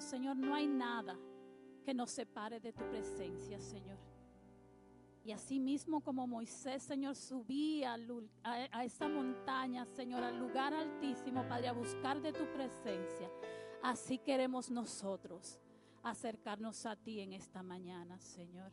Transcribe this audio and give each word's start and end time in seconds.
Señor, 0.00 0.36
no 0.36 0.54
hay 0.54 0.66
nada 0.66 1.16
que 1.84 1.94
nos 1.94 2.10
separe 2.10 2.58
de 2.58 2.72
tu 2.72 2.88
presencia, 2.88 3.60
Señor. 3.60 3.98
Y 5.24 5.32
así 5.32 5.58
mismo 5.58 6.00
como 6.00 6.26
Moisés, 6.26 6.82
Señor, 6.82 7.16
subía 7.16 7.96
a, 8.42 8.84
esa 8.84 9.08
montaña, 9.08 9.86
Señor, 9.86 10.22
al 10.22 10.38
lugar 10.38 10.74
altísimo, 10.74 11.46
Padre, 11.48 11.68
a 11.68 11.72
buscar 11.72 12.20
de 12.20 12.32
tu 12.32 12.44
presencia. 12.52 13.30
Así 13.82 14.18
queremos 14.18 14.70
nosotros 14.70 15.58
acercarnos 16.02 16.84
a 16.84 16.96
ti 16.96 17.20
en 17.20 17.32
esta 17.32 17.62
mañana, 17.62 18.18
Señor. 18.18 18.70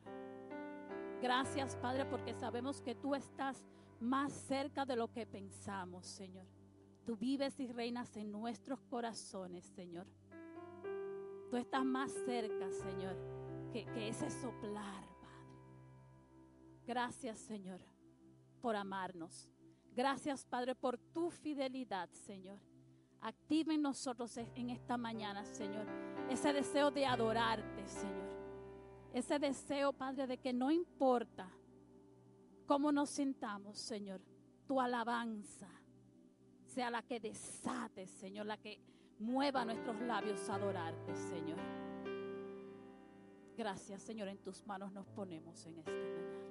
Gracias, 1.21 1.77
Padre, 1.77 2.05
porque 2.05 2.33
sabemos 2.33 2.81
que 2.81 2.95
tú 2.95 3.15
estás 3.15 3.63
más 4.01 4.33
cerca 4.33 4.85
de 4.85 4.97
lo 4.97 5.09
que 5.09 5.25
pensamos, 5.25 6.05
Señor. 6.07 6.47
Tú 7.05 7.15
vives 7.15 7.59
y 7.59 7.67
reinas 7.67 8.17
en 8.17 8.31
nuestros 8.31 8.81
corazones, 8.81 9.63
Señor. 9.65 10.07
Tú 11.52 11.57
estás 11.57 11.83
más 11.83 12.13
cerca, 12.25 12.71
Señor, 12.71 13.17
que, 13.73 14.07
ese 14.07 14.31
soplar, 14.31 15.03
Gracias, 16.88 17.39
Señor, 17.39 17.80
por 18.62 18.75
amarnos. 18.75 19.49
Gracias, 19.94 20.45
Padre, 20.45 20.75
por 20.75 20.98
tu 20.98 21.30
fidelidad, 21.30 22.09
Señor. 22.09 22.58
Activa 23.20 23.73
en 23.73 23.81
nosotros 23.81 24.35
en 24.38 24.70
esta 24.70 24.98
mañana, 24.98 25.45
Señor, 25.45 25.85
ese 26.30 26.53
deseo 26.53 26.89
de 26.89 27.05
adorarte, 27.05 27.86
Señor. 27.88 28.31
Ese 29.13 29.38
deseo, 29.38 29.94
Padre, 29.94 30.27
de 30.27 30.38
que 30.38 30.53
no 30.53 30.72
importa 30.72 31.49
cómo 32.66 32.91
nos 32.91 33.09
sintamos, 33.09 33.77
Señor, 33.77 34.22
tu 34.66 34.80
alabanza 34.80 35.70
sea 36.66 36.89
la 36.89 37.03
que 37.03 37.20
desate, 37.20 38.08
Señor, 38.08 38.45
la 38.45 38.58
que 38.58 38.80
mueva 39.21 39.63
nuestros 39.63 39.99
labios 40.02 40.49
a 40.49 40.55
adorarte, 40.55 41.16
Señor. 41.16 41.59
Gracias, 43.55 44.02
Señor, 44.02 44.27
en 44.27 44.39
tus 44.39 44.66
manos 44.66 44.91
nos 44.91 45.05
ponemos 45.07 45.66
en 45.67 45.77
esta 45.77 45.91
mañana. 45.91 46.50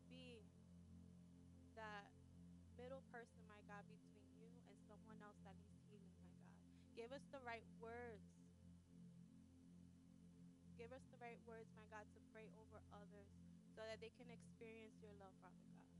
Give 7.11 7.19
us 7.19 7.35
the 7.35 7.43
right 7.43 7.67
words. 7.83 8.23
Give 10.79 10.95
us 10.95 11.03
the 11.11 11.19
right 11.19 11.43
words, 11.43 11.67
my 11.75 11.83
God, 11.91 12.07
to 12.07 12.23
pray 12.31 12.47
over 12.55 12.79
others 12.95 13.27
so 13.75 13.83
that 13.83 13.99
they 13.99 14.15
can 14.15 14.31
experience 14.31 14.95
your 15.03 15.11
love, 15.19 15.35
Father 15.43 15.67
God. 15.75 15.91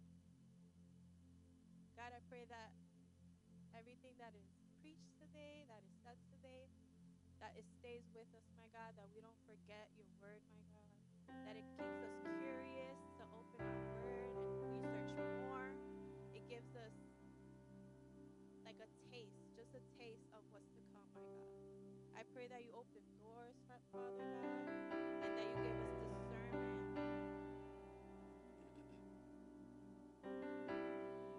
God, 1.99 2.15
I 2.15 2.23
pray 2.31 2.47
that 2.47 2.71
everything 3.75 4.15
that 4.23 4.31
is 4.39 4.47
preached 4.79 5.11
today, 5.19 5.67
that 5.67 5.83
is 5.83 5.99
said 5.99 6.15
today, 6.31 6.71
that 7.43 7.59
it 7.59 7.67
stays 7.83 8.07
with 8.15 8.31
us, 8.31 8.47
my 8.55 8.71
God, 8.71 8.95
that 8.95 9.11
we 9.11 9.19
don't 9.19 9.35
forget 9.43 9.91
your 9.99 10.07
word, 10.23 10.39
my 10.55 10.63
God, 10.71 10.87
that 11.43 11.59
it 11.59 11.67
keeps 11.75 11.99
us 12.07 12.15
curious 12.23 12.50
Father 23.91 24.23
God, 24.23 24.63
and 25.23 25.31
that 25.35 25.45
you 25.47 25.55
give 25.63 25.77
us 25.83 25.93
discernment 25.99 26.79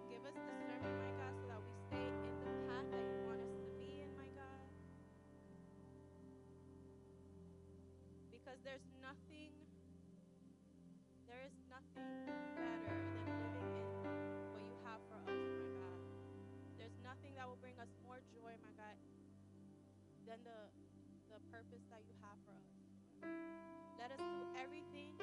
Give 0.09 0.23
us 0.25 0.37
discernment, 0.37 0.95
my 1.01 1.11
God, 1.17 1.33
so 1.41 1.45
that 1.49 1.59
we 1.61 1.73
stay 1.89 2.07
in 2.09 2.35
the 2.45 2.55
path 2.69 2.87
that 2.93 3.05
you 3.09 3.19
want 3.25 3.41
us 3.41 3.53
to 3.57 3.65
be 3.81 4.01
in, 4.05 4.09
my 4.17 4.29
God. 4.37 4.69
because 8.31 8.59
there's 8.65 8.85
nothing, 9.01 9.53
there 11.25 11.41
is 11.47 11.55
nothing 11.69 12.05
better 12.57 12.93
than 13.17 13.29
living 13.39 13.71
in 13.81 13.89
what 14.53 14.61
you 14.61 14.75
have 14.85 15.01
for 15.09 15.17
us, 15.25 15.31
my 15.31 15.69
God. 15.79 15.99
There's 16.77 16.97
nothing 17.01 17.33
that 17.37 17.47
will 17.47 17.61
bring 17.61 17.77
us 17.79 17.89
more 18.05 18.19
joy, 18.33 18.53
my 18.61 18.73
God, 18.75 18.97
than 20.27 20.39
the, 20.43 20.57
the 20.72 20.72
purpose 21.53 21.85
that 21.93 22.01
you 22.09 22.17
have 22.25 22.33
for 22.49 22.57
us. 22.57 22.73
Let 24.01 24.09
us 24.09 24.17
do 24.17 24.41
everything 24.57 25.13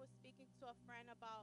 was 0.00 0.08
speaking 0.16 0.48
to 0.56 0.64
a 0.64 0.76
friend 0.88 1.12
about 1.12 1.39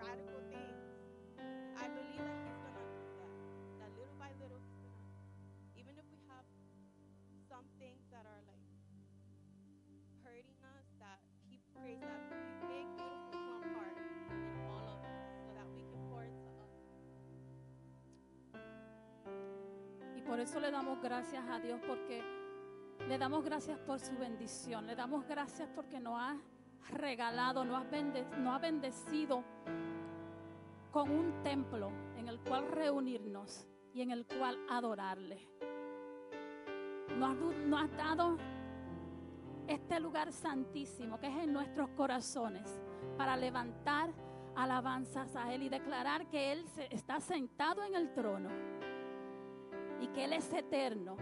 radical 0.00 0.40
things. 0.50 0.80
I 1.76 1.86
believe 1.88 2.22
that 2.24 2.38
He's 2.44 2.58
gonna 2.64 2.84
do 2.96 3.04
that. 3.20 3.32
That 3.80 3.90
little 3.96 4.16
by 4.18 4.30
little, 4.40 4.60
He's 4.64 4.80
gonna, 4.82 5.12
even 5.76 5.94
if 5.98 6.04
we 6.10 6.18
have 6.28 6.44
some 7.48 7.64
things 7.78 8.02
that 8.10 8.24
are 8.26 8.42
like 8.48 8.64
hurting 10.24 10.58
us, 10.64 10.86
that 10.98 11.18
He 11.48 11.60
creates 11.74 12.04
that 12.04 12.22
big, 12.68 12.86
beautiful 12.96 13.30
plum 13.44 13.62
heart 13.76 13.96
in 13.98 14.64
all 14.72 14.86
of 14.88 15.00
us, 15.04 15.20
so 15.46 15.50
that 15.56 15.66
we 15.74 15.82
can 15.84 16.00
pour 16.08 16.24
into 16.24 16.48
others. 16.60 16.88
Y 20.16 20.22
por 20.22 20.38
eso 20.40 20.60
le 20.60 20.70
damos 20.70 21.00
gracias 21.02 21.44
a 21.48 21.58
Dios 21.60 21.80
porque 21.86 22.22
le 23.08 23.18
damos 23.18 23.44
gracias 23.44 23.78
por 23.80 23.98
su 23.98 24.16
bendición. 24.16 24.86
Le 24.86 24.94
damos 24.94 25.26
gracias 25.26 25.68
porque 25.74 25.98
nos 26.00 26.20
ha 26.20 26.36
regalado, 26.92 27.64
nos 27.64 27.80
ha, 27.82 27.90
bende- 27.90 28.26
nos 28.38 28.54
ha 28.54 28.58
bendecido 28.58 29.42
con 30.90 31.10
un 31.10 31.42
templo 31.42 31.90
en 32.16 32.28
el 32.28 32.40
cual 32.40 32.68
reunirnos 32.68 33.66
y 33.92 34.02
en 34.02 34.10
el 34.10 34.26
cual 34.26 34.58
adorarle. 34.68 35.48
Nos, 37.18 37.36
nos 37.66 37.82
has 37.82 37.96
dado 37.96 38.36
este 39.66 40.00
lugar 40.00 40.32
santísimo 40.32 41.18
que 41.18 41.28
es 41.28 41.44
en 41.44 41.52
nuestros 41.52 41.88
corazones 41.90 42.80
para 43.16 43.36
levantar 43.36 44.10
alabanzas 44.56 45.34
a 45.36 45.52
Él 45.54 45.62
y 45.62 45.68
declarar 45.68 46.26
que 46.28 46.52
Él 46.52 46.64
está 46.90 47.20
sentado 47.20 47.82
en 47.84 47.94
el 47.94 48.12
trono 48.12 48.48
y 50.00 50.08
que 50.08 50.24
Él 50.24 50.32
es 50.32 50.52
eterno 50.52 51.16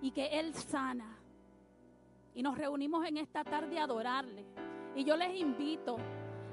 y 0.00 0.10
que 0.10 0.38
Él 0.38 0.54
sana. 0.54 1.16
Y 2.34 2.42
nos 2.42 2.58
reunimos 2.58 3.06
en 3.06 3.16
esta 3.16 3.44
tarde 3.44 3.78
a 3.78 3.84
adorarle. 3.84 4.44
Y 4.96 5.04
yo 5.04 5.16
les 5.16 5.34
invito 5.38 5.96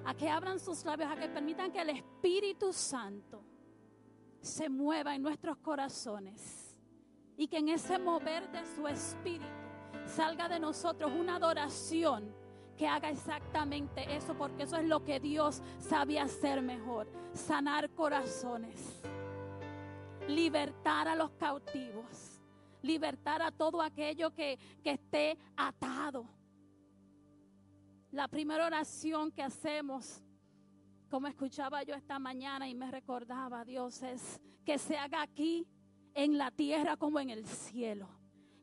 a 0.05 0.13
que 0.13 0.29
abran 0.29 0.59
sus 0.59 0.83
labios, 0.85 1.11
a 1.11 1.15
que 1.15 1.27
permitan 1.29 1.71
que 1.71 1.81
el 1.81 1.89
Espíritu 1.89 2.73
Santo 2.73 3.43
se 4.41 4.69
mueva 4.69 5.15
en 5.15 5.21
nuestros 5.21 5.57
corazones 5.57 6.77
y 7.37 7.47
que 7.47 7.57
en 7.57 7.69
ese 7.69 7.99
mover 7.99 8.51
de 8.51 8.65
su 8.75 8.87
Espíritu 8.87 9.45
salga 10.05 10.49
de 10.49 10.59
nosotros 10.59 11.11
una 11.11 11.35
adoración 11.35 12.33
que 12.77 12.87
haga 12.87 13.09
exactamente 13.09 14.15
eso, 14.15 14.33
porque 14.33 14.63
eso 14.63 14.77
es 14.77 14.87
lo 14.87 15.03
que 15.03 15.19
Dios 15.19 15.61
sabe 15.77 16.19
hacer 16.19 16.61
mejor, 16.61 17.07
sanar 17.33 17.91
corazones 17.91 19.01
libertar 20.27 21.07
a 21.07 21.15
los 21.15 21.31
cautivos, 21.31 22.41
libertar 22.81 23.41
a 23.41 23.51
todo 23.51 23.81
aquello 23.81 24.31
que, 24.31 24.57
que 24.83 24.91
esté 24.91 25.37
atado. 25.55 26.25
La 28.11 28.27
primera 28.27 28.65
oración 28.65 29.31
que 29.31 29.41
hacemos, 29.41 30.21
como 31.09 31.27
escuchaba 31.27 31.83
yo 31.83 31.95
esta 31.95 32.19
mañana 32.19 32.67
y 32.67 32.75
me 32.75 32.91
recordaba, 32.91 33.63
Dios, 33.63 34.03
es 34.03 34.41
que 34.65 34.77
se 34.77 34.97
haga 34.97 35.21
aquí 35.21 35.65
en 36.13 36.37
la 36.37 36.51
tierra 36.51 36.97
como 36.97 37.19
en 37.21 37.29
el 37.29 37.45
cielo. 37.45 38.09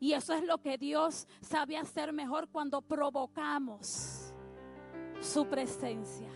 Y 0.01 0.13
eso 0.13 0.35
es 0.35 0.45
lo 0.45 0.59
que 0.59 0.77
Dios 0.77 1.27
sabe 1.41 1.79
hacer 1.79 2.13
mejor 2.13 2.49
cuando 2.51 2.83
provocamos 2.83 4.35
su 5.21 5.47
presencia. 5.47 6.31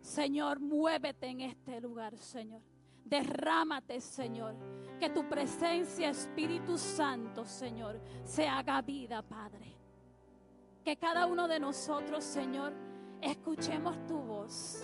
Señor, 0.00 0.58
muévete 0.58 1.28
en 1.28 1.40
este 1.42 1.80
lugar, 1.80 2.16
Señor. 2.18 2.62
Derrámate, 3.04 4.00
Señor. 4.00 4.56
Que 4.98 5.10
tu 5.10 5.28
presencia, 5.28 6.10
Espíritu 6.10 6.76
Santo, 6.76 7.44
Señor, 7.44 8.00
se 8.24 8.46
haga 8.46 8.82
vida, 8.82 9.22
Padre. 9.22 9.79
Que 10.84 10.96
cada 10.96 11.26
uno 11.26 11.46
de 11.46 11.60
nosotros, 11.60 12.24
Señor, 12.24 12.72
escuchemos 13.20 13.96
tu 14.06 14.18
voz. 14.18 14.82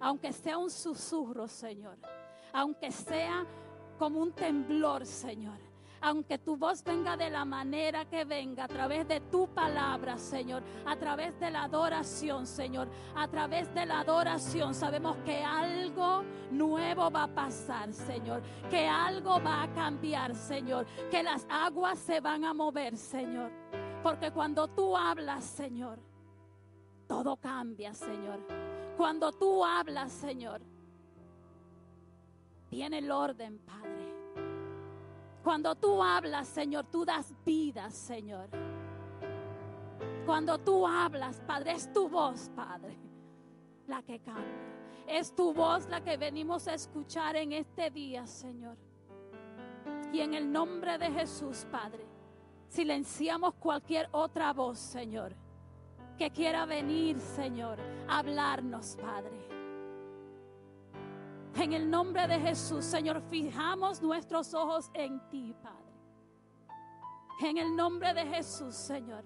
Aunque 0.00 0.32
sea 0.32 0.58
un 0.58 0.70
susurro, 0.70 1.46
Señor. 1.46 1.98
Aunque 2.52 2.90
sea 2.90 3.46
como 3.98 4.20
un 4.20 4.32
temblor, 4.32 5.06
Señor. 5.06 5.58
Aunque 6.02 6.38
tu 6.38 6.56
voz 6.56 6.82
venga 6.82 7.14
de 7.16 7.28
la 7.28 7.44
manera 7.44 8.06
que 8.06 8.24
venga, 8.24 8.64
a 8.64 8.68
través 8.68 9.06
de 9.06 9.20
tu 9.20 9.46
palabra, 9.48 10.16
Señor, 10.16 10.62
a 10.86 10.96
través 10.96 11.38
de 11.38 11.50
la 11.50 11.64
adoración, 11.64 12.46
Señor, 12.46 12.88
a 13.14 13.28
través 13.28 13.72
de 13.74 13.84
la 13.84 14.00
adoración, 14.00 14.74
sabemos 14.74 15.18
que 15.26 15.44
algo 15.44 16.24
nuevo 16.50 17.10
va 17.10 17.24
a 17.24 17.34
pasar, 17.34 17.92
Señor, 17.92 18.42
que 18.70 18.88
algo 18.88 19.42
va 19.42 19.64
a 19.64 19.74
cambiar, 19.74 20.34
Señor, 20.34 20.86
que 21.10 21.22
las 21.22 21.46
aguas 21.50 21.98
se 21.98 22.20
van 22.20 22.46
a 22.46 22.54
mover, 22.54 22.96
Señor. 22.96 23.59
Porque 24.02 24.30
cuando 24.30 24.68
tú 24.68 24.96
hablas, 24.96 25.44
Señor, 25.44 25.98
todo 27.06 27.36
cambia, 27.36 27.92
Señor. 27.92 28.40
Cuando 28.96 29.32
tú 29.32 29.64
hablas, 29.64 30.12
Señor, 30.12 30.60
viene 32.70 32.98
el 32.98 33.10
orden, 33.10 33.58
Padre. 33.58 34.14
Cuando 35.42 35.74
tú 35.74 36.02
hablas, 36.02 36.48
Señor, 36.48 36.86
tú 36.86 37.04
das 37.04 37.34
vida, 37.44 37.90
Señor. 37.90 38.48
Cuando 40.24 40.58
tú 40.58 40.86
hablas, 40.86 41.40
Padre, 41.46 41.72
es 41.72 41.92
tu 41.92 42.08
voz, 42.08 42.50
Padre, 42.54 42.96
la 43.86 44.02
que 44.02 44.20
cambia. 44.20 44.70
Es 45.06 45.34
tu 45.34 45.52
voz 45.52 45.88
la 45.88 46.02
que 46.02 46.16
venimos 46.16 46.68
a 46.68 46.74
escuchar 46.74 47.36
en 47.36 47.52
este 47.52 47.90
día, 47.90 48.26
Señor. 48.26 48.76
Y 50.12 50.20
en 50.20 50.34
el 50.34 50.50
nombre 50.50 50.98
de 50.98 51.10
Jesús, 51.10 51.66
Padre, 51.70 52.09
silenciamos 52.70 53.54
cualquier 53.54 54.08
otra 54.12 54.52
voz, 54.52 54.78
Señor, 54.78 55.34
que 56.16 56.30
quiera 56.30 56.64
venir, 56.64 57.18
Señor, 57.20 57.78
a 58.08 58.18
hablarnos, 58.18 58.96
Padre. 59.00 59.38
En 61.56 61.72
el 61.72 61.90
nombre 61.90 62.26
de 62.28 62.38
Jesús, 62.38 62.84
Señor, 62.84 63.20
fijamos 63.28 64.00
nuestros 64.00 64.54
ojos 64.54 64.88
en 64.94 65.20
ti, 65.28 65.54
Padre. 65.62 65.78
En 67.40 67.58
el 67.58 67.74
nombre 67.74 68.14
de 68.14 68.24
Jesús, 68.26 68.74
Señor. 68.74 69.24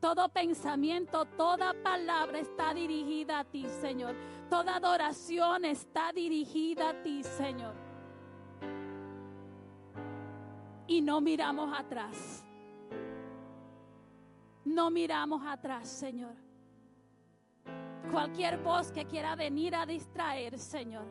Todo 0.00 0.28
pensamiento, 0.28 1.24
toda 1.24 1.74
palabra 1.82 2.38
está 2.38 2.72
dirigida 2.72 3.40
a 3.40 3.44
ti, 3.44 3.66
Señor. 3.80 4.14
Toda 4.48 4.76
adoración 4.76 5.64
está 5.64 6.12
dirigida 6.12 6.90
a 6.90 7.02
ti, 7.02 7.24
Señor. 7.24 7.74
Y 10.86 11.00
no 11.00 11.20
miramos 11.20 11.76
atrás. 11.76 12.45
No 14.66 14.90
miramos 14.90 15.42
atrás, 15.46 15.88
Señor. 15.88 16.34
Cualquier 18.10 18.58
voz 18.58 18.90
que 18.90 19.06
quiera 19.06 19.36
venir 19.36 19.76
a 19.76 19.86
distraer, 19.86 20.58
Señor. 20.58 21.06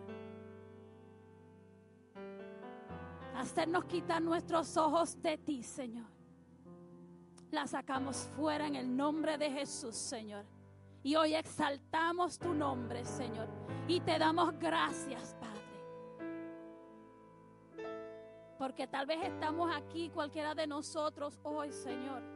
Hacernos 3.34 3.86
quitar 3.86 4.22
nuestros 4.22 4.76
ojos 4.76 5.22
de 5.22 5.38
ti, 5.38 5.64
Señor. 5.64 6.06
La 7.52 7.66
sacamos 7.66 8.30
fuera 8.36 8.68
en 8.68 8.76
el 8.76 8.94
nombre 8.94 9.38
de 9.38 9.50
Jesús, 9.50 9.96
Señor. 9.96 10.46
Y 11.02 11.16
hoy 11.16 11.34
exaltamos 11.34 12.38
tu 12.38 12.54
nombre, 12.54 13.06
Señor. 13.06 13.48
Y 13.88 14.02
te 14.02 14.20
damos 14.20 14.54
gracias, 14.60 15.34
Padre. 15.40 15.56
Porque 18.58 18.86
tal 18.86 19.06
vez 19.06 19.20
estamos 19.24 19.74
aquí, 19.74 20.10
cualquiera 20.10 20.54
de 20.54 20.68
nosotros, 20.68 21.40
hoy, 21.44 21.72
Señor. 21.72 22.35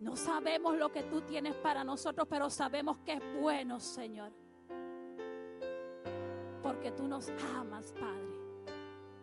No 0.00 0.14
sabemos 0.14 0.76
lo 0.76 0.92
que 0.92 1.02
tú 1.02 1.22
tienes 1.22 1.56
para 1.56 1.82
nosotros, 1.82 2.28
pero 2.30 2.48
sabemos 2.50 2.98
que 2.98 3.14
es 3.14 3.40
bueno, 3.40 3.80
Señor. 3.80 4.32
Porque 6.62 6.92
tú 6.92 7.08
nos 7.08 7.28
amas, 7.56 7.92
Padre. 7.98 8.28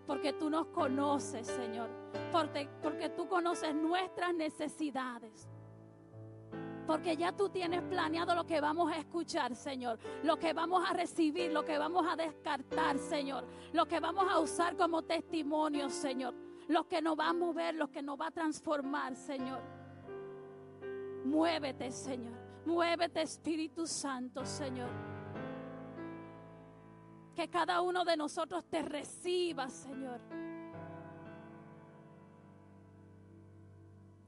Porque 0.06 0.34
tú 0.34 0.50
nos 0.50 0.68
conoces, 0.68 1.48
Señor. 1.48 1.90
Porque, 2.32 2.70
porque 2.84 3.10
tú 3.10 3.28
conoces 3.28 3.74
nuestras 3.74 4.34
necesidades. 4.34 5.48
Porque 6.86 7.18
ya 7.18 7.32
tú 7.32 7.50
tienes 7.50 7.82
planeado 7.82 8.36
lo 8.36 8.46
que 8.46 8.62
vamos 8.62 8.92
a 8.92 8.98
escuchar, 8.98 9.56
Señor. 9.56 9.98
Lo 10.24 10.38
que 10.38 10.54
vamos 10.54 10.88
a 10.88 10.94
recibir, 10.94 11.52
lo 11.52 11.66
que 11.66 11.78
vamos 11.78 12.06
a 12.08 12.16
descartar, 12.16 13.00
Señor. 13.00 13.46
Lo 13.74 13.88
que 13.88 14.00
vamos 14.00 14.26
a 14.30 14.40
usar 14.40 14.76
como 14.76 15.02
testimonio, 15.04 15.90
Señor. 15.90 16.36
Lo 16.68 16.88
que 16.88 17.02
nos 17.02 17.18
va 17.18 17.30
a 17.30 17.34
mover, 17.34 17.76
lo 17.76 17.90
que 17.90 18.02
nos 18.04 18.20
va 18.20 18.28
a 18.28 18.32
transformar, 18.32 19.16
Señor. 19.16 19.62
Muévete, 21.26 21.92
Señor. 21.92 22.38
Muévete, 22.66 23.22
Espíritu 23.22 23.86
Santo, 23.88 24.46
Señor. 24.46 24.90
Que 27.36 27.50
cada 27.50 27.82
uno 27.82 28.06
de 28.06 28.16
nosotros 28.16 28.64
te 28.70 28.82
reciba, 28.82 29.68
Señor. 29.68 30.22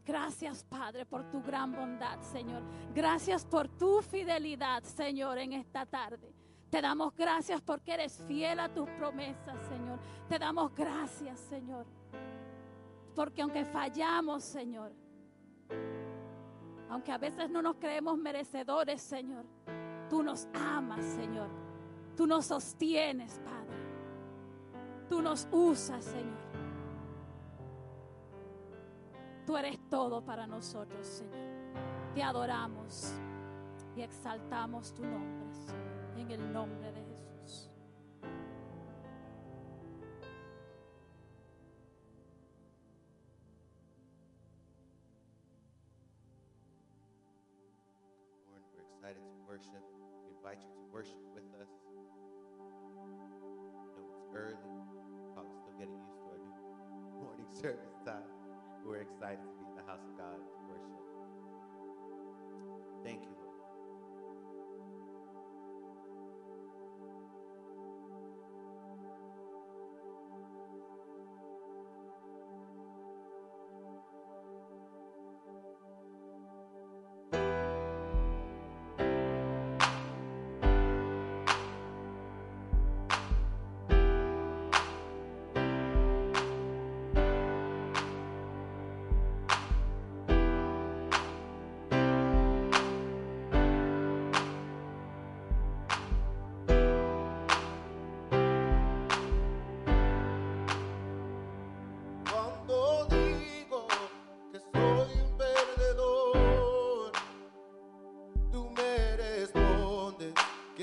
Gracias, 0.04 0.64
Padre, 0.64 1.06
por 1.06 1.30
tu 1.30 1.42
gran 1.42 1.72
bondad, 1.72 2.20
Señor. 2.22 2.64
Gracias 2.94 3.46
por 3.46 3.68
tu 3.68 4.02
fidelidad, 4.02 4.84
Señor, 4.84 5.38
en 5.38 5.54
esta 5.54 5.86
tarde. 5.86 6.34
Te 6.70 6.82
damos 6.82 7.16
gracias 7.16 7.62
porque 7.62 7.94
eres 7.94 8.24
fiel 8.28 8.60
a 8.60 8.74
tus 8.74 8.90
promesas, 8.92 9.58
Señor. 9.68 10.00
Te 10.28 10.40
damos 10.40 10.74
gracias, 10.74 11.40
Señor. 11.42 11.86
Porque 13.16 13.42
aunque 13.42 13.66
fallamos, 13.66 14.44
Señor, 14.44 14.94
Aunque 16.90 17.12
a 17.12 17.18
veces 17.18 17.50
no 17.50 17.62
nos 17.62 17.76
creemos 17.76 18.18
merecedores, 18.18 19.02
Señor, 19.02 19.46
tú 20.10 20.24
nos 20.24 20.48
amas, 20.54 21.04
Señor. 21.06 21.50
Tú 22.16 22.26
nos 22.26 22.46
sostienes, 22.46 23.40
Padre. 23.44 23.78
Tú 25.10 25.22
nos 25.22 25.48
usas, 25.52 26.04
Señor. 26.04 26.48
Tú 29.46 29.56
eres 29.56 29.80
todo 29.90 30.22
para 30.22 30.48
nosotros, 30.48 31.06
Señor. 31.06 31.38
Te 32.14 32.24
adoramos 32.24 33.14
y 33.96 34.02
exaltamos 34.02 34.94
tu 34.94 35.04
nombre, 35.04 35.48
en 36.18 36.32
el 36.32 36.52
nombre 36.52 36.92
de 36.92 37.07
invite 50.48 50.64
you 50.64 50.72
to 50.80 50.88
worship 50.96 51.20
with 51.36 51.44
us. 51.60 51.68
I 51.84 51.92
know 53.84 54.00
it's 54.00 54.16
early, 54.32 54.80
probably 55.36 55.52
still 55.60 55.76
getting 55.76 56.00
used 56.00 56.24
to 56.24 56.32
our 56.32 56.40
new 56.40 56.56
morning 57.20 57.52
service 57.52 58.00
time. 58.08 58.24
We're 58.88 59.04
excited 59.04 59.44
to 59.44 59.56
be 59.60 59.68
in 59.68 59.76
the 59.76 59.84
house 59.84 60.08
of 60.08 60.16
God 60.16 60.40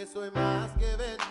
que 0.05 0.11
soy 0.13 0.31
más 0.33 0.71
que 0.73 0.85
vencedor. 0.97 1.24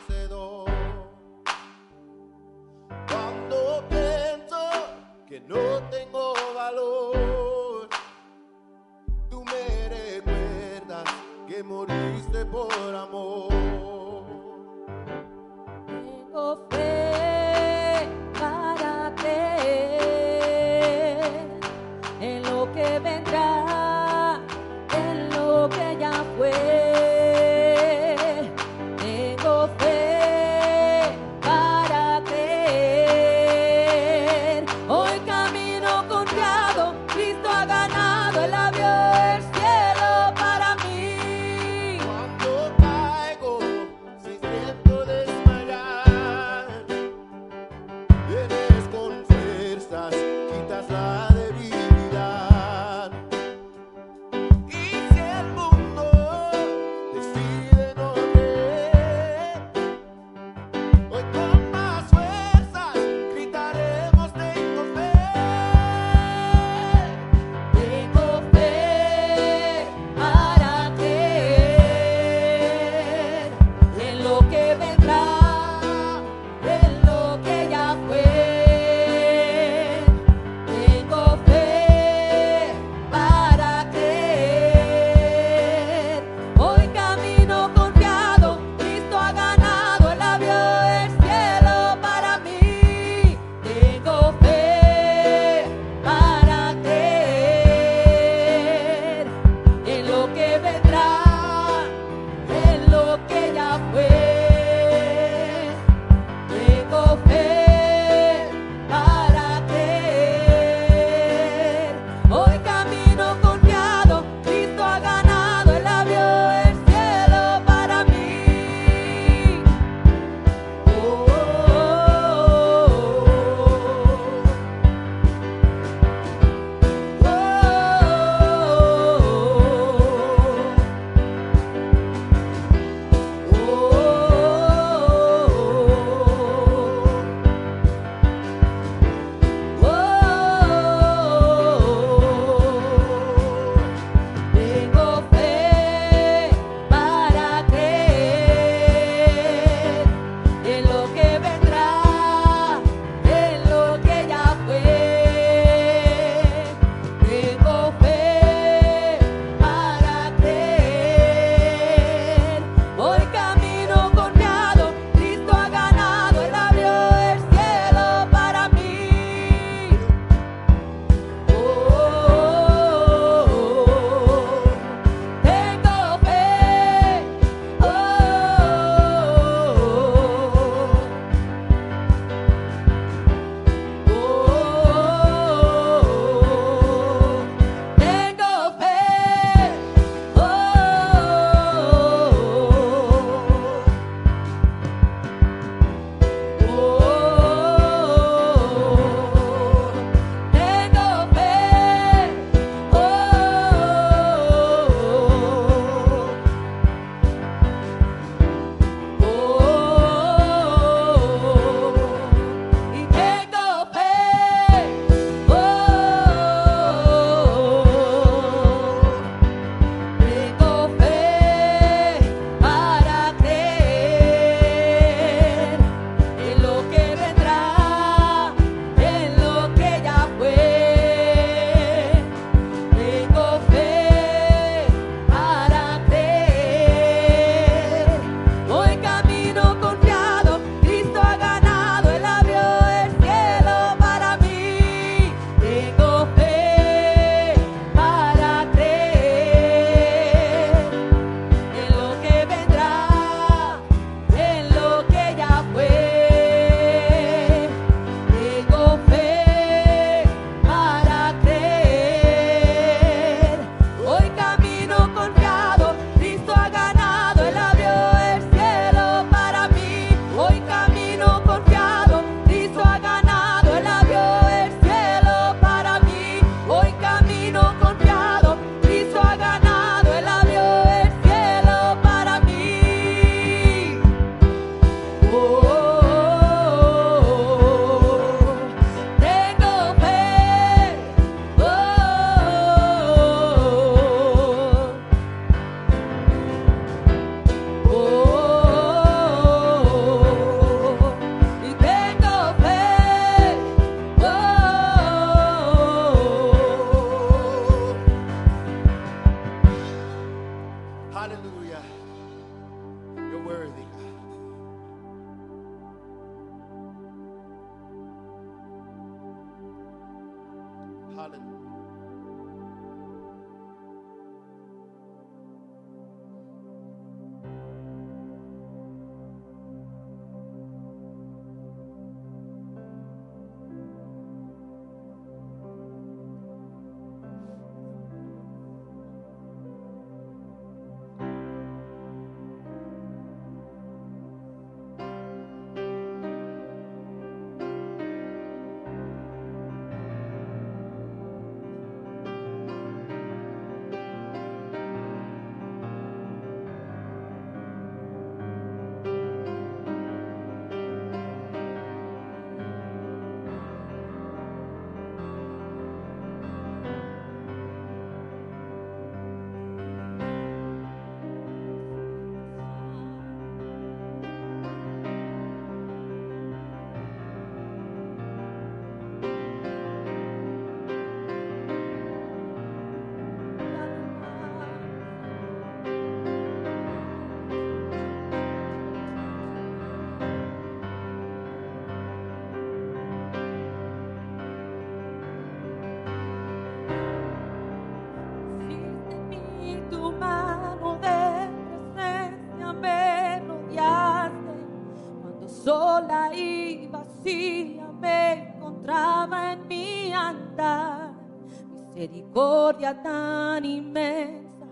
Misericordia 412.04 413.02
tan 413.02 413.64
inmensa, 413.64 414.66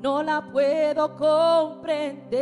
no 0.00 0.20
la 0.20 0.42
puedo 0.50 1.14
comprender. 1.14 2.34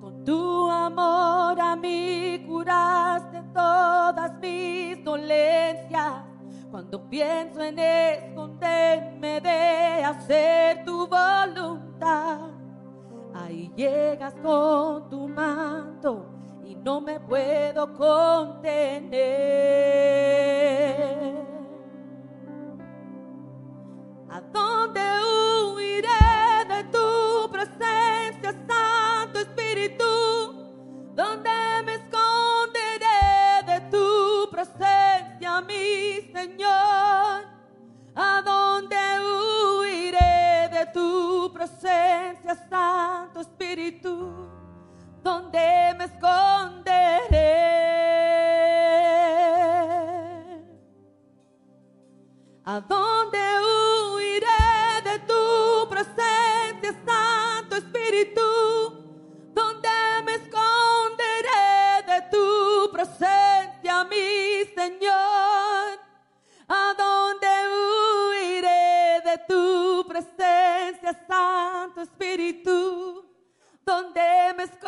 Con 0.00 0.24
tu 0.24 0.70
amor 0.70 1.60
a 1.60 1.76
mí 1.76 2.42
curaste 2.46 3.42
todas 3.52 4.32
mis 4.40 5.04
dolencias. 5.04 6.24
Cuando 6.70 7.06
pienso 7.10 7.60
en 7.60 7.78
esconderme 7.78 9.38
de 9.42 10.02
hacer 10.02 10.82
tu 10.86 11.06
voluntad, 11.06 12.38
ahí 13.34 13.70
llegas 13.76 14.34
con 14.42 15.10
tu 15.10 15.28
manto 15.28 16.33
no 16.84 17.00
me 17.00 17.18
puedo 17.18 17.94
contener. 17.94 19.24
¿A 24.28 24.40
dónde 24.52 25.00
huiré 25.72 26.08
de 26.68 26.84
tu 26.92 27.50
presencia, 27.50 28.52
Santo 28.68 29.38
Espíritu? 29.38 30.04
¿Dónde 31.14 31.50
me 31.86 31.94
esconderé 31.94 33.62
de 33.66 33.80
tu 33.90 34.50
presencia, 34.50 35.62
mi 35.62 36.30
Señor? 36.34 37.46
¿A 38.14 38.42
dónde 38.44 38.96
huiré 39.80 40.68
de 40.70 40.86
tu 40.92 41.50
presencia, 41.50 42.54
Santo 42.68 43.40
Espíritu? 43.40 44.50
¿Dónde 45.24 45.94
me 45.96 46.04
Espíritu? 58.14 58.40
¿Dónde 59.54 59.88
me 60.24 60.34
esconderé 60.34 62.02
de 62.06 62.22
tu 62.30 62.92
presencia, 62.92 64.04
mi 64.04 64.64
Señor? 64.74 65.98
¿A 66.68 66.94
dónde 66.96 67.48
huiré 68.30 69.20
de 69.24 69.38
tu 69.48 70.06
presencia, 70.06 71.12
Santo 71.26 72.02
Espíritu? 72.02 73.24
¿Dónde 73.84 74.54
me 74.56 74.62
esconderé? 74.62 74.83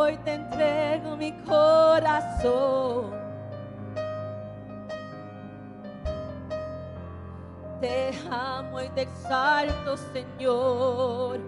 Hoy 0.00 0.16
te 0.18 0.34
entrego 0.34 1.16
mi 1.16 1.32
corazón. 1.42 3.10
Te 7.80 8.12
amo 8.30 8.80
y 8.80 8.88
te 8.90 9.02
exalto, 9.02 9.96
Señor. 10.12 11.40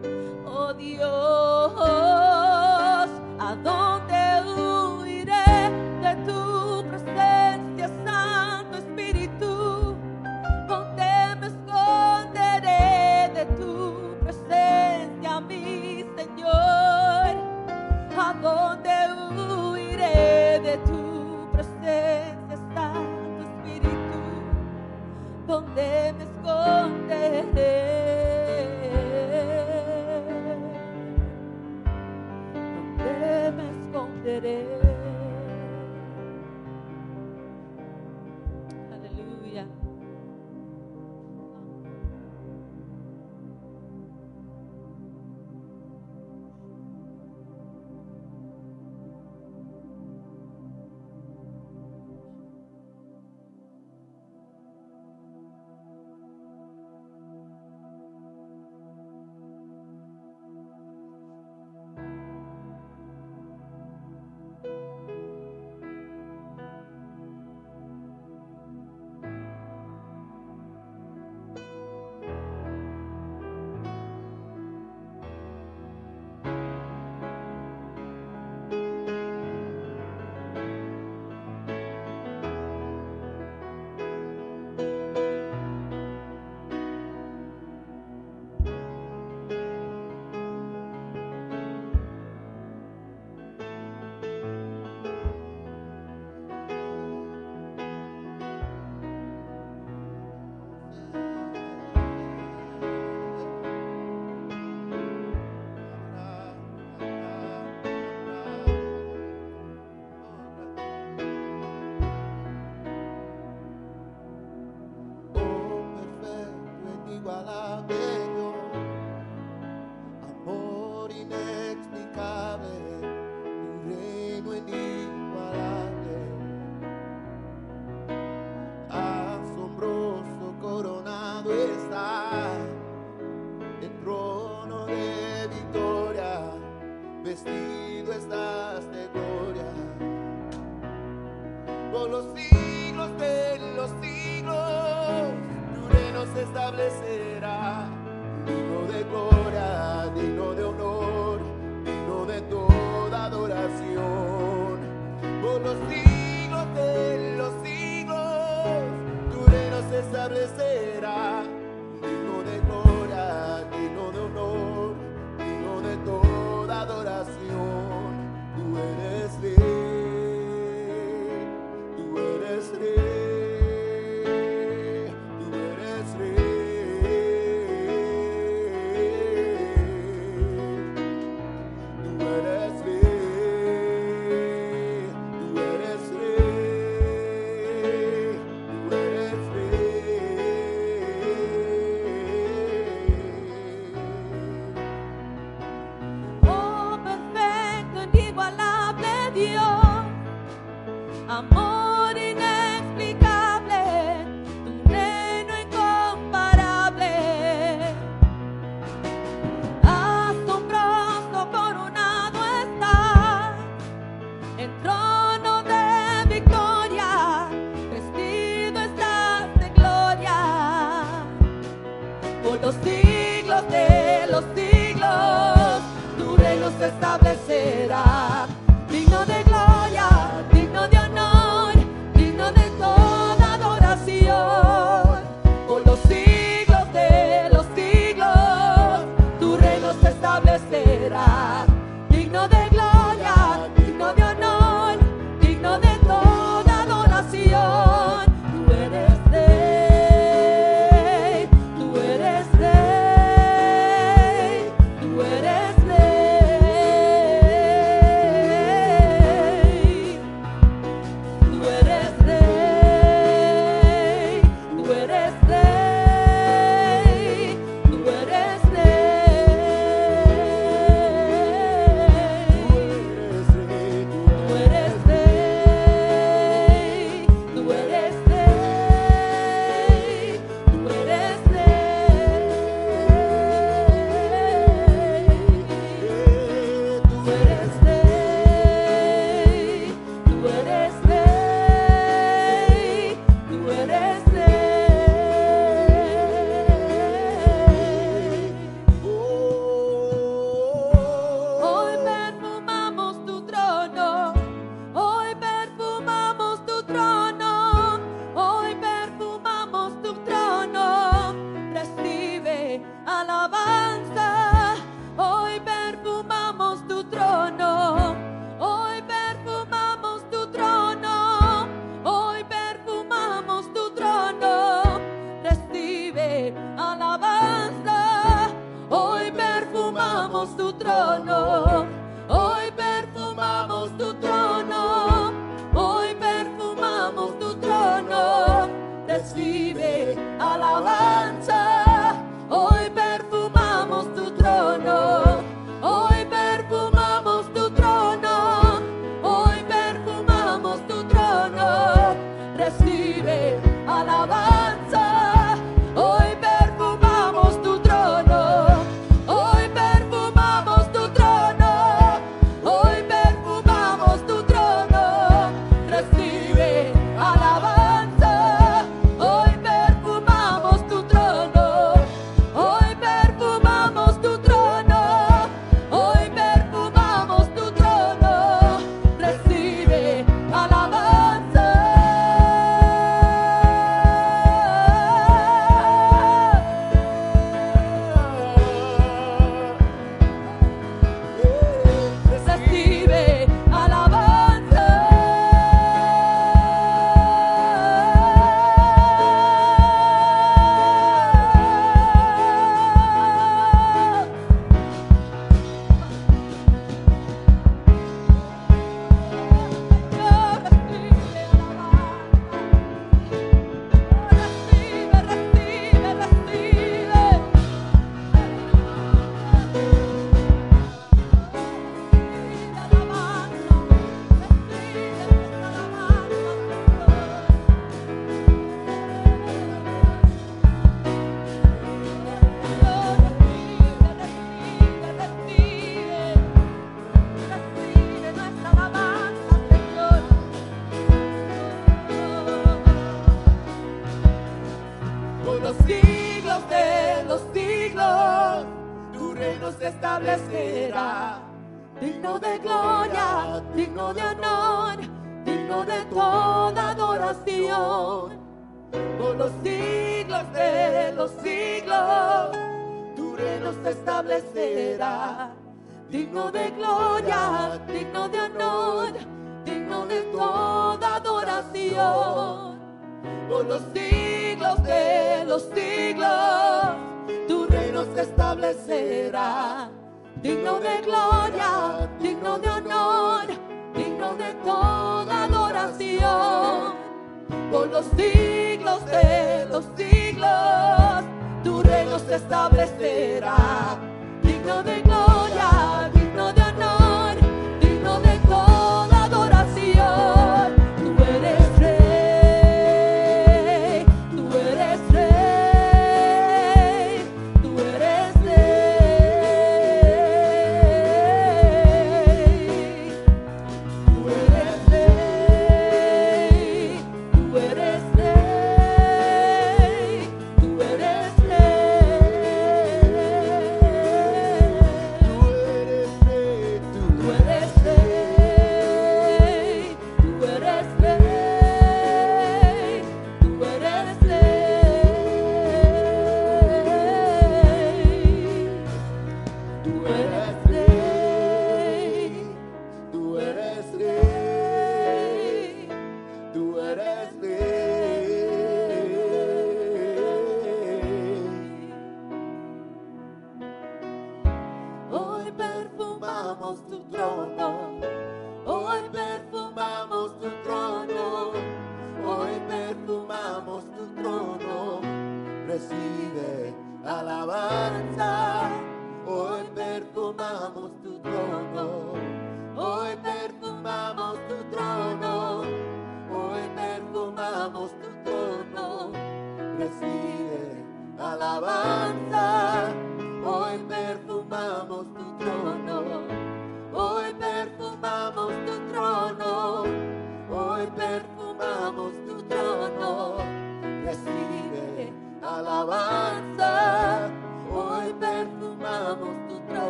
Oh 0.45 0.75
Dios, 0.75 1.73
¿a 3.39 3.57
dónde? 3.63 4.10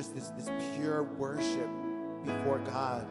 just 0.00 0.14
this, 0.14 0.28
this 0.30 0.50
pure 0.76 1.02
worship 1.02 1.68
before 2.24 2.58
God. 2.60 3.06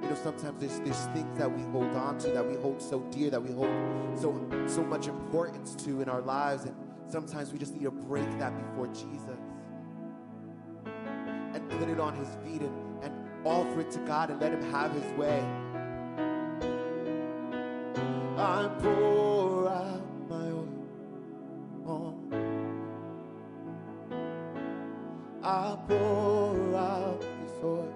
You 0.00 0.08
know, 0.08 0.14
sometimes 0.22 0.60
there's, 0.60 0.78
there's 0.78 1.06
things 1.06 1.38
that 1.38 1.50
we 1.50 1.62
hold 1.72 1.92
on 1.96 2.18
to, 2.18 2.28
that 2.28 2.46
we 2.46 2.54
hold 2.54 2.80
so 2.80 3.00
dear, 3.10 3.28
that 3.30 3.42
we 3.42 3.52
hold 3.52 3.68
so, 4.16 4.48
so 4.68 4.84
much 4.84 5.08
importance 5.08 5.74
to 5.84 6.02
in 6.02 6.08
our 6.08 6.20
lives. 6.20 6.66
And 6.66 6.76
sometimes 7.08 7.52
we 7.52 7.58
just 7.58 7.74
need 7.74 7.82
to 7.82 7.90
break 7.90 8.30
that 8.38 8.56
before 8.56 8.86
Jesus 8.88 9.40
and 10.84 11.68
put 11.68 11.88
it 11.88 11.98
on 11.98 12.14
his 12.14 12.28
feet 12.44 12.62
and, 12.62 13.02
and 13.02 13.12
offer 13.44 13.80
it 13.80 13.90
to 13.92 13.98
God 14.00 14.30
and 14.30 14.40
let 14.40 14.52
him 14.52 14.62
have 14.70 14.92
his 14.92 15.12
way. 15.14 15.44
I 18.38 18.70
pour 18.80 19.68
out. 19.68 20.01
I 25.54 25.76
pour 25.86 26.74
out 26.74 27.20
before 27.44 27.92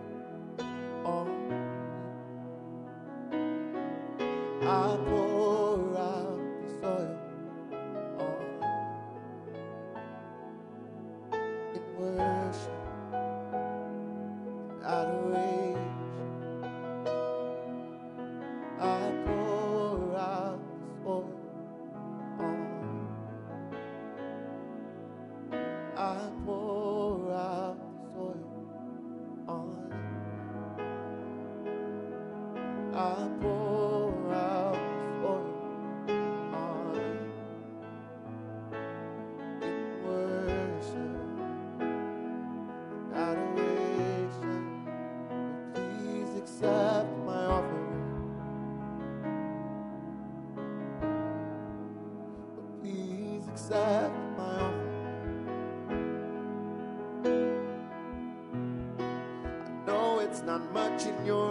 In 60.98 61.26
your 61.26 61.45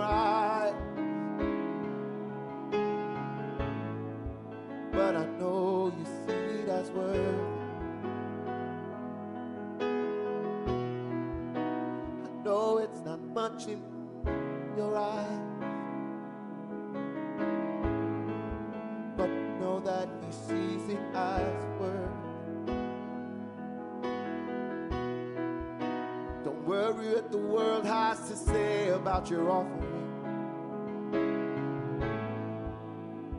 world 27.85 27.97
has 27.97 28.29
to 28.29 28.35
say 28.35 28.89
about 28.89 29.29
your 29.29 29.49
offering. 29.49 29.91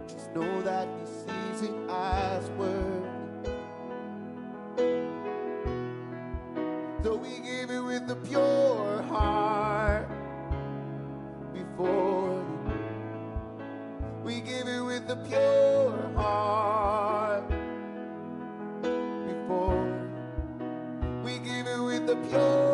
Just 0.09 0.35
know 0.35 0.63
that 0.63 0.89
He 0.99 1.07
sees 1.07 1.69
it 1.69 1.75
as 1.89 2.49
word. 2.51 3.03
So 7.03 7.17
we 7.17 7.39
give 7.39 7.71
it 7.71 7.81
with 7.81 8.11
a 8.11 8.17
pure 8.17 9.03
heart 9.03 10.09
before 11.53 12.43
you. 12.69 12.73
We 14.25 14.41
give 14.41 14.67
it 14.67 14.81
with 14.81 15.09
a 15.09 15.17
pure 15.29 16.11
heart 16.17 17.49
before 19.29 19.87
you. 19.87 21.23
We 21.25 21.39
give 21.39 21.67
it 21.67 21.81
with 21.81 22.11
a 22.11 22.17
pure 22.29 22.66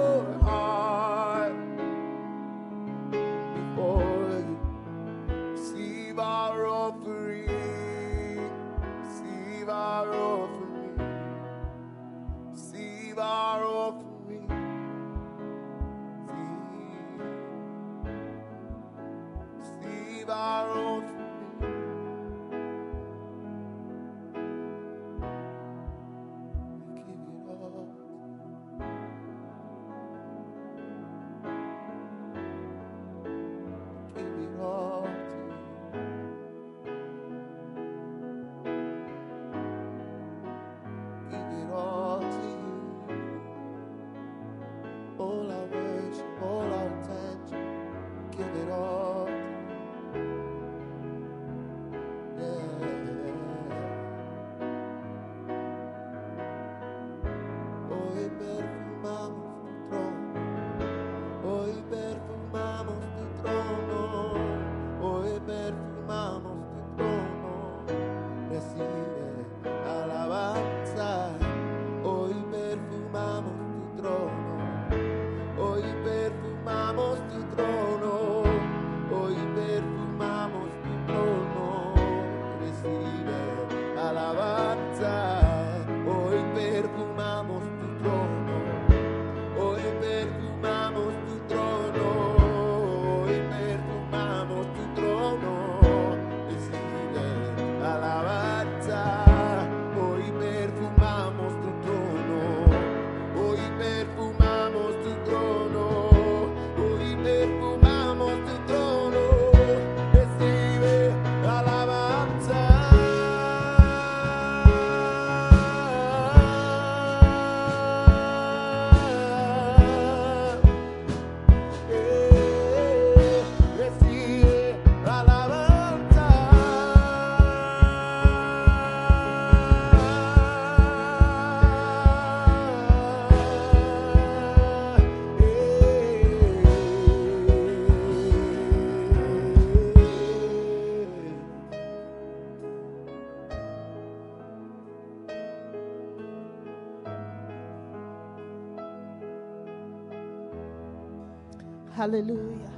Aleluya. 152.02 152.72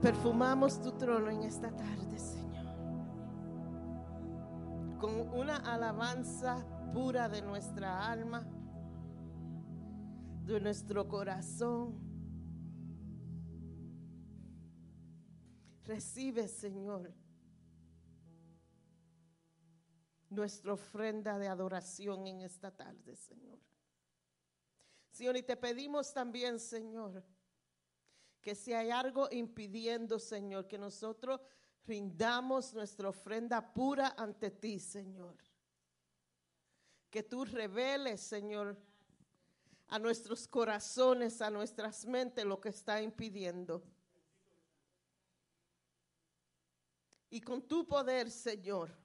Perfumamos 0.00 0.80
tu 0.80 0.92
trono 0.92 1.28
en 1.28 1.42
esta 1.42 1.70
tarde, 1.70 2.18
Señor. 2.18 2.64
Con 4.98 5.38
una 5.38 5.56
alabanza 5.56 6.64
pura 6.94 7.28
de 7.28 7.42
nuestra 7.42 8.10
alma, 8.10 8.48
de 10.46 10.60
nuestro 10.62 11.06
corazón. 11.06 12.00
Recibe, 15.84 16.48
Señor, 16.48 17.12
nuestra 20.30 20.72
ofrenda 20.72 21.38
de 21.38 21.48
adoración 21.48 22.26
en 22.26 22.40
esta 22.40 22.70
tarde, 22.70 23.14
Señor. 23.14 23.58
Señor, 25.12 25.36
y 25.36 25.42
te 25.42 25.56
pedimos 25.56 26.12
también, 26.12 26.58
Señor, 26.58 27.22
que 28.40 28.54
si 28.54 28.72
hay 28.72 28.90
algo 28.90 29.28
impidiendo, 29.30 30.18
Señor, 30.18 30.66
que 30.66 30.78
nosotros 30.78 31.40
rindamos 31.86 32.72
nuestra 32.72 33.10
ofrenda 33.10 33.74
pura 33.74 34.14
ante 34.16 34.50
ti, 34.50 34.78
Señor. 34.78 35.36
Que 37.10 37.22
tú 37.22 37.44
reveles, 37.44 38.22
Señor, 38.22 38.76
a 39.88 39.98
nuestros 39.98 40.48
corazones, 40.48 41.42
a 41.42 41.50
nuestras 41.50 42.06
mentes 42.06 42.46
lo 42.46 42.58
que 42.58 42.70
está 42.70 43.02
impidiendo. 43.02 43.84
Y 47.28 47.42
con 47.42 47.60
tu 47.68 47.86
poder, 47.86 48.30
Señor, 48.30 48.96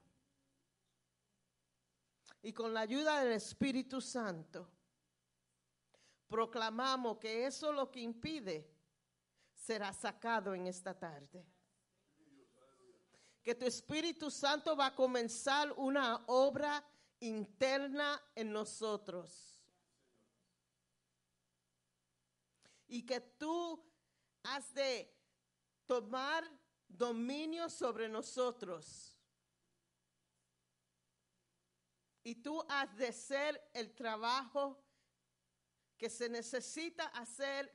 y 2.40 2.52
con 2.54 2.72
la 2.72 2.80
ayuda 2.80 3.22
del 3.22 3.34
Espíritu 3.34 4.00
Santo, 4.00 4.70
proclamamos 6.28 7.18
que 7.18 7.46
eso 7.46 7.72
lo 7.72 7.90
que 7.90 8.00
impide 8.00 8.70
será 9.54 9.92
sacado 9.92 10.54
en 10.54 10.66
esta 10.66 10.96
tarde. 10.96 11.44
Que 13.42 13.54
tu 13.54 13.64
Espíritu 13.64 14.30
Santo 14.30 14.76
va 14.76 14.86
a 14.86 14.94
comenzar 14.94 15.72
una 15.72 16.24
obra 16.26 16.84
interna 17.20 18.20
en 18.34 18.52
nosotros. 18.52 19.58
Y 22.86 23.04
que 23.04 23.20
tú 23.20 23.82
has 24.42 24.72
de 24.74 25.14
tomar 25.86 26.44
dominio 26.86 27.68
sobre 27.68 28.08
nosotros. 28.08 29.18
Y 32.22 32.34
tú 32.36 32.62
has 32.68 32.94
de 32.96 33.12
ser 33.12 33.70
el 33.72 33.94
trabajo 33.94 34.87
que 35.98 36.08
se 36.08 36.28
necesita 36.28 37.06
hacer 37.08 37.70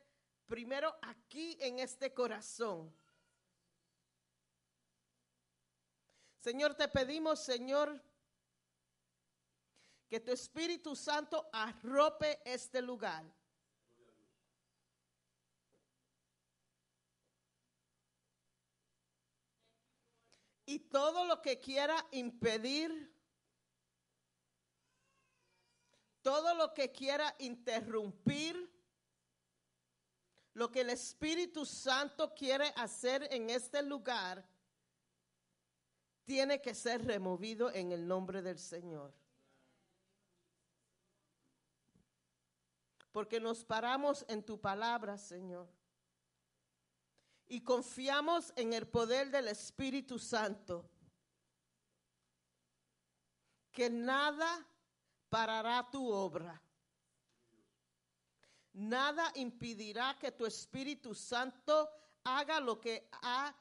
primero 0.47 0.95
aquí 1.01 1.57
en 1.59 1.79
este 1.79 2.13
corazón. 2.13 2.91
Señor, 6.39 6.75
te 6.75 6.87
pedimos, 6.87 7.39
Señor, 7.39 8.01
que 10.07 10.19
tu 10.19 10.31
Espíritu 10.31 10.95
Santo 10.95 11.49
arrope 11.51 12.41
este 12.45 12.81
lugar. 12.81 13.23
Y 20.65 20.79
todo 20.79 21.25
lo 21.25 21.41
que 21.41 21.59
quiera 21.59 21.95
impedir 22.11 23.12
todo 26.23 26.55
lo 26.55 26.73
que 26.73 26.91
quiera 26.91 27.35
interrumpir 27.37 28.73
lo 30.53 30.71
que 30.71 30.81
el 30.81 30.91
Espíritu 30.91 31.65
Santo 31.65 32.33
quiere 32.35 32.71
hacer 32.75 33.27
en 33.31 33.49
este 33.49 33.81
lugar, 33.81 34.47
tiene 36.23 36.61
que 36.61 36.75
ser 36.75 37.03
removido 37.05 37.71
en 37.71 37.91
el 37.91 38.07
nombre 38.07 38.41
del 38.41 38.59
Señor. 38.59 39.13
Porque 43.11 43.39
nos 43.39 43.63
paramos 43.63 44.25
en 44.27 44.43
tu 44.43 44.59
palabra, 44.59 45.17
Señor. 45.17 45.67
Y 47.47 47.61
confiamos 47.61 48.53
en 48.55 48.73
el 48.73 48.87
poder 48.87 49.29
del 49.29 49.47
Espíritu 49.47 50.17
Santo. 50.17 50.89
Que 53.71 53.89
nada 53.89 54.67
parará 55.33 55.89
tu 55.89 56.11
obra. 56.11 56.61
Nada 58.73 59.31
impedirá 59.33 60.15
que 60.19 60.31
tu 60.31 60.45
Espíritu 60.45 61.15
Santo 61.15 61.89
haga 62.23 62.59
lo 62.59 62.79
que 62.79 63.09
ha 63.23 63.51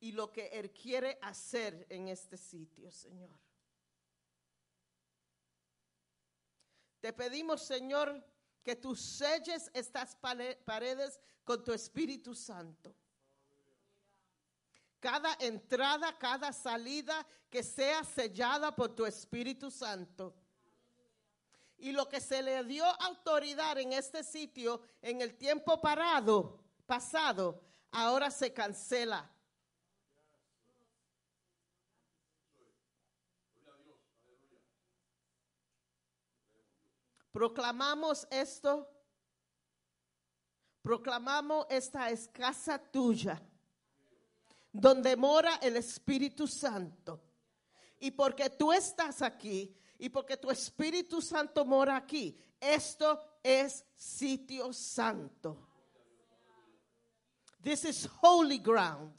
y 0.00 0.10
lo 0.10 0.32
que 0.32 0.48
Él 0.48 0.72
quiere 0.72 1.16
hacer 1.22 1.86
en 1.88 2.08
este 2.08 2.36
sitio, 2.36 2.90
Señor. 2.90 3.30
Te 7.00 7.12
pedimos, 7.12 7.62
Señor, 7.62 8.08
que 8.64 8.74
tú 8.74 8.96
selles 8.96 9.70
estas 9.72 10.16
paredes 10.16 11.20
con 11.44 11.62
tu 11.62 11.72
Espíritu 11.72 12.34
Santo. 12.34 12.92
Cada 14.98 15.36
entrada, 15.38 16.18
cada 16.18 16.52
salida 16.52 17.24
que 17.48 17.62
sea 17.62 18.02
sellada 18.02 18.74
por 18.74 18.96
tu 18.96 19.06
Espíritu 19.06 19.70
Santo. 19.70 20.34
Y 21.78 21.92
lo 21.92 22.08
que 22.08 22.20
se 22.20 22.42
le 22.42 22.64
dio 22.64 22.84
autoridad 23.02 23.78
en 23.78 23.92
este 23.92 24.22
sitio 24.24 24.80
en 25.02 25.20
el 25.20 25.36
tiempo 25.36 25.80
parado, 25.80 26.60
pasado, 26.86 27.60
ahora 27.90 28.30
se 28.30 28.52
cancela. 28.52 29.30
Proclamamos 37.34 38.28
esto. 38.30 38.88
Proclamamos 40.82 41.66
esta 41.68 42.08
es 42.10 42.28
casa 42.28 42.78
tuya, 42.78 43.42
donde 44.70 45.16
mora 45.16 45.56
el 45.56 45.76
Espíritu 45.76 46.46
Santo. 46.46 47.24
Y 47.98 48.12
porque 48.12 48.50
tú 48.50 48.72
estás 48.72 49.20
aquí 49.20 49.76
y 49.98 50.08
porque 50.08 50.36
tu 50.36 50.48
Espíritu 50.48 51.22
Santo 51.22 51.64
mora 51.64 51.96
aquí, 51.96 52.36
esto 52.60 53.18
es 53.42 53.84
sitio 53.96 54.72
santo. 54.72 55.56
This 57.62 57.84
is 57.84 58.08
holy 58.20 58.58
ground. 58.58 59.14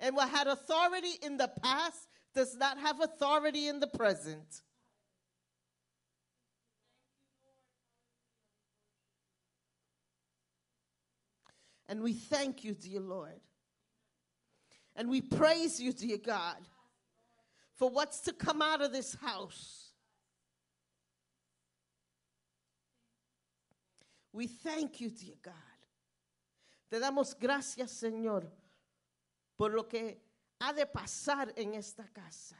And 0.00 0.16
what 0.16 0.28
had 0.28 0.46
authority 0.46 1.18
in 1.22 1.36
the 1.36 1.48
past 1.62 2.08
does 2.34 2.56
not 2.56 2.78
have 2.78 3.00
authority 3.00 3.68
in 3.68 3.80
the 3.80 3.86
present. 3.86 4.62
And 11.88 12.02
we 12.02 12.14
thank 12.14 12.64
you, 12.64 12.74
dear 12.74 13.00
Lord. 13.00 13.40
And 14.96 15.10
we 15.10 15.20
praise 15.20 15.80
you, 15.80 15.92
dear 15.92 16.18
God, 16.18 16.56
for 17.76 17.90
what's 17.90 18.20
to 18.20 18.32
come 18.32 18.62
out 18.62 18.82
of 18.82 18.92
this 18.92 19.16
house. 19.20 19.92
We 24.32 24.46
thank 24.46 25.00
you, 25.00 25.10
dear 25.10 25.36
God. 25.42 25.54
Te 26.90 26.98
damos 26.98 27.34
gracias, 27.38 27.92
Señor, 27.92 28.44
por 29.56 29.70
lo 29.70 29.84
que 29.84 30.20
ha 30.60 30.72
de 30.72 30.86
pasar 30.86 31.52
en 31.56 31.74
esta 31.74 32.04
casa. 32.12 32.56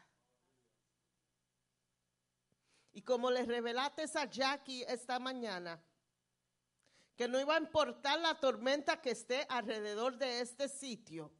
Y 2.92 3.02
como 3.02 3.28
le 3.28 3.44
revelaste 3.44 4.04
a 4.14 4.24
Jackie 4.26 4.84
esta 4.86 5.18
mañana, 5.18 5.80
que 7.16 7.26
no 7.26 7.40
iba 7.40 7.54
a 7.54 7.58
importar 7.58 8.20
la 8.20 8.34
tormenta 8.34 9.00
que 9.00 9.10
esté 9.10 9.44
alrededor 9.48 10.16
de 10.16 10.40
este 10.40 10.68
sitio, 10.68 11.32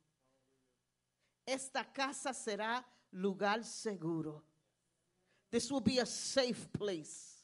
esta 1.47 1.93
casa 1.93 2.33
será 2.33 2.85
lugar 3.15 3.63
seguro. 3.63 4.43
This 5.51 5.71
will 5.71 5.81
be 5.81 5.99
a 5.99 6.07
safe 6.07 6.73
place 6.73 7.35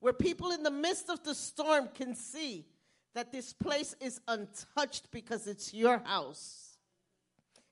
where 0.00 0.12
people 0.12 0.50
in 0.50 0.62
the 0.62 0.70
midst 0.70 1.08
of 1.08 1.22
the 1.22 1.34
storm 1.34 1.88
can 1.94 2.14
see 2.14 2.66
that 3.14 3.32
this 3.32 3.52
place 3.52 3.94
is 4.00 4.20
untouched 4.28 5.10
because 5.10 5.46
it's 5.46 5.72
your 5.72 5.98
house. 6.04 6.76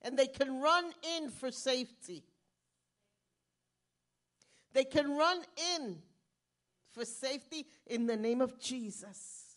And 0.00 0.18
they 0.18 0.26
can 0.26 0.60
run 0.60 0.84
in 1.16 1.28
for 1.28 1.50
safety. 1.50 2.24
They 4.72 4.84
can 4.84 5.16
run 5.16 5.42
in 5.76 5.98
for 6.92 7.04
safety 7.04 7.66
in 7.86 8.06
the 8.06 8.16
name 8.16 8.40
of 8.40 8.58
Jesus. 8.58 9.56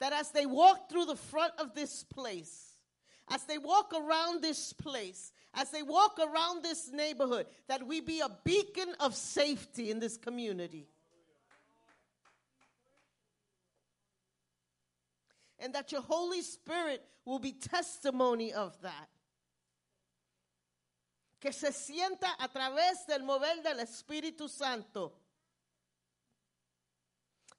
That 0.00 0.12
as 0.12 0.30
they 0.30 0.46
walk 0.46 0.88
through 0.88 1.06
the 1.06 1.16
front 1.16 1.52
of 1.58 1.74
this 1.74 2.04
place, 2.04 2.74
as 3.30 3.44
they 3.44 3.58
walk 3.58 3.92
around 3.92 4.42
this 4.42 4.72
place, 4.72 5.32
as 5.54 5.70
they 5.70 5.82
walk 5.82 6.18
around 6.18 6.62
this 6.62 6.90
neighborhood, 6.92 7.46
that 7.68 7.86
we 7.86 8.00
be 8.00 8.20
a 8.20 8.30
beacon 8.44 8.94
of 9.00 9.14
safety 9.14 9.90
in 9.90 9.98
this 9.98 10.16
community. 10.16 10.86
And 15.58 15.74
that 15.74 15.90
your 15.90 16.02
Holy 16.02 16.42
Spirit 16.42 17.04
will 17.24 17.38
be 17.38 17.52
testimony 17.52 18.52
of 18.52 18.80
that. 18.82 19.08
Que 21.40 21.52
se 21.52 21.68
sienta 21.68 22.28
a 22.38 22.48
través 22.48 23.06
del 23.08 23.22
mover 23.22 23.62
del 23.62 23.78
Espíritu 23.78 24.48
Santo. 24.48 25.12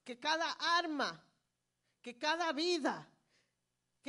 Que 0.06 0.16
cada 0.16 0.46
arma, 0.78 1.20
que 2.02 2.14
cada 2.14 2.54
vida, 2.54 3.06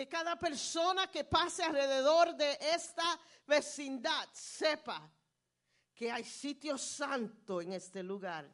que 0.01 0.09
cada 0.09 0.36
persona 0.36 1.09
que 1.09 1.24
pase 1.24 1.62
alrededor 1.62 2.34
de 2.34 2.57
esta 2.74 3.20
vecindad 3.46 4.28
sepa 4.32 4.98
que 5.94 6.11
hay 6.11 6.24
sitio 6.24 6.78
santo 6.78 7.61
en 7.61 7.74
este 7.74 8.03
lugar. 8.03 8.46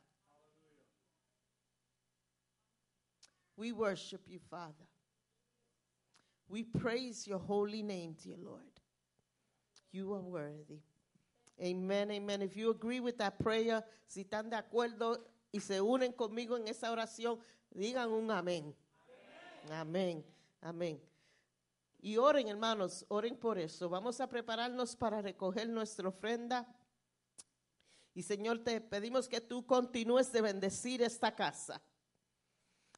We 3.56 3.70
worship 3.70 4.26
you, 4.26 4.40
Father. 4.50 4.88
We 6.48 6.64
praise 6.64 7.28
your 7.28 7.38
holy 7.38 7.84
name, 7.84 8.16
dear 8.20 8.38
Lord. 8.38 8.80
You 9.92 10.12
are 10.14 10.20
worthy. 10.20 10.80
Amen, 11.62 12.10
amen. 12.10 12.42
If 12.42 12.56
you 12.56 12.70
agree 12.70 12.98
with 12.98 13.18
that 13.18 13.38
prayer, 13.38 13.84
si 14.08 14.24
están 14.24 14.50
de 14.50 14.56
acuerdo 14.56 15.18
y 15.52 15.60
se 15.60 15.80
unen 15.80 16.12
conmigo 16.12 16.56
en 16.56 16.66
esa 16.66 16.90
oración, 16.90 17.38
digan 17.72 18.10
un 18.10 18.32
amén. 18.32 18.74
Amén, 19.70 20.24
amén. 20.60 21.05
Y 21.98 22.16
oren, 22.18 22.48
hermanos, 22.48 23.04
oren 23.08 23.36
por 23.36 23.58
eso. 23.58 23.88
Vamos 23.88 24.20
a 24.20 24.28
prepararnos 24.28 24.94
para 24.96 25.22
recoger 25.22 25.68
nuestra 25.68 26.08
ofrenda. 26.08 26.66
Y 28.14 28.22
Señor, 28.22 28.64
te 28.64 28.80
pedimos 28.80 29.28
que 29.28 29.40
tú 29.40 29.66
continúes 29.66 30.32
de 30.32 30.40
bendecir 30.40 31.02
esta 31.02 31.34
casa. 31.34 31.82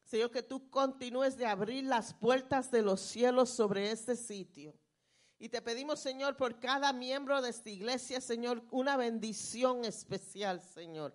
Señor, 0.04 0.30
que 0.30 0.42
tú 0.42 0.70
continúes 0.70 1.36
de 1.36 1.46
abrir 1.46 1.84
las 1.84 2.14
puertas 2.14 2.70
de 2.70 2.82
los 2.82 3.00
cielos 3.00 3.50
sobre 3.50 3.90
este 3.90 4.16
sitio. 4.16 4.74
Y 5.38 5.50
te 5.50 5.62
pedimos, 5.62 6.00
Señor, 6.00 6.36
por 6.36 6.58
cada 6.58 6.92
miembro 6.92 7.40
de 7.42 7.50
esta 7.50 7.70
iglesia, 7.70 8.20
Señor, 8.20 8.64
una 8.70 8.96
bendición 8.96 9.84
especial, 9.84 10.60
Señor. 10.60 11.14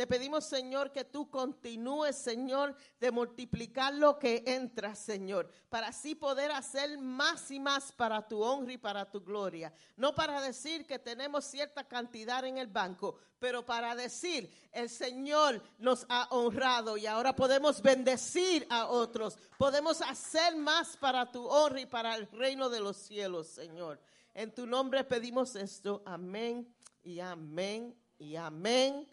Te 0.00 0.06
pedimos, 0.06 0.46
Señor, 0.46 0.92
que 0.92 1.04
tú 1.04 1.28
continúes, 1.28 2.16
Señor, 2.16 2.74
de 2.98 3.10
multiplicar 3.10 3.92
lo 3.92 4.18
que 4.18 4.42
entra, 4.46 4.94
Señor, 4.94 5.50
para 5.68 5.88
así 5.88 6.14
poder 6.14 6.50
hacer 6.52 6.96
más 6.96 7.50
y 7.50 7.60
más 7.60 7.92
para 7.92 8.26
tu 8.26 8.42
honra 8.42 8.72
y 8.72 8.78
para 8.78 9.10
tu 9.10 9.20
gloria. 9.20 9.70
No 9.98 10.14
para 10.14 10.40
decir 10.40 10.86
que 10.86 10.98
tenemos 10.98 11.44
cierta 11.44 11.84
cantidad 11.86 12.42
en 12.46 12.56
el 12.56 12.68
banco, 12.68 13.16
pero 13.38 13.66
para 13.66 13.94
decir, 13.94 14.50
el 14.72 14.88
Señor 14.88 15.62
nos 15.76 16.06
ha 16.08 16.28
honrado 16.30 16.96
y 16.96 17.04
ahora 17.04 17.36
podemos 17.36 17.82
bendecir 17.82 18.66
a 18.70 18.86
otros. 18.86 19.36
Podemos 19.58 20.00
hacer 20.00 20.56
más 20.56 20.96
para 20.96 21.30
tu 21.30 21.46
honra 21.46 21.82
y 21.82 21.84
para 21.84 22.14
el 22.14 22.26
reino 22.28 22.70
de 22.70 22.80
los 22.80 22.96
cielos, 22.96 23.48
Señor. 23.48 24.00
En 24.32 24.50
tu 24.54 24.66
nombre 24.66 25.04
pedimos 25.04 25.56
esto. 25.56 26.02
Amén 26.06 26.74
y 27.02 27.20
amén 27.20 27.94
y 28.18 28.36
amén. 28.36 29.06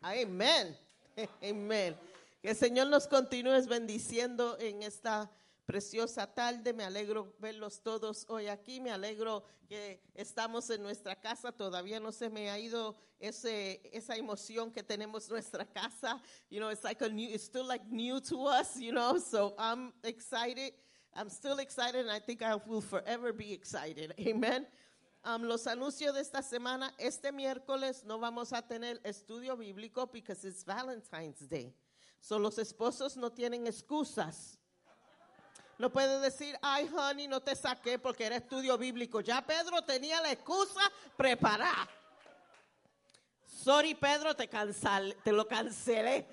Amén. 0.00 0.76
Amén. 1.42 1.96
Que 2.40 2.50
el 2.50 2.56
Señor 2.56 2.88
nos 2.88 3.06
continúe 3.06 3.66
bendiciendo 3.68 4.56
en 4.58 4.82
esta 4.82 5.30
preciosa 5.66 6.26
tarde. 6.26 6.72
Me 6.72 6.84
alegro 6.84 7.34
verlos 7.38 7.82
todos 7.82 8.24
hoy 8.28 8.46
aquí. 8.46 8.80
Me 8.80 8.90
alegro 8.90 9.44
que 9.68 10.00
estamos 10.14 10.70
en 10.70 10.82
nuestra 10.82 11.14
casa. 11.14 11.52
Todavía 11.52 12.00
no 12.00 12.12
se 12.12 12.30
me 12.30 12.50
ha 12.50 12.58
ido 12.58 12.96
ese, 13.18 13.82
esa 13.92 14.16
emoción 14.16 14.72
que 14.72 14.82
tenemos 14.82 15.26
en 15.28 15.34
nuestra 15.34 15.66
casa. 15.66 16.20
You 16.48 16.60
know, 16.60 16.70
it's 16.70 16.82
like 16.82 17.02
a 17.04 17.08
new, 17.08 17.28
it's 17.28 17.44
still 17.44 17.66
like 17.66 17.84
new 17.90 18.20
to 18.22 18.46
us, 18.46 18.76
you 18.76 18.92
know. 18.92 19.18
So 19.18 19.54
I'm 19.58 19.92
excited. 20.02 20.72
I'm 21.14 21.28
still 21.28 21.58
excited 21.58 22.00
and 22.00 22.10
I 22.10 22.20
think 22.20 22.40
I 22.40 22.54
will 22.54 22.80
forever 22.80 23.34
be 23.34 23.52
excited. 23.52 24.14
Amen. 24.18 24.66
Los 25.22 25.66
anuncios 25.66 26.14
de 26.14 26.22
esta 26.22 26.42
semana, 26.42 26.94
este 26.98 27.30
miércoles 27.30 28.04
no 28.04 28.18
vamos 28.18 28.52
a 28.52 28.62
tener 28.62 29.00
estudio 29.04 29.56
bíblico 29.56 30.06
because 30.06 30.46
it's 30.48 30.64
Valentine's 30.64 31.48
Day. 31.48 31.74
So 32.20 32.38
los 32.38 32.58
esposos 32.58 33.16
no 33.16 33.30
tienen 33.30 33.66
excusas. 33.66 34.58
No 35.78 35.90
puede 35.90 36.20
decir, 36.20 36.58
ay, 36.60 36.90
honey, 36.94 37.26
no 37.26 37.40
te 37.40 37.56
saqué 37.56 37.98
porque 37.98 38.26
era 38.26 38.36
estudio 38.36 38.76
bíblico. 38.76 39.20
Ya 39.20 39.40
Pedro 39.40 39.82
tenía 39.82 40.20
la 40.20 40.32
excusa 40.32 40.80
preparada. 41.16 41.88
Sorry, 43.46 43.94
Pedro, 43.94 44.34
te, 44.34 44.48
cansal, 44.48 45.16
te 45.22 45.32
lo 45.32 45.46
cancelé. 45.46 46.26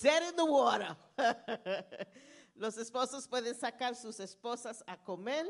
Dead 0.00 0.30
in 0.30 0.36
the 0.36 0.42
water. 0.42 0.96
Los 2.54 2.76
esposos 2.78 3.26
pueden 3.26 3.54
sacar 3.54 3.94
sus 3.94 4.20
esposas 4.20 4.82
a 4.86 4.96
comer. 4.96 5.46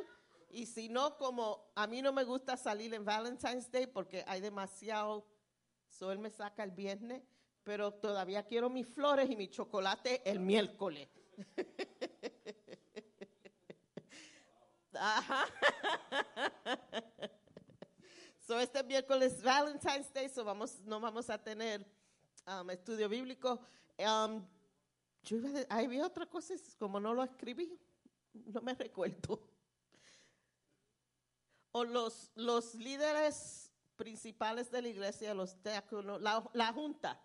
Y 0.50 0.66
si 0.66 0.88
no, 0.88 1.16
como 1.16 1.70
a 1.74 1.86
mí 1.86 2.02
no 2.02 2.12
me 2.12 2.24
gusta 2.24 2.56
salir 2.56 2.92
en 2.94 3.04
Valentine's 3.04 3.70
Day 3.70 3.86
porque 3.86 4.24
hay 4.26 4.40
demasiado, 4.40 5.24
so 5.88 6.10
él 6.10 6.18
me 6.18 6.30
saca 6.30 6.64
el 6.64 6.72
viernes, 6.72 7.22
pero 7.62 7.92
todavía 7.92 8.44
quiero 8.44 8.68
mis 8.68 8.88
flores 8.88 9.30
y 9.30 9.36
mi 9.36 9.48
chocolate 9.48 10.28
el 10.28 10.40
miércoles. 10.40 11.08
Ajá. 14.94 15.46
So 18.50 18.58
este 18.58 18.82
miércoles 18.82 19.40
Valentine's 19.44 20.12
Day, 20.12 20.28
so 20.28 20.42
vamos, 20.42 20.80
no 20.80 20.98
vamos 20.98 21.30
a 21.30 21.38
tener 21.38 21.86
um, 22.48 22.68
estudio 22.70 23.08
bíblico. 23.08 23.60
Um, 23.96 24.44
yo 25.22 25.36
iba 25.36 25.60
a 25.68 25.78
había 25.78 26.04
otra 26.04 26.26
cosa, 26.26 26.54
como 26.76 26.98
no 26.98 27.14
lo 27.14 27.22
escribí, 27.22 27.78
no 28.34 28.60
me 28.60 28.74
recuerdo. 28.74 29.40
O 31.72 31.84
los, 31.84 32.30
los 32.34 32.74
líderes 32.74 33.72
principales 33.96 34.70
de 34.70 34.82
la 34.82 34.88
iglesia, 34.88 35.34
los 35.34 35.62
diáconos, 35.62 36.20
la, 36.20 36.48
la 36.52 36.72
junta, 36.72 37.20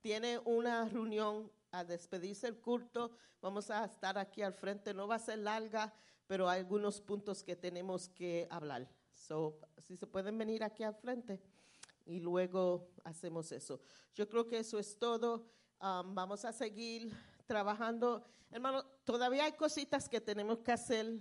tiene 0.00 0.38
una 0.44 0.84
reunión 0.88 1.50
a 1.70 1.84
despedirse 1.84 2.46
el 2.46 2.60
culto. 2.60 3.10
Vamos 3.40 3.70
a 3.70 3.84
estar 3.84 4.18
aquí 4.18 4.42
al 4.42 4.54
frente, 4.54 4.94
no 4.94 5.06
va 5.06 5.16
a 5.16 5.20
ser 5.20 5.38
larga, 5.38 5.92
pero 6.26 6.48
hay 6.48 6.60
algunos 6.60 7.00
puntos 7.00 7.42
que 7.42 7.56
tenemos 7.56 8.08
que 8.08 8.46
hablar. 8.50 8.88
So, 9.14 9.58
si 9.78 9.96
se 9.96 10.06
pueden 10.06 10.36
venir 10.36 10.62
aquí 10.62 10.82
al 10.82 10.94
frente 10.94 11.40
y 12.04 12.20
luego 12.20 12.88
hacemos 13.04 13.50
eso. 13.52 13.80
Yo 14.14 14.28
creo 14.28 14.46
que 14.46 14.58
eso 14.58 14.78
es 14.78 14.98
todo. 14.98 15.50
Um, 15.80 16.14
vamos 16.14 16.44
a 16.44 16.52
seguir 16.52 17.12
trabajando. 17.46 18.24
Hermano, 18.50 18.84
todavía 19.04 19.44
hay 19.44 19.52
cositas 19.52 20.08
que 20.08 20.20
tenemos 20.20 20.58
que 20.60 20.72
hacer 20.72 21.20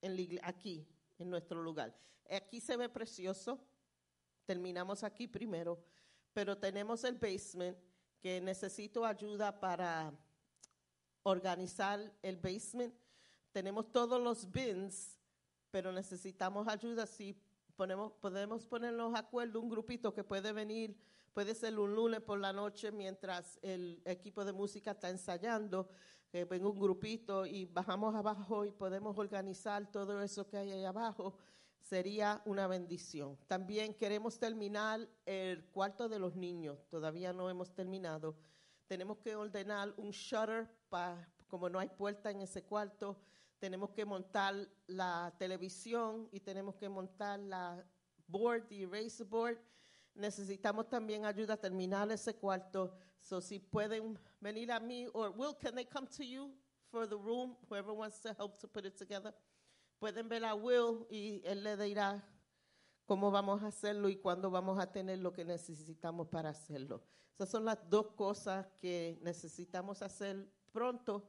en 0.00 0.16
la 0.16 0.40
aquí, 0.42 0.86
en 1.24 1.30
nuestro 1.30 1.62
lugar. 1.62 1.92
Aquí 2.30 2.60
se 2.60 2.76
ve 2.76 2.88
precioso. 2.88 3.58
Terminamos 4.44 5.02
aquí 5.02 5.26
primero, 5.26 5.82
pero 6.32 6.56
tenemos 6.56 7.02
el 7.04 7.14
basement 7.14 7.76
que 8.20 8.40
necesito 8.40 9.04
ayuda 9.04 9.58
para 9.58 10.12
organizar 11.22 12.12
el 12.22 12.36
basement. 12.36 12.94
Tenemos 13.52 13.90
todos 13.90 14.20
los 14.22 14.50
bins, 14.50 15.18
pero 15.70 15.92
necesitamos 15.92 16.68
ayuda 16.68 17.06
si 17.06 17.36
ponemos, 17.74 18.12
podemos 18.20 18.66
ponernos 18.66 19.12
de 19.12 19.18
acuerdo 19.18 19.60
un 19.60 19.70
grupito 19.70 20.12
que 20.12 20.24
puede 20.24 20.52
venir, 20.52 20.96
puede 21.32 21.54
ser 21.54 21.78
un 21.78 21.94
lunes 21.94 22.20
por 22.20 22.38
la 22.38 22.52
noche 22.52 22.92
mientras 22.92 23.58
el 23.62 24.02
equipo 24.04 24.44
de 24.44 24.52
música 24.52 24.92
está 24.92 25.08
ensayando, 25.08 25.88
que 26.34 26.44
venga 26.44 26.68
un 26.68 26.80
grupito 26.80 27.46
y 27.46 27.64
bajamos 27.64 28.12
abajo 28.12 28.64
y 28.64 28.72
podemos 28.72 29.16
organizar 29.16 29.88
todo 29.92 30.20
eso 30.20 30.44
que 30.48 30.56
hay 30.56 30.72
ahí 30.72 30.84
abajo, 30.84 31.36
sería 31.80 32.42
una 32.44 32.66
bendición. 32.66 33.38
También 33.46 33.94
queremos 33.94 34.36
terminar 34.36 35.08
el 35.26 35.64
cuarto 35.66 36.08
de 36.08 36.18
los 36.18 36.34
niños, 36.34 36.88
todavía 36.88 37.32
no 37.32 37.48
hemos 37.48 37.72
terminado. 37.72 38.34
Tenemos 38.88 39.18
que 39.18 39.36
ordenar 39.36 39.94
un 39.96 40.10
shutter, 40.10 40.68
pa- 40.88 41.24
como 41.46 41.68
no 41.68 41.78
hay 41.78 41.88
puerta 41.88 42.32
en 42.32 42.40
ese 42.40 42.64
cuarto, 42.64 43.16
tenemos 43.60 43.90
que 43.90 44.04
montar 44.04 44.56
la 44.88 45.32
televisión 45.38 46.28
y 46.32 46.40
tenemos 46.40 46.74
que 46.74 46.88
montar 46.88 47.38
la 47.38 47.86
board, 48.26 48.66
the 48.66 48.82
eraser 48.82 49.24
board. 49.24 49.58
Necesitamos 50.16 50.88
también 50.88 51.26
ayuda 51.26 51.54
a 51.54 51.60
terminar 51.60 52.10
ese 52.10 52.34
cuarto. 52.34 52.92
So 53.20 53.40
si 53.40 53.60
pueden 53.60 54.18
venir 54.44 54.70
a 54.70 54.78
mí, 54.78 55.08
or 55.14 55.30
Will, 55.30 55.54
can 55.54 55.74
they 55.74 55.86
come 55.86 56.06
to 56.06 56.22
you 56.22 56.52
for 56.90 57.06
the 57.06 57.16
room? 57.16 57.56
Whoever 57.68 57.94
wants 57.94 58.20
to 58.20 58.34
help 58.34 58.60
to 58.60 58.68
put 58.68 58.84
it 58.84 58.96
together. 58.96 59.32
Pueden 59.98 60.28
ver 60.28 60.44
a 60.44 60.54
Will 60.54 61.06
y 61.10 61.40
él 61.44 61.62
le 61.64 61.76
dirá 61.78 62.22
cómo 63.06 63.30
vamos 63.30 63.62
a 63.62 63.68
hacerlo 63.68 64.10
y 64.10 64.16
cuándo 64.16 64.50
vamos 64.50 64.78
a 64.78 64.92
tener 64.92 65.18
lo 65.18 65.32
que 65.32 65.44
necesitamos 65.44 66.28
para 66.28 66.50
hacerlo. 66.50 67.02
Esas 67.34 67.48
son 67.48 67.64
las 67.64 67.78
dos 67.88 68.08
cosas 68.16 68.66
que 68.78 69.18
necesitamos 69.22 70.02
hacer 70.02 70.46
pronto, 70.72 71.26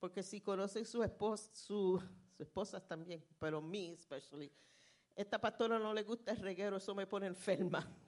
porque 0.00 0.22
si 0.22 0.40
conocen 0.40 0.86
su 0.86 1.02
esposa, 1.02 1.50
su, 1.52 2.02
su 2.34 2.42
esposas 2.42 2.86
también, 2.88 3.22
pero 3.38 3.60
mí 3.60 3.92
especially, 3.92 4.50
esta 5.14 5.38
pastora 5.38 5.78
no 5.78 5.92
le 5.92 6.02
gusta 6.02 6.32
el 6.32 6.38
reguero, 6.38 6.78
eso 6.78 6.94
me 6.94 7.06
pone 7.06 7.26
enferma. 7.26 7.86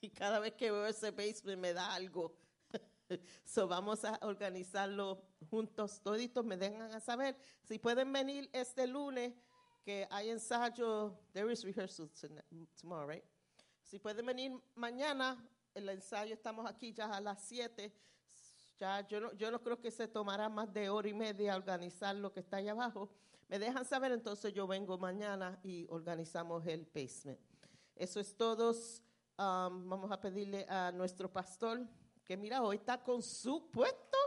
Y 0.00 0.10
cada 0.10 0.38
vez 0.38 0.52
que 0.52 0.70
veo 0.70 0.86
ese 0.86 1.10
basement 1.10 1.60
me 1.60 1.72
da 1.72 1.92
algo. 1.92 2.32
So 3.44 3.66
vamos 3.66 4.04
a 4.04 4.18
organizarlo 4.22 5.22
juntos, 5.50 6.00
toditos 6.02 6.44
me 6.44 6.56
dejan 6.56 6.92
a 6.92 7.00
saber. 7.00 7.36
Si 7.62 7.78
pueden 7.78 8.12
venir 8.12 8.48
este 8.52 8.86
lunes, 8.86 9.34
que 9.84 10.06
hay 10.10 10.28
ensayo, 10.30 11.18
there 11.32 11.50
is 11.50 11.64
rehearsal 11.64 12.10
tomorrow, 12.80 13.08
right? 13.08 13.24
Si 13.82 13.98
pueden 13.98 14.26
venir 14.26 14.52
mañana, 14.74 15.42
el 15.74 15.88
ensayo 15.88 16.34
estamos 16.34 16.66
aquí 16.66 16.92
ya 16.92 17.06
a 17.06 17.20
las 17.20 17.42
7. 17.44 17.90
Ya 18.78 19.06
yo 19.08 19.20
no, 19.20 19.32
yo 19.32 19.50
no 19.50 19.60
creo 19.60 19.80
que 19.80 19.90
se 19.90 20.06
tomará 20.06 20.48
más 20.48 20.72
de 20.72 20.90
hora 20.90 21.08
y 21.08 21.14
media 21.14 21.56
organizar 21.56 22.14
lo 22.14 22.32
que 22.32 22.40
está 22.40 22.58
allá 22.58 22.72
abajo. 22.72 23.08
Me 23.48 23.58
dejan 23.58 23.84
saber, 23.86 24.12
entonces 24.12 24.52
yo 24.52 24.66
vengo 24.66 24.98
mañana 24.98 25.58
y 25.62 25.86
organizamos 25.88 26.66
el 26.66 26.84
basement. 26.84 27.40
Eso 27.96 28.20
es 28.20 28.36
todo. 28.36 28.72
Um, 29.38 29.88
vamos 29.88 30.10
a 30.12 30.20
pedirle 30.20 30.66
a 30.68 30.92
nuestro 30.92 31.32
pastor, 31.32 31.80
que 32.28 32.36
mira, 32.36 32.62
hoy 32.62 32.76
está 32.76 33.02
con 33.02 33.20
su 33.22 33.70
puesto. 33.70 34.18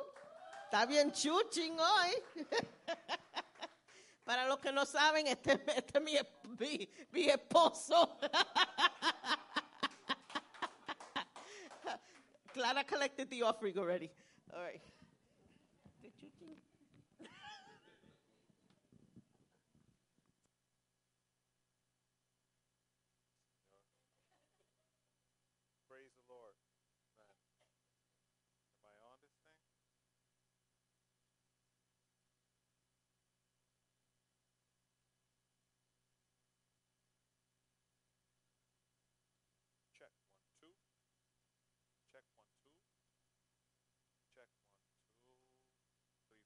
Está 0.65 0.87
bien 0.87 1.11
chuching 1.11 1.79
hoy. 1.79 2.09
Para 4.25 4.47
los 4.47 4.57
que 4.57 4.71
no 4.71 4.87
saben, 4.87 5.27
este, 5.27 5.61
este 5.77 5.99
es 5.99 6.03
mi, 7.11 7.29
esposo. 7.29 8.17
Clara 12.53 12.83
collected 12.83 13.29
the 13.29 13.43
offering 13.43 13.77
already. 13.77 14.09
All 14.51 14.61
right. 14.61 14.81
Praise 25.87 26.09
the 26.17 26.23
Lord. 26.33 26.55
Man. 27.15 27.37
Am 28.83 28.89
I 28.89 28.93
on 29.13 29.21
this 29.21 29.37
thing? 29.45 29.61
Check 40.01 40.09
one, 40.25 40.41
two. 40.57 40.73
Check 42.11 42.25
one, 42.33 42.49
two. 42.65 42.81
Check 44.33 44.49
one, 44.57 44.73
two, 44.89 45.05
three, 45.21 45.37
four. 46.25 46.41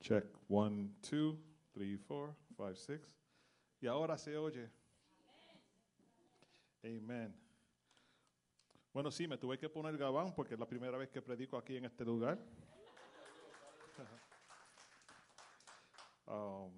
Check 0.00 0.24
one, 0.48 0.90
two, 1.02 1.38
three, 1.72 1.96
four, 1.96 2.34
five, 2.56 2.76
six. 2.76 3.16
Y 3.80 3.86
ahora 3.86 4.16
se 4.16 4.36
oye. 4.36 4.70
Amen. 6.82 7.34
Bueno, 8.92 9.10
sí, 9.10 9.28
me 9.28 9.36
tuve 9.36 9.58
que 9.58 9.68
poner 9.68 9.96
gabán 9.96 10.34
porque 10.34 10.54
es 10.54 10.60
la 10.60 10.66
primera 10.66 10.96
vez 10.96 11.10
que 11.10 11.20
predico 11.20 11.56
aquí 11.56 11.76
en 11.76 11.84
este 11.84 12.04
lugar. 12.04 12.38
Um, 16.26 16.72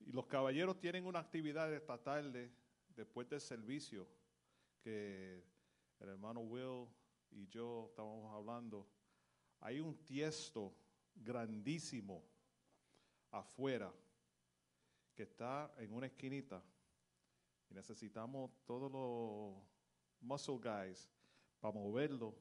y 0.00 0.10
los 0.10 0.26
caballeros 0.26 0.80
tienen 0.80 1.06
una 1.06 1.20
actividad 1.20 1.72
esta 1.72 1.96
tarde, 1.96 2.52
después 2.88 3.28
del 3.28 3.40
servicio, 3.40 4.08
que 4.80 5.44
el 6.00 6.08
hermano 6.08 6.40
Will 6.40 6.88
y 7.30 7.46
yo 7.46 7.86
estábamos 7.88 8.34
hablando. 8.34 8.88
Hay 9.60 9.78
un 9.78 9.96
tiesto 10.04 10.74
grandísimo 11.14 12.22
afuera 13.30 13.92
que 15.14 15.22
está 15.22 15.72
en 15.78 15.92
una 15.92 16.06
esquinita 16.06 16.62
y 17.70 17.74
necesitamos 17.74 18.50
todos 18.66 18.90
los 18.90 19.62
muscle 20.20 20.58
guys 20.58 21.10
para 21.60 21.74
moverlo 21.74 22.34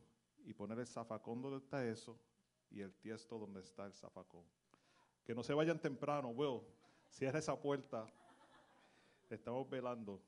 y 0.43 0.53
poner 0.53 0.79
el 0.79 0.87
zafacón 0.87 1.41
donde 1.41 1.57
está 1.57 1.85
eso 1.85 2.19
y 2.69 2.81
el 2.81 2.93
tiesto 2.95 3.37
donde 3.37 3.61
está 3.61 3.85
el 3.85 3.93
zafacón. 3.93 4.43
Que 5.23 5.35
no 5.35 5.43
se 5.43 5.53
vayan 5.53 5.79
temprano, 5.79 6.29
Will. 6.29 6.61
Cierra 7.09 7.39
esa 7.39 7.59
puerta. 7.59 8.07
Estamos 9.29 9.69
velando. 9.69 10.21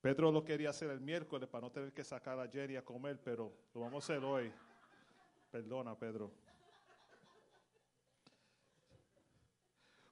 Pedro 0.00 0.32
lo 0.32 0.44
quería 0.44 0.70
hacer 0.70 0.90
el 0.90 1.00
miércoles 1.00 1.48
para 1.48 1.62
no 1.62 1.72
tener 1.72 1.92
que 1.92 2.04
sacar 2.04 2.38
a 2.38 2.48
Jerry 2.48 2.76
a 2.76 2.84
comer, 2.84 3.20
pero 3.22 3.52
lo 3.74 3.80
vamos 3.80 4.08
a 4.08 4.12
hacer 4.12 4.24
hoy. 4.24 4.52
Perdona, 5.50 5.98
Pedro. 5.98 6.30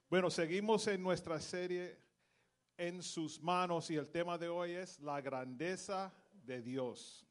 Bueno, 0.09 0.29
seguimos 0.29 0.85
en 0.87 1.01
nuestra 1.01 1.39
serie 1.39 1.97
en 2.77 3.01
sus 3.01 3.41
manos 3.41 3.89
y 3.89 3.95
el 3.95 4.09
tema 4.09 4.37
de 4.37 4.49
hoy 4.49 4.71
es 4.71 4.99
la 4.99 5.21
grandeza 5.21 6.13
de 6.43 6.61
Dios. 6.61 7.25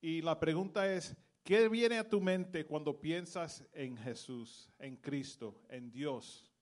Y 0.00 0.22
la 0.22 0.38
pregunta 0.38 0.92
es, 0.92 1.16
¿qué 1.42 1.68
viene 1.68 1.98
a 1.98 2.08
tu 2.08 2.20
mente 2.20 2.64
cuando 2.64 3.00
piensas 3.00 3.66
en 3.72 3.96
Jesús, 3.96 4.70
en 4.78 4.96
Cristo, 4.96 5.60
en 5.68 5.90
Dios? 5.90 6.52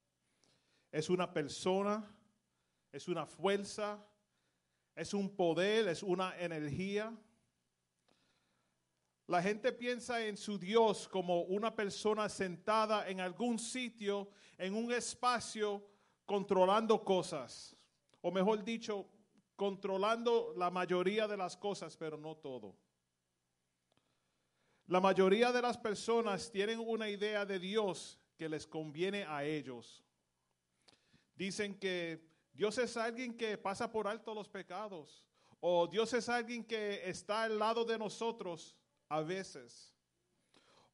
¿Es 0.90 1.10
una 1.10 1.30
persona? 1.34 2.02
¿Es 2.90 3.08
una 3.08 3.26
fuerza? 3.26 4.02
¿Es 4.96 5.12
un 5.12 5.28
poder? 5.36 5.86
¿Es 5.88 6.02
una 6.02 6.34
energía? 6.38 7.14
La 9.28 9.42
gente 9.42 9.72
piensa 9.72 10.24
en 10.24 10.38
su 10.38 10.58
Dios 10.58 11.06
como 11.06 11.42
una 11.42 11.76
persona 11.76 12.30
sentada 12.30 13.06
en 13.10 13.20
algún 13.20 13.58
sitio, 13.58 14.30
en 14.56 14.74
un 14.74 14.90
espacio, 14.90 15.86
controlando 16.24 17.04
cosas. 17.04 17.76
O 18.22 18.32
mejor 18.32 18.64
dicho, 18.64 19.06
controlando 19.54 20.54
la 20.56 20.70
mayoría 20.70 21.28
de 21.28 21.36
las 21.36 21.58
cosas, 21.58 21.94
pero 21.94 22.16
no 22.16 22.38
todo. 22.38 22.74
La 24.86 24.98
mayoría 24.98 25.52
de 25.52 25.60
las 25.60 25.76
personas 25.76 26.50
tienen 26.50 26.80
una 26.80 27.10
idea 27.10 27.44
de 27.44 27.58
Dios 27.58 28.18
que 28.38 28.48
les 28.48 28.66
conviene 28.66 29.24
a 29.24 29.44
ellos. 29.44 30.02
Dicen 31.36 31.78
que 31.78 32.26
Dios 32.54 32.78
es 32.78 32.96
alguien 32.96 33.36
que 33.36 33.58
pasa 33.58 33.92
por 33.92 34.08
alto 34.08 34.34
los 34.34 34.48
pecados. 34.48 35.22
O 35.60 35.86
Dios 35.86 36.14
es 36.14 36.30
alguien 36.30 36.64
que 36.64 37.06
está 37.06 37.42
al 37.42 37.58
lado 37.58 37.84
de 37.84 37.98
nosotros 37.98 38.77
a 39.08 39.20
veces. 39.22 39.94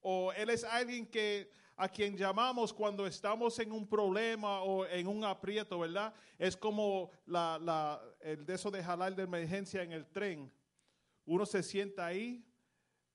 O 0.00 0.32
Él 0.32 0.50
es 0.50 0.64
alguien 0.64 1.06
que 1.06 1.50
a 1.76 1.88
quien 1.88 2.16
llamamos 2.16 2.72
cuando 2.72 3.06
estamos 3.06 3.58
en 3.58 3.72
un 3.72 3.86
problema 3.86 4.62
o 4.62 4.86
en 4.86 5.08
un 5.08 5.24
aprieto, 5.24 5.78
¿verdad? 5.80 6.14
Es 6.38 6.56
como 6.56 7.10
la, 7.26 8.00
el 8.20 8.46
de 8.46 8.54
eso 8.54 8.70
de 8.70 8.82
jalar 8.82 9.14
de 9.14 9.24
emergencia 9.24 9.82
en 9.82 9.92
el 9.92 10.06
tren. 10.06 10.52
Uno 11.26 11.44
se 11.46 11.62
sienta 11.62 12.06
ahí, 12.06 12.44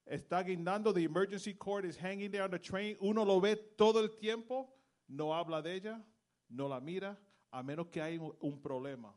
está 0.05 0.43
guindando, 0.43 0.93
the 0.93 1.03
emergency 1.03 1.53
cord 1.53 1.85
is 1.85 1.97
hanging 1.97 2.31
there 2.31 2.43
on 2.43 2.51
the 2.51 2.59
train. 2.59 2.97
Uno 2.99 3.23
lo 3.23 3.39
ve 3.39 3.55
todo 3.55 4.01
el 4.01 4.17
tiempo, 4.17 4.75
no 5.07 5.33
habla 5.33 5.61
de 5.61 5.75
ella, 5.75 6.03
no 6.49 6.67
la 6.67 6.79
mira, 6.79 7.17
a 7.51 7.63
menos 7.63 7.87
que 7.87 8.01
hay 8.01 8.17
un 8.17 8.61
problema. 8.61 9.15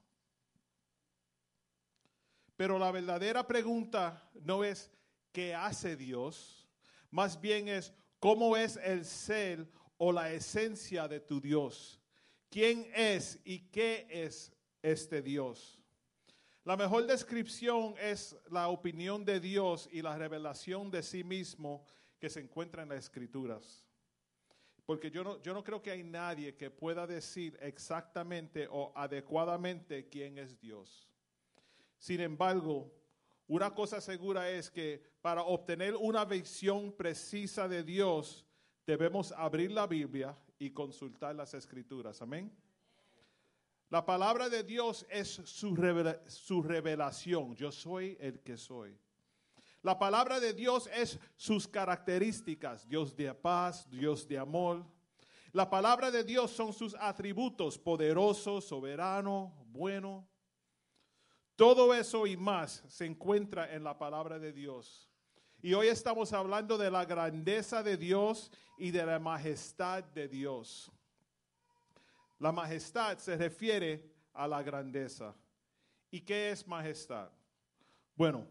Pero 2.56 2.78
la 2.78 2.92
verdadera 2.92 3.44
pregunta 3.44 4.30
no 4.34 4.62
es 4.62 4.90
qué 5.32 5.54
hace 5.54 5.96
Dios, 5.96 6.68
más 7.10 7.40
bien 7.40 7.68
es 7.68 7.92
cómo 8.18 8.56
es 8.56 8.76
el 8.76 9.04
ser 9.04 9.66
o 9.98 10.12
la 10.12 10.32
esencia 10.32 11.08
de 11.08 11.20
tu 11.20 11.40
Dios. 11.40 12.00
¿Quién 12.50 12.86
es 12.94 13.38
y 13.44 13.60
qué 13.70 14.06
es 14.10 14.52
este 14.82 15.22
Dios? 15.22 15.80
La 16.64 16.76
mejor 16.76 17.06
descripción 17.06 17.94
es 17.98 18.36
la 18.50 18.68
opinión 18.68 19.24
de 19.24 19.40
Dios 19.40 19.88
y 19.90 20.02
la 20.02 20.16
revelación 20.16 20.90
de 20.90 21.02
sí 21.02 21.24
mismo 21.24 21.84
que 22.20 22.30
se 22.30 22.40
encuentra 22.40 22.84
en 22.84 22.90
las 22.90 22.98
escrituras. 22.98 23.84
Porque 24.86 25.10
yo 25.10 25.24
no, 25.24 25.42
yo 25.42 25.54
no 25.54 25.64
creo 25.64 25.82
que 25.82 25.90
hay 25.90 26.04
nadie 26.04 26.54
que 26.54 26.70
pueda 26.70 27.06
decir 27.06 27.58
exactamente 27.60 28.68
o 28.70 28.92
adecuadamente 28.94 30.08
quién 30.08 30.38
es 30.38 30.60
Dios. 30.60 31.08
Sin 31.98 32.20
embargo, 32.20 32.92
una 33.52 33.74
cosa 33.74 34.00
segura 34.00 34.48
es 34.48 34.70
que 34.70 35.02
para 35.20 35.42
obtener 35.42 35.94
una 35.94 36.24
visión 36.24 36.90
precisa 36.90 37.68
de 37.68 37.82
Dios, 37.82 38.46
debemos 38.86 39.30
abrir 39.32 39.72
la 39.72 39.86
Biblia 39.86 40.34
y 40.58 40.70
consultar 40.70 41.34
las 41.34 41.52
escrituras. 41.52 42.22
Amén. 42.22 42.50
La 43.90 44.06
palabra 44.06 44.48
de 44.48 44.62
Dios 44.62 45.04
es 45.10 45.28
su, 45.44 45.76
revela 45.76 46.18
su, 46.26 46.62
revelación. 46.62 47.54
Yo 47.54 47.70
soy 47.70 48.16
el 48.20 48.40
que 48.40 48.56
soy. 48.56 48.98
La 49.82 49.98
palabra 49.98 50.40
de 50.40 50.54
Dios 50.54 50.88
es 50.94 51.20
sus 51.36 51.68
características. 51.68 52.88
Dios 52.88 53.14
de 53.14 53.34
paz, 53.34 53.86
Dios 53.90 54.26
de 54.26 54.38
amor. 54.38 54.82
La 55.52 55.68
palabra 55.68 56.10
de 56.10 56.24
Dios 56.24 56.52
son 56.52 56.72
sus 56.72 56.96
atributos, 56.98 57.76
poderoso, 57.76 58.62
soberano, 58.62 59.52
bueno. 59.66 60.26
Todo 61.62 61.94
eso 61.94 62.26
y 62.26 62.36
más 62.36 62.82
se 62.88 63.06
encuentra 63.06 63.72
en 63.72 63.84
la 63.84 63.96
palabra 63.96 64.36
de 64.36 64.52
Dios. 64.52 65.08
Y 65.62 65.74
hoy 65.74 65.86
estamos 65.86 66.32
hablando 66.32 66.76
de 66.76 66.90
la 66.90 67.04
grandeza 67.04 67.84
de 67.84 67.96
Dios 67.96 68.50
y 68.76 68.90
de 68.90 69.06
la 69.06 69.20
majestad 69.20 70.02
de 70.02 70.26
Dios. 70.26 70.90
La 72.40 72.50
majestad 72.50 73.16
se 73.18 73.36
refiere 73.36 74.12
a 74.32 74.48
la 74.48 74.60
grandeza. 74.60 75.36
¿Y 76.10 76.22
qué 76.22 76.50
es 76.50 76.66
majestad? 76.66 77.30
Bueno, 78.16 78.44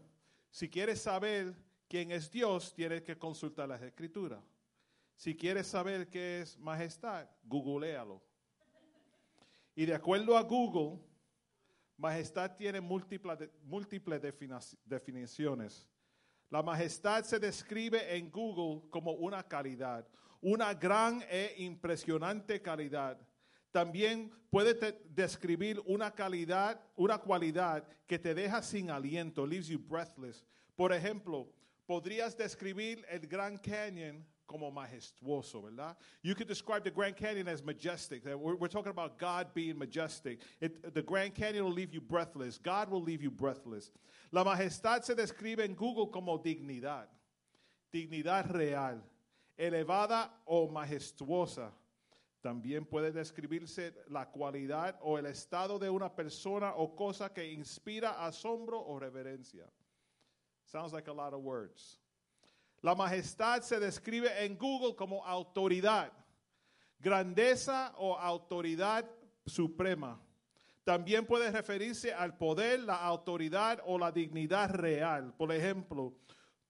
si 0.50 0.70
quieres 0.70 1.02
saber 1.02 1.54
quién 1.88 2.12
es 2.12 2.30
Dios, 2.30 2.72
tienes 2.72 3.02
que 3.02 3.18
consultar 3.18 3.68
las 3.68 3.82
escrituras. 3.82 4.42
Si 5.16 5.36
quieres 5.36 5.66
saber 5.66 6.08
qué 6.08 6.40
es 6.40 6.58
majestad, 6.58 7.28
googlealo. 7.44 8.22
Y 9.74 9.84
de 9.84 9.94
acuerdo 9.94 10.34
a 10.34 10.42
Google, 10.44 11.11
majestad 12.02 12.56
tiene 12.56 12.80
múltiples, 12.80 13.48
múltiples 13.62 14.20
definiciones. 14.84 15.88
La 16.50 16.60
majestad 16.60 17.22
se 17.22 17.38
describe 17.38 18.16
en 18.16 18.28
Google 18.28 18.90
como 18.90 19.12
una 19.12 19.42
calidad, 19.44 20.04
una 20.40 20.74
gran 20.74 21.22
e 21.30 21.54
impresionante 21.58 22.60
calidad. 22.60 23.16
También 23.70 24.32
puede 24.50 24.74
describir 25.10 25.80
una 25.86 26.10
calidad, 26.10 26.82
una 26.96 27.18
cualidad 27.18 27.86
que 28.08 28.18
te 28.18 28.34
deja 28.34 28.60
sin 28.62 28.90
aliento, 28.90 29.46
leaves 29.46 29.68
you 29.68 29.78
breathless. 29.78 30.44
Por 30.74 30.92
ejemplo, 30.92 31.48
podrías 31.86 32.36
describir 32.36 33.06
el 33.08 33.28
Grand 33.28 33.60
Canyon 33.60 34.26
como 34.46 34.70
majestuoso, 34.70 35.62
¿verdad? 35.62 35.96
You 36.22 36.34
could 36.34 36.48
describe 36.48 36.84
the 36.84 36.90
Grand 36.90 37.16
Canyon 37.16 37.48
as 37.48 37.62
majestic. 37.62 38.26
Uh, 38.26 38.36
we're, 38.36 38.56
we're 38.56 38.68
talking 38.68 38.90
about 38.90 39.18
God 39.18 39.54
being 39.54 39.78
majestic. 39.78 40.40
It, 40.60 40.78
uh, 40.84 40.90
the 40.92 41.02
Grand 41.02 41.34
Canyon 41.34 41.64
will 41.64 41.72
leave 41.72 41.94
you 41.94 42.00
breathless. 42.00 42.58
God 42.58 42.90
will 42.90 43.02
leave 43.02 43.22
you 43.22 43.30
breathless. 43.30 43.90
La 44.30 44.44
majestad 44.44 45.04
se 45.04 45.14
describe 45.14 45.60
en 45.60 45.74
Google 45.74 46.06
como 46.06 46.38
dignidad, 46.38 47.06
dignidad 47.92 48.50
real, 48.52 49.02
elevada 49.58 50.30
o 50.46 50.68
majestuosa. 50.68 51.70
También 52.42 52.84
puede 52.84 53.12
describirse 53.12 53.94
la 54.08 54.24
cualidad 54.24 54.98
o 55.00 55.16
el 55.16 55.26
estado 55.26 55.78
de 55.78 55.88
una 55.88 56.08
persona 56.08 56.74
o 56.74 56.96
cosa 56.96 57.32
que 57.32 57.52
inspira 57.52 58.26
asombro 58.26 58.80
o 58.80 58.98
reverencia. 58.98 59.70
Sounds 60.64 60.92
like 60.92 61.08
a 61.08 61.12
lot 61.12 61.34
of 61.34 61.42
words. 61.42 62.01
La 62.82 62.96
majestad 62.96 63.62
se 63.62 63.78
describe 63.78 64.44
en 64.44 64.58
Google 64.58 64.96
como 64.96 65.24
autoridad, 65.24 66.12
grandeza 66.98 67.94
o 67.96 68.18
autoridad 68.18 69.08
suprema. 69.46 70.20
También 70.84 71.24
puede 71.24 71.50
referirse 71.52 72.12
al 72.12 72.36
poder, 72.36 72.80
la 72.80 72.96
autoridad 72.96 73.80
o 73.86 73.98
la 73.98 74.10
dignidad 74.10 74.70
real. 74.70 75.32
Por 75.34 75.52
ejemplo, 75.52 76.12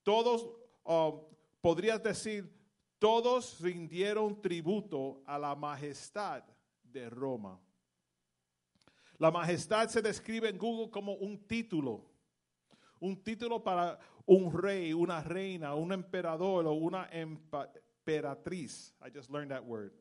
todos, 0.03 0.51
um, 0.85 1.23
podrías 1.63 2.03
decir, 2.03 2.53
todos 2.99 3.59
rindieron 3.61 4.41
tributo 4.41 5.23
a 5.27 5.39
la 5.39 5.55
majestad 5.55 6.45
de 6.83 7.09
Roma. 7.09 7.59
La 9.17 9.31
majestad 9.31 9.89
se 9.89 10.03
describe 10.03 10.51
en 10.51 10.59
Google 10.59 10.91
como 10.91 11.15
un 11.15 11.47
título. 11.47 12.05
Un 13.01 13.23
título 13.23 13.63
para 13.63 13.99
un 14.27 14.53
rey, 14.53 14.93
una 14.93 15.23
reina, 15.23 15.75
un 15.75 15.93
emperador 15.93 16.66
o 16.66 16.73
una 16.73 17.09
emperatriz. 17.11 18.95
I 19.01 19.11
just 19.11 19.31
learned 19.31 19.51
that 19.51 19.64
word. 19.64 19.93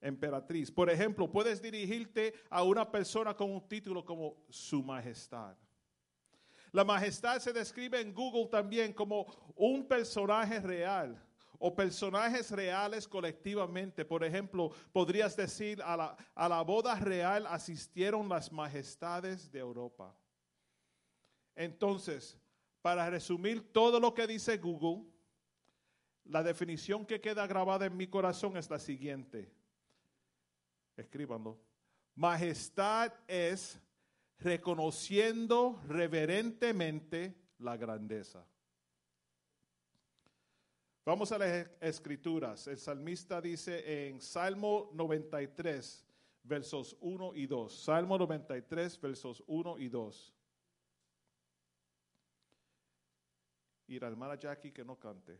Emperatriz. 0.00 0.70
Por 0.70 0.90
ejemplo, 0.90 1.30
puedes 1.30 1.62
dirigirte 1.62 2.34
a 2.50 2.62
una 2.62 2.90
persona 2.90 3.34
con 3.34 3.50
un 3.50 3.66
título 3.68 4.04
como 4.04 4.36
Su 4.50 4.82
Majestad. 4.82 5.56
La 6.72 6.84
majestad 6.84 7.38
se 7.38 7.52
describe 7.52 8.00
en 8.00 8.12
Google 8.12 8.48
también 8.48 8.92
como 8.92 9.26
un 9.54 9.86
personaje 9.86 10.60
real 10.60 11.16
o 11.58 11.74
personajes 11.74 12.50
reales 12.50 13.06
colectivamente. 13.06 14.04
Por 14.04 14.24
ejemplo, 14.24 14.70
podrías 14.92 15.36
decir, 15.36 15.80
a 15.82 15.96
la, 15.96 16.16
a 16.34 16.48
la 16.48 16.62
boda 16.62 16.96
real 16.96 17.46
asistieron 17.46 18.28
las 18.28 18.50
majestades 18.50 19.50
de 19.50 19.60
Europa. 19.60 20.14
Entonces, 21.54 22.36
para 22.84 23.08
resumir 23.08 23.72
todo 23.72 23.98
lo 23.98 24.12
que 24.12 24.26
dice 24.26 24.58
Google, 24.58 25.06
la 26.26 26.42
definición 26.42 27.06
que 27.06 27.18
queda 27.18 27.46
grabada 27.46 27.86
en 27.86 27.96
mi 27.96 28.08
corazón 28.08 28.58
es 28.58 28.68
la 28.68 28.78
siguiente. 28.78 29.50
Escríbanlo. 30.94 31.58
Majestad 32.14 33.10
es 33.26 33.80
reconociendo 34.38 35.80
reverentemente 35.88 37.34
la 37.58 37.78
grandeza. 37.78 38.46
Vamos 41.06 41.32
a 41.32 41.38
las 41.38 41.66
escrituras. 41.80 42.66
El 42.66 42.76
salmista 42.76 43.40
dice 43.40 44.08
en 44.08 44.20
Salmo 44.20 44.90
93, 44.92 46.04
versos 46.42 46.98
1 47.00 47.34
y 47.34 47.46
2. 47.46 47.82
Salmo 47.82 48.18
93, 48.18 49.00
versos 49.00 49.42
1 49.46 49.78
y 49.78 49.88
2. 49.88 50.34
Y 53.86 53.98
la 53.98 54.08
hermana 54.08 54.36
Jackie 54.36 54.72
que 54.72 54.84
no 54.84 54.98
cante. 54.98 55.38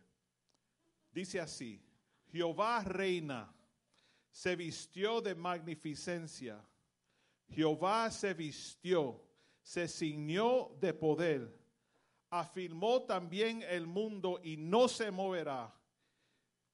Dice 1.10 1.40
así, 1.40 1.82
Jehová 2.30 2.82
reina, 2.82 3.54
se 4.30 4.56
vistió 4.56 5.20
de 5.20 5.34
magnificencia. 5.34 6.62
Jehová 7.48 8.10
se 8.10 8.34
vistió, 8.34 9.22
se 9.62 9.86
ciñó 9.86 10.70
de 10.80 10.92
poder 10.92 11.64
afirmó 12.40 13.02
también 13.02 13.62
el 13.62 13.86
mundo 13.86 14.40
y 14.42 14.56
no 14.56 14.88
se 14.88 15.10
moverá. 15.10 15.72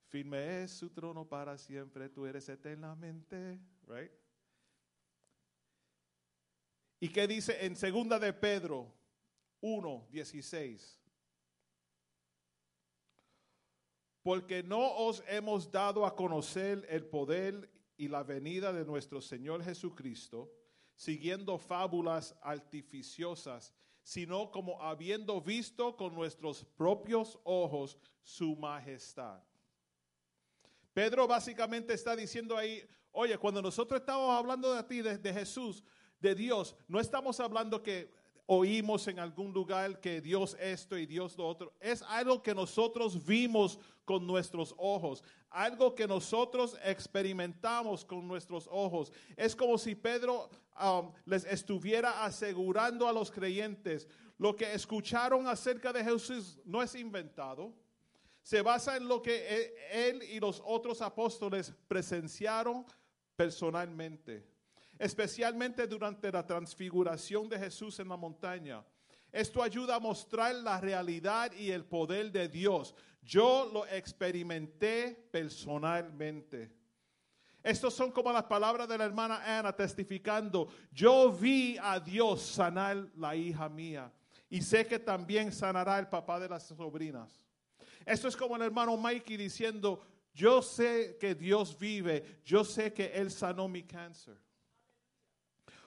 Firme 0.08 0.62
es 0.62 0.72
su 0.72 0.90
trono 0.90 1.28
para 1.28 1.58
siempre, 1.58 2.08
tú 2.08 2.26
eres 2.26 2.48
eternamente, 2.48 3.60
right? 3.86 4.10
¿Y 6.98 7.10
qué 7.10 7.26
dice 7.26 7.64
en 7.64 7.76
segunda 7.76 8.18
de 8.18 8.32
Pedro 8.32 8.92
1, 9.60 10.08
16? 10.10 10.99
Porque 14.30 14.62
no 14.62 14.94
os 14.94 15.24
hemos 15.26 15.72
dado 15.72 16.06
a 16.06 16.14
conocer 16.14 16.86
el 16.88 17.04
poder 17.04 17.68
y 17.96 18.06
la 18.06 18.22
venida 18.22 18.72
de 18.72 18.84
nuestro 18.84 19.20
Señor 19.20 19.60
Jesucristo, 19.60 20.52
siguiendo 20.94 21.58
fábulas 21.58 22.36
artificiosas 22.40 23.74
sino 24.04 24.52
como 24.52 24.80
habiendo 24.80 25.40
visto 25.40 25.96
con 25.96 26.14
nuestros 26.14 26.64
propios 26.64 27.40
ojos 27.42 27.98
su 28.22 28.54
majestad. 28.54 29.42
Pedro 30.94 31.26
básicamente 31.26 31.92
está 31.94 32.14
diciendo 32.14 32.56
ahí, 32.56 32.88
oye, 33.10 33.36
cuando 33.36 33.60
nosotros 33.60 33.98
estamos 33.98 34.30
hablando 34.30 34.72
de 34.72 34.84
ti, 34.84 35.02
de, 35.02 35.32
Jesús, 35.32 35.82
de 36.20 36.36
Dios, 36.36 36.76
no 36.86 37.00
estamos 37.00 37.40
hablando 37.40 37.82
que 37.82 38.12
oímos 38.52 39.06
en 39.06 39.20
algún 39.20 39.52
lugar 39.52 40.00
que 40.00 40.20
Dios 40.20 40.56
esto 40.58 40.98
y 40.98 41.06
Dios 41.06 41.38
lo 41.38 41.46
otro. 41.46 41.72
Es 41.78 42.02
algo 42.02 42.42
que 42.42 42.52
nosotros 42.52 43.24
vimos 43.24 43.78
con 44.04 44.26
nuestros 44.26 44.74
ojos, 44.76 45.22
algo 45.50 45.94
que 45.94 46.08
nosotros 46.08 46.76
experimentamos 46.84 48.04
con 48.04 48.26
nuestros 48.26 48.68
ojos. 48.68 49.12
Es 49.36 49.54
como 49.54 49.78
si 49.78 49.94
Pedro 49.94 50.50
um, 50.82 51.12
les 51.26 51.44
estuviera 51.44 52.24
asegurando 52.24 53.06
a 53.06 53.12
los 53.12 53.30
creyentes, 53.30 54.08
lo 54.36 54.56
que 54.56 54.74
escucharon 54.74 55.46
acerca 55.46 55.92
de 55.92 56.02
Jesús 56.02 56.58
no 56.64 56.82
es 56.82 56.96
inventado. 56.96 57.72
Se 58.42 58.62
basa 58.62 58.96
en 58.96 59.06
lo 59.06 59.22
que 59.22 59.46
e, 59.48 60.08
él 60.08 60.24
y 60.24 60.40
los 60.40 60.60
otros 60.64 61.00
apóstoles 61.02 61.72
presenciaron 61.86 62.84
personalmente 63.36 64.44
especialmente 65.00 65.86
durante 65.86 66.30
la 66.30 66.46
transfiguración 66.46 67.48
de 67.48 67.58
Jesús 67.58 67.98
en 68.00 68.08
la 68.10 68.18
montaña. 68.18 68.84
Esto 69.32 69.62
ayuda 69.62 69.96
a 69.96 70.00
mostrar 70.00 70.54
la 70.56 70.78
realidad 70.78 71.52
y 71.52 71.70
el 71.70 71.86
poder 71.86 72.30
de 72.30 72.48
Dios. 72.48 72.94
Yo 73.22 73.70
lo 73.72 73.86
experimenté 73.86 75.28
personalmente. 75.32 76.70
Estos 77.62 77.94
son 77.94 78.12
como 78.12 78.30
las 78.30 78.44
palabras 78.44 78.86
de 78.88 78.98
la 78.98 79.06
hermana 79.06 79.58
Ana 79.58 79.72
testificando, 79.72 80.68
yo 80.92 81.32
vi 81.32 81.78
a 81.80 81.98
Dios 81.98 82.42
sanar 82.42 83.08
la 83.16 83.34
hija 83.34 83.70
mía 83.70 84.12
y 84.50 84.60
sé 84.60 84.86
que 84.86 84.98
también 84.98 85.50
sanará 85.50 85.98
el 85.98 86.08
papá 86.08 86.38
de 86.38 86.48
las 86.48 86.66
sobrinas. 86.66 87.46
Esto 88.04 88.28
es 88.28 88.36
como 88.36 88.54
el 88.56 88.62
hermano 88.62 88.98
Mikey 88.98 89.38
diciendo, 89.38 90.02
yo 90.34 90.60
sé 90.60 91.16
que 91.18 91.34
Dios 91.34 91.78
vive, 91.78 92.40
yo 92.44 92.64
sé 92.64 92.92
que 92.92 93.06
Él 93.14 93.30
sanó 93.30 93.66
mi 93.66 93.82
cáncer. 93.82 94.49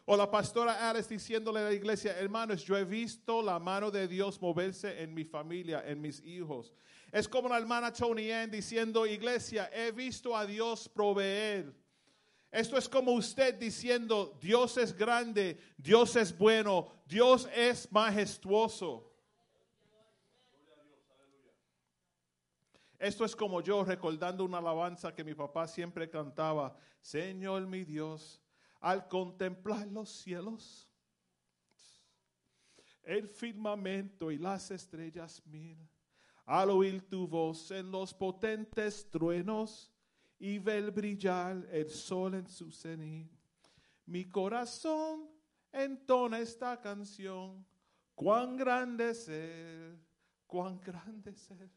O 0.06 0.18
la 0.18 0.30
pastora 0.30 0.89
Alice 0.89 1.08
diciéndole 1.08 1.62
a 1.62 1.64
la 1.64 1.74
iglesia, 1.74 2.18
hermanos, 2.18 2.66
yo 2.66 2.76
he 2.76 2.84
visto 2.84 3.41
la 3.41 3.58
mano 3.58 3.89
de 3.89 4.06
Dios 4.08 4.41
moverse 4.41 5.01
en 5.01 5.14
mi 5.14 5.24
familia, 5.24 5.82
en 5.86 6.01
mis 6.01 6.22
hijos. 6.26 6.74
Es 7.10 7.28
como 7.28 7.47
la 7.47 7.58
hermana 7.58 7.93
Tony 7.93 8.30
Ann 8.32 8.51
diciendo, 8.51 9.06
iglesia, 9.06 9.70
he 9.72 9.91
visto 9.91 10.36
a 10.36 10.45
Dios 10.45 10.89
proveer. 10.89 11.74
Esto 12.51 12.78
es 12.78 12.89
como 12.89 13.14
usted 13.14 13.56
diciendo, 13.56 14.38
Dios 14.41 14.78
es 14.78 14.93
grande, 14.95 15.58
Dios 15.78 16.16
es 16.18 16.38
bueno, 16.38 16.91
Dios 17.06 17.47
es 17.56 17.89
majestuoso. 17.89 19.10
Esto 22.99 23.24
es 23.26 23.36
como 23.36 23.62
yo 23.62 23.84
recordando 23.86 24.43
una 24.43 24.58
alabanza 24.58 25.16
que 25.16 25.24
mi 25.24 25.34
papá 25.34 25.68
siempre 25.68 26.10
cantaba, 26.10 26.78
Señor 27.01 27.66
mi 27.68 27.84
Dios, 27.86 28.43
al 28.84 29.07
contemplar 29.07 29.88
los 29.88 30.09
cielos, 30.09 30.89
el 33.01 33.29
firmamento 33.29 34.29
y 34.29 34.38
las 34.38 34.71
estrellas 34.71 35.41
mil, 35.45 35.77
al 36.45 36.69
oír 36.69 37.07
tu 37.07 37.25
voz 37.25 37.71
en 37.71 37.89
los 37.89 38.13
potentes 38.13 39.09
truenos 39.09 39.89
y 40.38 40.59
ver 40.59 40.91
brillar 40.91 41.65
el 41.71 41.89
sol 41.89 42.34
en 42.36 42.45
su 42.45 42.73
cenit. 42.73 43.31
Mi 44.05 44.25
corazón 44.25 45.29
entona 45.71 46.39
esta 46.39 46.81
canción, 46.81 47.65
cuán 48.13 48.57
grande 48.57 49.11
es 49.11 49.29
Él, 49.29 49.97
cuán 50.45 50.81
grande 50.81 51.31
es 51.31 51.51
Él. 51.51 51.71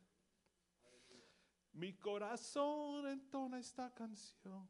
Mi 1.72 1.92
corazón 1.92 3.06
entona 3.06 3.60
esta 3.60 3.94
canción 3.94 4.68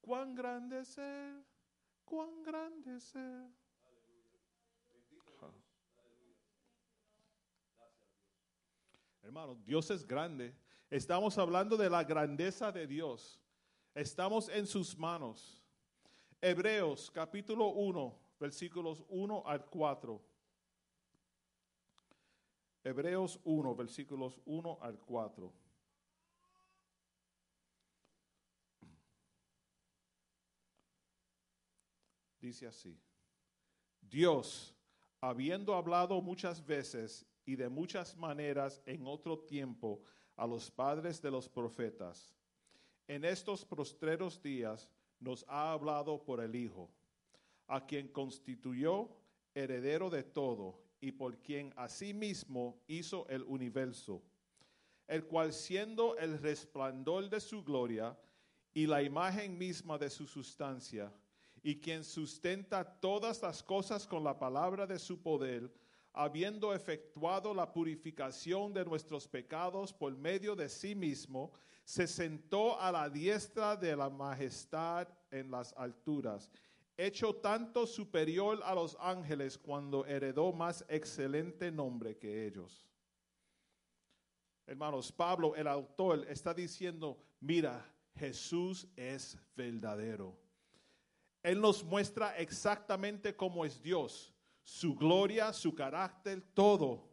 Cuán 0.00 0.34
grande 0.34 0.80
es 0.80 0.96
Él, 0.98 1.44
cuán 2.04 2.42
grande 2.42 2.96
es 2.96 3.14
Él. 3.14 3.54
Hermano, 9.22 9.54
Dios 9.64 9.90
es 9.90 10.04
grande. 10.04 10.56
Estamos 10.90 11.38
hablando 11.38 11.76
de 11.76 11.88
la 11.88 12.02
grandeza 12.02 12.72
de 12.72 12.86
Dios. 12.86 13.40
Estamos 13.94 14.48
en 14.48 14.66
sus 14.66 14.98
manos. 14.98 15.62
Hebreos 16.40 17.10
capítulo 17.10 17.68
1, 17.68 18.18
versículos 18.40 19.04
1 19.08 19.42
al 19.46 19.66
4. 19.66 20.20
Hebreos 22.82 23.38
1, 23.44 23.74
versículos 23.76 24.40
1 24.46 24.78
al 24.80 24.98
4. 24.98 25.52
Dice 32.40 32.66
así, 32.66 32.98
Dios, 34.00 34.74
habiendo 35.20 35.74
hablado 35.74 36.20
muchas 36.20 36.64
veces 36.64 37.26
y 37.44 37.56
de 37.56 37.68
muchas 37.68 38.16
maneras 38.16 38.82
en 38.86 39.06
otro 39.06 39.38
tiempo 39.38 40.02
a 40.36 40.46
los 40.46 40.70
padres 40.70 41.20
de 41.20 41.30
los 41.30 41.48
profetas, 41.48 42.34
en 43.06 43.24
estos 43.24 43.64
postreros 43.64 44.42
días 44.42 44.88
nos 45.18 45.44
ha 45.48 45.72
hablado 45.72 46.22
por 46.24 46.40
el 46.40 46.54
Hijo, 46.54 46.90
a 47.66 47.86
quien 47.86 48.08
constituyó 48.08 49.08
heredero 49.54 50.10
de 50.10 50.22
todo 50.22 50.82
y 51.00 51.12
por 51.12 51.38
quien 51.38 51.72
asimismo 51.76 52.80
hizo 52.86 53.26
el 53.28 53.42
universo, 53.42 54.22
el 55.06 55.24
cual 55.24 55.52
siendo 55.52 56.16
el 56.16 56.38
resplandor 56.38 57.28
de 57.28 57.40
su 57.40 57.62
gloria 57.64 58.16
y 58.72 58.86
la 58.86 59.02
imagen 59.02 59.58
misma 59.58 59.98
de 59.98 60.08
su 60.08 60.26
sustancia, 60.26 61.12
y 61.62 61.80
quien 61.80 62.04
sustenta 62.04 62.84
todas 62.84 63.42
las 63.42 63.62
cosas 63.62 64.06
con 64.06 64.24
la 64.24 64.38
palabra 64.38 64.86
de 64.86 64.98
su 64.98 65.20
poder, 65.20 65.72
habiendo 66.12 66.74
efectuado 66.74 67.54
la 67.54 67.72
purificación 67.72 68.72
de 68.72 68.84
nuestros 68.84 69.28
pecados 69.28 69.92
por 69.92 70.16
medio 70.16 70.56
de 70.56 70.68
sí 70.68 70.94
mismo, 70.94 71.52
se 71.84 72.06
sentó 72.06 72.80
a 72.80 72.90
la 72.92 73.08
diestra 73.08 73.76
de 73.76 73.96
la 73.96 74.08
majestad 74.08 75.08
en 75.30 75.50
las 75.50 75.72
alturas, 75.74 76.50
hecho 76.96 77.34
tanto 77.34 77.86
superior 77.86 78.60
a 78.64 78.74
los 78.74 78.96
ángeles 79.00 79.58
cuando 79.58 80.04
heredó 80.06 80.52
más 80.52 80.84
excelente 80.88 81.70
nombre 81.70 82.16
que 82.16 82.46
ellos. 82.46 82.86
Hermanos, 84.66 85.10
Pablo, 85.10 85.56
el 85.56 85.66
autor, 85.66 86.24
está 86.28 86.54
diciendo, 86.54 87.18
mira, 87.40 87.84
Jesús 88.14 88.86
es 88.94 89.36
verdadero. 89.56 90.39
Él 91.42 91.60
nos 91.60 91.82
muestra 91.84 92.36
exactamente 92.36 93.34
cómo 93.34 93.64
es 93.64 93.82
Dios, 93.82 94.32
su 94.62 94.94
gloria, 94.94 95.52
su 95.52 95.74
carácter, 95.74 96.42
todo. 96.54 97.08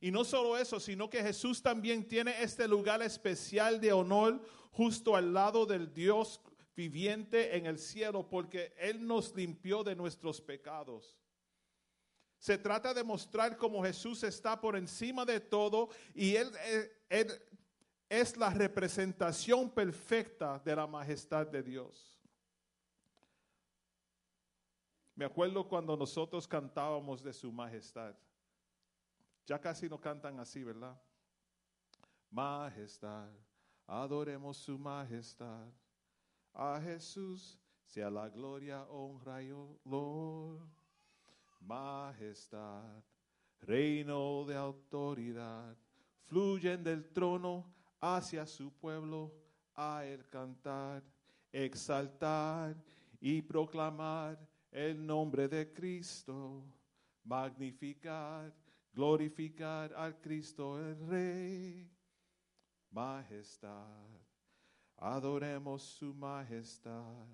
Y 0.00 0.10
no 0.10 0.24
solo 0.24 0.58
eso, 0.58 0.80
sino 0.80 1.08
que 1.08 1.22
Jesús 1.22 1.62
también 1.62 2.06
tiene 2.06 2.42
este 2.42 2.66
lugar 2.66 3.02
especial 3.02 3.80
de 3.80 3.92
honor 3.92 4.42
justo 4.72 5.14
al 5.14 5.32
lado 5.32 5.64
del 5.64 5.92
Dios 5.92 6.40
viviente 6.74 7.56
en 7.56 7.66
el 7.66 7.78
cielo, 7.78 8.28
porque 8.28 8.74
Él 8.78 9.06
nos 9.06 9.34
limpió 9.34 9.84
de 9.84 9.94
nuestros 9.94 10.40
pecados. 10.40 11.16
Se 12.38 12.58
trata 12.58 12.92
de 12.92 13.04
mostrar 13.04 13.56
cómo 13.56 13.84
Jesús 13.84 14.24
está 14.24 14.60
por 14.60 14.74
encima 14.74 15.24
de 15.24 15.38
todo 15.38 15.90
y 16.12 16.34
él, 16.34 16.50
él, 17.08 17.30
es 18.08 18.36
la 18.36 18.50
representación 18.50 19.70
perfecta 19.70 20.60
de 20.64 20.74
la 20.74 20.88
majestad 20.88 21.46
de 21.46 21.62
Dios. 21.62 22.20
Me 25.14 25.24
acuerdo 25.24 25.66
cuando 25.68 25.96
nosotros 25.96 26.48
cantábamos 26.48 27.22
de 27.22 27.32
su 27.32 27.52
majestad. 27.52 28.14
Ya 29.46 29.58
casi 29.60 29.88
no 29.88 30.00
cantan 30.00 30.38
así, 30.38 30.62
¿verdad? 30.62 30.98
Majestad, 32.30 33.28
adoremos 33.86 34.56
su 34.56 34.78
majestad. 34.78 35.68
A 36.54 36.80
Jesús 36.80 37.58
sea 37.84 38.10
la 38.10 38.28
gloria, 38.28 38.84
honra 38.84 39.42
y 39.42 39.50
honor. 39.50 40.66
Majestad, 41.60 43.02
reino 43.60 44.44
de 44.46 44.56
autoridad, 44.56 45.76
fluyen 46.24 46.82
del 46.82 47.12
trono 47.12 47.72
hacia 48.00 48.46
su 48.46 48.72
pueblo 48.72 49.32
a 49.74 50.04
el 50.04 50.26
cantar, 50.28 51.02
exaltar 51.52 52.74
y 53.20 53.42
proclamar 53.42 54.38
el 54.72 55.06
nombre 55.06 55.48
de 55.48 55.70
Cristo, 55.72 56.64
magnificar, 57.22 58.52
glorificar 58.92 59.92
al 59.94 60.18
Cristo 60.18 60.80
el 60.80 60.98
Rey. 61.06 61.90
Majestad, 62.90 64.08
adoremos 64.96 65.82
su 65.82 66.14
majestad. 66.14 67.26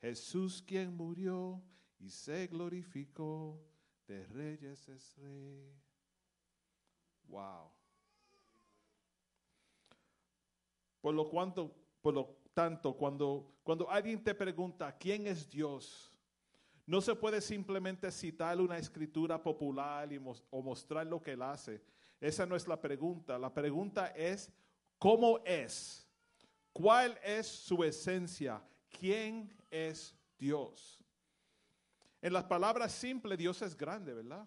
Jesús 0.00 0.62
quien 0.62 0.94
murió 0.94 1.62
y 1.98 2.10
se 2.10 2.46
glorificó, 2.46 3.58
de 4.06 4.24
reyes 4.26 4.86
es 4.88 5.16
rey. 5.16 5.74
Wow. 7.26 7.70
Por 11.00 11.14
lo, 11.14 11.28
cuanto, 11.28 11.74
por 12.00 12.14
lo 12.14 12.36
tanto, 12.52 12.94
cuando, 12.94 13.58
cuando 13.62 13.90
alguien 13.90 14.22
te 14.22 14.34
pregunta 14.34 14.96
quién 14.96 15.26
es 15.26 15.48
Dios, 15.48 16.13
no 16.86 17.00
se 17.00 17.14
puede 17.14 17.40
simplemente 17.40 18.10
citar 18.10 18.60
una 18.60 18.78
escritura 18.78 19.42
popular 19.42 20.12
y 20.12 20.20
o 20.50 20.62
mostrar 20.62 21.06
lo 21.06 21.20
que 21.20 21.32
él 21.32 21.42
hace. 21.42 21.82
Esa 22.20 22.44
no 22.46 22.56
es 22.56 22.68
la 22.68 22.80
pregunta. 22.80 23.38
La 23.38 23.52
pregunta 23.52 24.08
es, 24.08 24.50
¿cómo 24.98 25.40
es? 25.44 26.06
¿Cuál 26.72 27.18
es 27.22 27.46
su 27.46 27.82
esencia? 27.84 28.62
¿Quién 28.90 29.56
es 29.70 30.14
Dios? 30.38 31.02
En 32.20 32.32
las 32.32 32.44
palabras 32.44 32.92
simples, 32.92 33.38
Dios 33.38 33.60
es 33.62 33.76
grande, 33.76 34.14
¿verdad? 34.14 34.46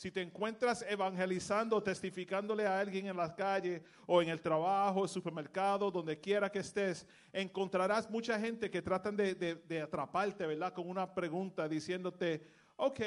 Si 0.00 0.10
te 0.10 0.22
encuentras 0.22 0.80
evangelizando, 0.88 1.82
testificándole 1.82 2.66
a 2.66 2.80
alguien 2.80 3.08
en 3.08 3.18
la 3.18 3.36
calle 3.36 3.82
o 4.06 4.22
en 4.22 4.30
el 4.30 4.40
trabajo, 4.40 5.06
supermercado, 5.06 5.90
donde 5.90 6.18
quiera 6.18 6.50
que 6.50 6.60
estés, 6.60 7.06
encontrarás 7.30 8.08
mucha 8.08 8.40
gente 8.40 8.70
que 8.70 8.80
tratan 8.80 9.14
de, 9.14 9.34
de 9.34 9.82
atraparte, 9.82 10.46
¿verdad? 10.46 10.72
Con 10.72 10.88
una 10.88 11.14
pregunta 11.14 11.68
diciéndote, 11.68 12.42
ok, 12.76 12.98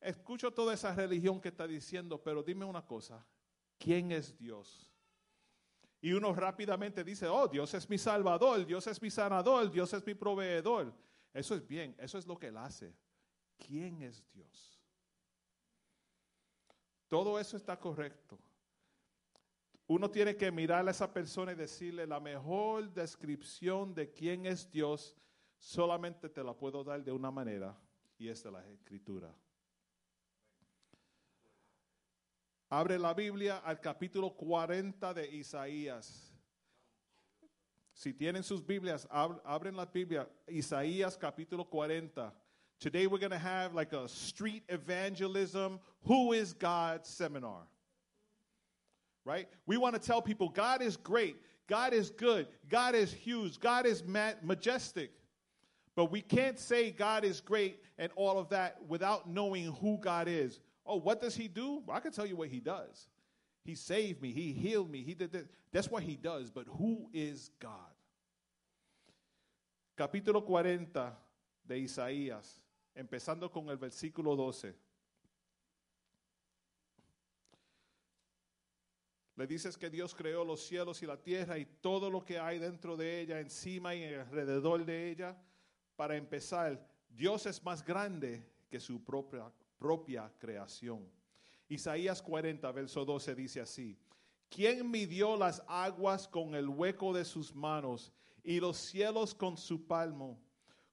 escucho 0.00 0.50
toda 0.50 0.72
esa 0.72 0.94
religión 0.94 1.38
que 1.38 1.48
está 1.48 1.66
diciendo, 1.66 2.22
pero 2.22 2.42
dime 2.42 2.64
una 2.64 2.86
cosa, 2.86 3.22
¿quién 3.76 4.12
es 4.12 4.34
Dios? 4.38 4.90
Y 6.00 6.14
uno 6.14 6.34
rápidamente 6.34 7.04
dice, 7.04 7.26
oh, 7.26 7.48
Dios 7.48 7.74
es 7.74 7.86
mi 7.90 7.98
salvador, 7.98 8.64
Dios 8.64 8.86
es 8.86 9.02
mi 9.02 9.10
sanador, 9.10 9.70
Dios 9.70 9.92
es 9.92 10.06
mi 10.06 10.14
proveedor. 10.14 10.94
Eso 11.34 11.54
es 11.54 11.68
bien, 11.68 11.94
eso 11.98 12.16
es 12.16 12.26
lo 12.26 12.38
que 12.38 12.46
Él 12.46 12.56
hace. 12.56 12.96
¿Quién 13.58 14.00
es 14.00 14.24
Dios? 14.32 14.81
Todo 17.12 17.38
eso 17.38 17.58
está 17.58 17.78
correcto. 17.78 18.38
Uno 19.86 20.10
tiene 20.10 20.34
que 20.34 20.50
mirar 20.50 20.88
a 20.88 20.92
esa 20.92 21.12
persona 21.12 21.52
y 21.52 21.56
decirle 21.56 22.06
la 22.06 22.18
mejor 22.18 22.90
descripción 22.90 23.94
de 23.94 24.10
quién 24.10 24.46
es 24.46 24.70
Dios, 24.70 25.14
solamente 25.58 26.30
te 26.30 26.42
la 26.42 26.54
puedo 26.54 26.82
dar 26.82 27.04
de 27.04 27.12
una 27.12 27.30
manera, 27.30 27.78
y 28.16 28.28
es 28.28 28.42
de 28.42 28.50
la 28.50 28.66
escritura. 28.66 29.30
Abre 32.70 32.98
la 32.98 33.12
Biblia 33.12 33.58
al 33.58 33.78
capítulo 33.78 34.34
40 34.34 35.12
de 35.12 35.36
Isaías. 35.36 36.34
Si 37.92 38.14
tienen 38.14 38.42
sus 38.42 38.66
Biblias, 38.66 39.06
abren 39.10 39.76
la 39.76 39.84
Biblia, 39.84 40.26
Isaías 40.48 41.18
capítulo 41.18 41.68
40. 41.68 42.41
Today 42.82 43.06
we're 43.06 43.18
going 43.18 43.30
to 43.30 43.38
have 43.38 43.76
like 43.76 43.92
a 43.92 44.08
street 44.08 44.64
evangelism, 44.68 45.78
who 46.04 46.32
is 46.32 46.52
God 46.52 47.06
seminar. 47.06 47.60
Right? 49.24 49.46
We 49.66 49.76
want 49.76 49.94
to 49.94 50.00
tell 50.00 50.20
people 50.20 50.48
God 50.48 50.82
is 50.82 50.96
great, 50.96 51.36
God 51.68 51.92
is 51.92 52.10
good, 52.10 52.48
God 52.68 52.96
is 52.96 53.12
huge, 53.12 53.60
God 53.60 53.86
is 53.86 54.02
majestic. 54.42 55.12
But 55.94 56.10
we 56.10 56.22
can't 56.22 56.58
say 56.58 56.90
God 56.90 57.24
is 57.24 57.40
great 57.40 57.78
and 57.98 58.10
all 58.16 58.36
of 58.36 58.48
that 58.48 58.78
without 58.88 59.30
knowing 59.30 59.66
who 59.80 59.98
God 59.98 60.26
is. 60.26 60.58
Oh, 60.84 60.96
what 60.96 61.20
does 61.20 61.36
he 61.36 61.46
do? 61.46 61.84
Well, 61.86 61.96
I 61.96 62.00
can 62.00 62.10
tell 62.10 62.26
you 62.26 62.34
what 62.34 62.48
he 62.48 62.58
does. 62.58 63.06
He 63.64 63.76
saved 63.76 64.20
me, 64.20 64.32
he 64.32 64.52
healed 64.52 64.90
me, 64.90 65.04
he 65.04 65.14
did 65.14 65.30
this. 65.30 65.46
That's 65.70 65.88
what 65.88 66.02
he 66.02 66.16
does, 66.16 66.50
but 66.50 66.66
who 66.66 67.08
is 67.12 67.52
God? 67.60 67.70
Capítulo 69.96 70.44
40 70.44 70.88
de 71.68 71.74
Isaías. 71.84 72.61
Empezando 72.94 73.50
con 73.50 73.68
el 73.68 73.76
versículo 73.76 74.36
12. 74.36 74.74
Le 79.36 79.46
dices 79.46 79.78
que 79.78 79.88
Dios 79.88 80.14
creó 80.14 80.44
los 80.44 80.66
cielos 80.66 81.02
y 81.02 81.06
la 81.06 81.16
tierra 81.16 81.58
y 81.58 81.64
todo 81.64 82.10
lo 82.10 82.24
que 82.24 82.38
hay 82.38 82.58
dentro 82.58 82.96
de 82.96 83.20
ella, 83.20 83.40
encima 83.40 83.94
y 83.94 84.04
alrededor 84.04 84.84
de 84.84 85.10
ella. 85.10 85.36
Para 85.96 86.16
empezar, 86.16 86.86
Dios 87.08 87.46
es 87.46 87.62
más 87.62 87.84
grande 87.84 88.46
que 88.68 88.78
su 88.78 89.02
propia, 89.02 89.50
propia 89.78 90.30
creación. 90.38 91.10
Isaías 91.68 92.20
40, 92.20 92.70
verso 92.72 93.04
12 93.04 93.34
dice 93.34 93.60
así, 93.60 93.98
¿quién 94.50 94.90
midió 94.90 95.36
las 95.36 95.62
aguas 95.66 96.28
con 96.28 96.54
el 96.54 96.68
hueco 96.68 97.14
de 97.14 97.24
sus 97.24 97.54
manos 97.54 98.12
y 98.44 98.60
los 98.60 98.76
cielos 98.76 99.34
con 99.34 99.56
su 99.56 99.86
palmo? 99.86 100.38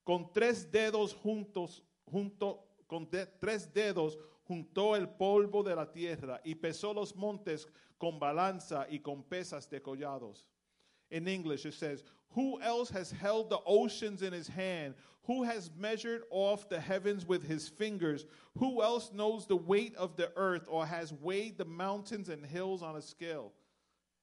Con 0.05 0.31
tres 0.31 0.71
dedos 0.71 1.13
juntos 1.13 1.83
junto 2.11 2.63
con 2.87 3.07
tres 3.07 3.71
dedos 3.73 4.17
juntó 4.47 4.95
el 4.95 5.07
polvo 5.07 5.63
de 5.63 5.75
la 5.75 5.85
tierra 5.85 6.41
y 6.43 6.55
pesó 6.55 6.93
los 6.93 7.15
montes 7.15 7.67
con 7.99 8.19
balanza 8.19 8.87
y 8.89 8.99
con 8.99 9.23
pesas 9.23 9.69
de 9.69 9.81
collados. 9.81 10.45
In 11.11 11.27
English, 11.27 11.65
it 11.65 11.73
says, 11.73 12.03
Who 12.29 12.59
else 12.61 12.89
has 12.91 13.11
held 13.11 13.49
the 13.49 13.59
oceans 13.65 14.21
in 14.21 14.33
his 14.33 14.47
hand? 14.47 14.95
Who 15.23 15.43
has 15.43 15.69
measured 15.77 16.23
off 16.31 16.69
the 16.69 16.79
heavens 16.79 17.25
with 17.27 17.43
his 17.43 17.67
fingers? 17.67 18.25
Who 18.57 18.81
else 18.81 19.11
knows 19.13 19.45
the 19.45 19.55
weight 19.55 19.95
of 19.95 20.15
the 20.15 20.31
earth 20.35 20.67
or 20.67 20.85
has 20.85 21.13
weighed 21.13 21.57
the 21.57 21.65
mountains 21.65 22.29
and 22.29 22.45
hills 22.45 22.81
on 22.81 22.95
a 22.95 23.01
scale? 23.01 23.51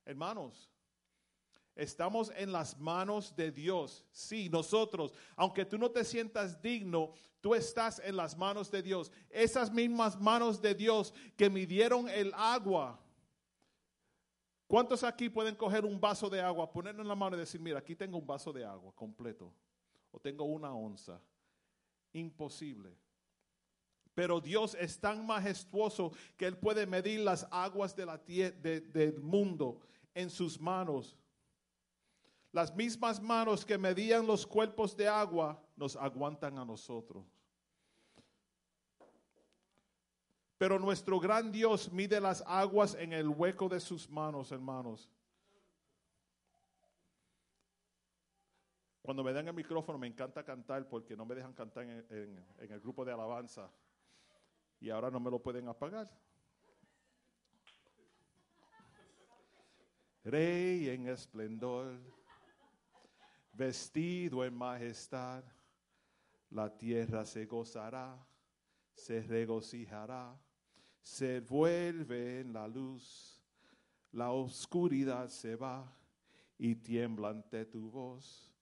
Hermanos, 0.06 0.68
Estamos 1.77 2.32
en 2.35 2.51
las 2.51 2.77
manos 2.78 3.36
de 3.36 3.53
Dios. 3.53 4.05
Sí, 4.11 4.48
nosotros, 4.48 5.12
aunque 5.36 5.65
tú 5.65 5.78
no 5.78 5.90
te 5.90 6.03
sientas 6.03 6.61
digno, 6.61 7.12
tú 7.40 7.55
estás 7.55 8.01
en 8.01 8.16
las 8.16 8.36
manos 8.36 8.69
de 8.70 8.82
Dios. 8.82 9.12
Esas 9.31 9.73
mismas 9.73 10.20
manos 10.20 10.61
de 10.61 10.74
Dios 10.74 11.15
que 11.36 11.48
midieron 11.48 12.09
el 12.09 12.32
agua. 12.35 12.98
¿Cuántos 14.66 15.05
aquí 15.05 15.28
pueden 15.28 15.55
coger 15.55 15.85
un 15.85 16.01
vaso 16.01 16.28
de 16.28 16.40
agua, 16.40 16.73
ponerlo 16.73 17.03
en 17.03 17.09
la 17.09 17.15
mano 17.15 17.36
y 17.36 17.39
decir, 17.39 17.61
mira, 17.61 17.78
aquí 17.78 17.94
tengo 17.94 18.19
un 18.19 18.27
vaso 18.27 18.53
de 18.53 18.65
agua 18.65 18.93
completo? 18.97 19.55
o 20.16 20.20
tengo 20.20 20.44
una 20.44 20.73
onza. 20.73 21.20
Imposible. 22.15 22.97
Pero 24.15 24.40
Dios 24.40 24.74
es 24.81 24.98
tan 24.98 25.27
majestuoso 25.27 26.11
que 26.39 26.47
Él 26.47 26.57
puede 26.57 26.86
medir 26.86 27.20
las 27.20 27.47
aguas 27.51 27.94
de 27.94 28.07
la 28.07 28.16
del 28.16 29.20
mundo 29.20 29.78
en 30.15 30.31
sus 30.31 30.59
manos. 30.59 31.15
Las 32.56 32.74
mismas 32.74 33.20
manos 33.20 33.66
que 33.66 33.76
medían 33.76 34.26
los 34.26 34.46
cuerpos 34.46 34.96
de 34.96 35.06
agua 35.06 35.62
nos 35.76 35.94
aguantan 35.94 36.56
a 36.56 36.64
nosotros. 36.64 37.22
Pero 40.56 40.78
nuestro 40.78 41.20
gran 41.20 41.52
Dios 41.52 41.92
mide 41.92 42.18
las 42.18 42.42
aguas 42.46 42.94
en 42.94 43.12
el 43.12 43.28
hueco 43.28 43.68
de 43.68 43.78
sus 43.78 44.08
manos, 44.08 44.52
hermanos. 44.52 45.10
Cuando 49.02 49.22
me 49.22 49.34
dan 49.34 49.48
el 49.48 49.54
micrófono 49.54 49.98
me 49.98 50.06
encanta 50.06 50.42
cantar 50.42 50.88
porque 50.88 51.14
no 51.14 51.26
me 51.26 51.34
dejan 51.34 51.52
cantar 51.52 51.82
en, 51.82 52.42
el 52.56 52.80
grupo 52.80 53.04
de 53.04 53.12
alabanza. 53.12 53.70
Y 54.80 54.88
ahora 54.88 55.10
no 55.10 55.20
me 55.20 55.30
lo 55.30 55.42
pueden 55.42 55.68
apagar. 55.68 56.10
Rey 60.24 60.88
en 60.88 61.06
esplendor, 61.08 62.15
vestido 63.56 64.44
en 64.44 64.54
majestad, 64.54 65.42
la 66.50 66.68
tierra 66.76 67.24
se 67.24 67.46
gozará, 67.46 68.16
se 68.92 69.22
regocijará, 69.22 70.38
se 71.00 71.40
vuelve 71.40 72.40
en 72.40 72.52
la 72.52 72.68
luz, 72.68 73.42
la 74.12 74.30
oscuridad 74.30 75.28
se 75.28 75.56
va 75.56 75.90
y 76.58 76.74
tiembla 76.74 77.30
ante 77.30 77.64
tu 77.64 77.90
voz, 77.90 78.52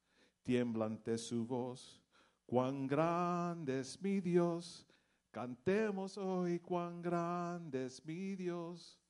tiembla 0.43 0.87
ante 0.87 1.19
su 1.19 1.47
voz. 1.47 2.01
Cuán 2.47 2.87
grande 2.87 3.81
es 3.81 4.01
mi 4.01 4.21
Dios, 4.21 4.87
cantemos 5.31 6.19
hoy 6.19 6.61
cuán 6.61 7.01
grande 7.01 7.87
es 7.87 8.05
mi 8.05 8.37
Dios. 8.37 9.01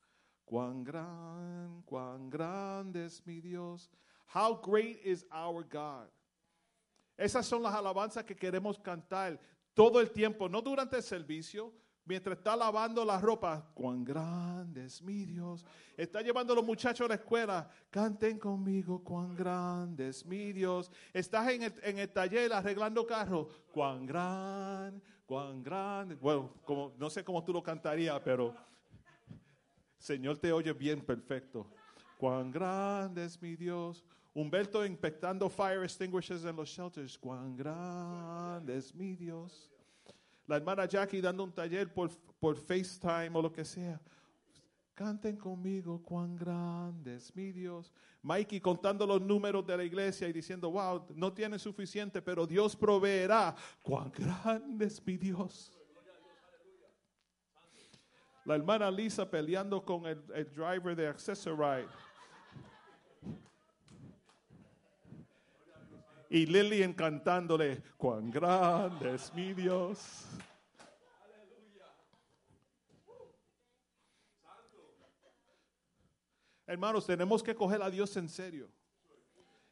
Cuán 0.44 0.84
gran, 0.84 1.82
cuán 1.86 2.28
grande 2.28 3.06
es 3.06 3.26
mi 3.26 3.40
Dios. 3.40 3.90
How 4.32 4.60
great 4.60 5.00
is 5.04 5.26
our 5.30 5.64
God. 5.64 6.08
Esas 7.16 7.46
son 7.46 7.62
las 7.62 7.74
alabanzas 7.74 8.24
que 8.24 8.34
queremos 8.34 8.78
cantar 8.78 9.38
todo 9.74 10.00
el 10.00 10.10
tiempo, 10.10 10.48
no 10.48 10.60
durante 10.60 10.96
el 10.96 11.02
servicio, 11.02 11.72
mientras 12.04 12.38
está 12.38 12.56
lavando 12.56 13.04
la 13.04 13.20
ropa. 13.20 13.70
Cuán 13.74 14.04
grande 14.04 14.84
es 14.84 15.00
mi 15.02 15.24
Dios. 15.24 15.64
Está 15.96 16.22
llevando 16.22 16.52
a 16.52 16.56
los 16.56 16.64
muchachos 16.64 17.04
a 17.06 17.08
la 17.08 17.14
escuela. 17.14 17.68
Canten 17.90 18.38
conmigo, 18.38 19.02
cuán 19.02 19.34
grande 19.34 20.08
es 20.08 20.24
mi 20.26 20.52
Dios. 20.52 20.90
Estás 21.12 21.50
en 21.50 21.62
el, 21.62 21.74
en 21.82 21.98
el 21.98 22.10
taller 22.10 22.52
arreglando 22.52 23.06
carros. 23.06 23.48
Cuán 23.72 24.06
gran, 24.06 25.02
cuán 25.26 25.62
grande. 25.62 26.16
Bueno, 26.16 26.52
no 26.98 27.10
sé 27.10 27.24
cómo 27.24 27.42
tú 27.44 27.52
lo 27.52 27.62
cantarías, 27.62 28.20
pero 28.24 28.54
Señor 29.98 30.38
te 30.38 30.52
oye 30.52 30.72
bien 30.72 31.00
perfecto. 31.00 31.70
Cuán 32.18 32.50
grande 32.50 33.24
es 33.24 33.40
mi 33.40 33.56
Dios. 33.56 34.04
Humberto 34.34 34.84
inspectando 34.84 35.48
fire 35.48 35.84
extinguishers 35.84 36.44
en 36.44 36.56
los 36.56 36.68
shelters. 36.68 37.18
Cuán 37.18 37.56
grande 37.56 38.76
es 38.76 38.94
mi 38.94 39.14
Dios. 39.14 39.70
La 40.46 40.56
hermana 40.56 40.86
Jackie 40.86 41.20
dando 41.20 41.44
un 41.44 41.52
taller 41.52 41.92
por, 41.92 42.10
por 42.38 42.56
FaceTime 42.56 43.30
o 43.32 43.42
lo 43.42 43.52
que 43.52 43.64
sea. 43.64 44.00
Canten 44.94 45.36
conmigo 45.36 46.00
cuán 46.02 46.36
grande 46.36 47.16
es 47.16 47.34
mi 47.34 47.50
Dios. 47.50 47.92
Mikey 48.22 48.60
contando 48.60 49.06
los 49.06 49.20
números 49.20 49.66
de 49.66 49.76
la 49.76 49.84
iglesia 49.84 50.28
y 50.28 50.32
diciendo, 50.32 50.70
wow, 50.70 51.06
no 51.14 51.32
tiene 51.32 51.58
suficiente, 51.58 52.22
pero 52.22 52.46
Dios 52.46 52.76
proveerá. 52.76 53.54
Cuán 53.82 54.12
grande 54.12 54.86
es 54.86 55.04
mi 55.04 55.16
Dios. 55.16 55.72
La 58.44 58.56
hermana 58.56 58.90
Lisa 58.90 59.28
peleando 59.28 59.82
con 59.84 60.04
el, 60.06 60.22
el 60.34 60.52
driver 60.52 60.94
de 60.94 61.08
Accessorite. 61.08 61.88
Y 66.28 66.46
Lillian 66.46 66.92
cantándole, 66.92 67.82
cuán 67.96 68.30
grande 68.30 69.14
es 69.14 69.32
mi 69.32 69.54
Dios. 69.54 70.26
Hermanos, 76.66 77.06
tenemos 77.06 77.42
que 77.42 77.54
coger 77.54 77.80
a 77.82 77.88
Dios 77.88 78.16
en 78.16 78.28
serio. 78.28 78.68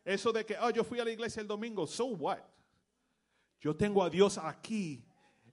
Eso 0.05 0.33
de 0.33 0.45
que, 0.47 0.57
oh, 0.59 0.71
yo 0.71 0.85
fui 0.85 1.01
a 1.01 1.05
la 1.05 1.11
iglesia 1.11 1.41
el 1.41 1.49
domingo, 1.49 1.87
so 1.87 2.07
what? 2.07 2.41
Yo 3.61 3.75
tengo 3.75 4.03
a 4.03 4.11
Dios 4.11 4.39
aquí, 4.39 5.05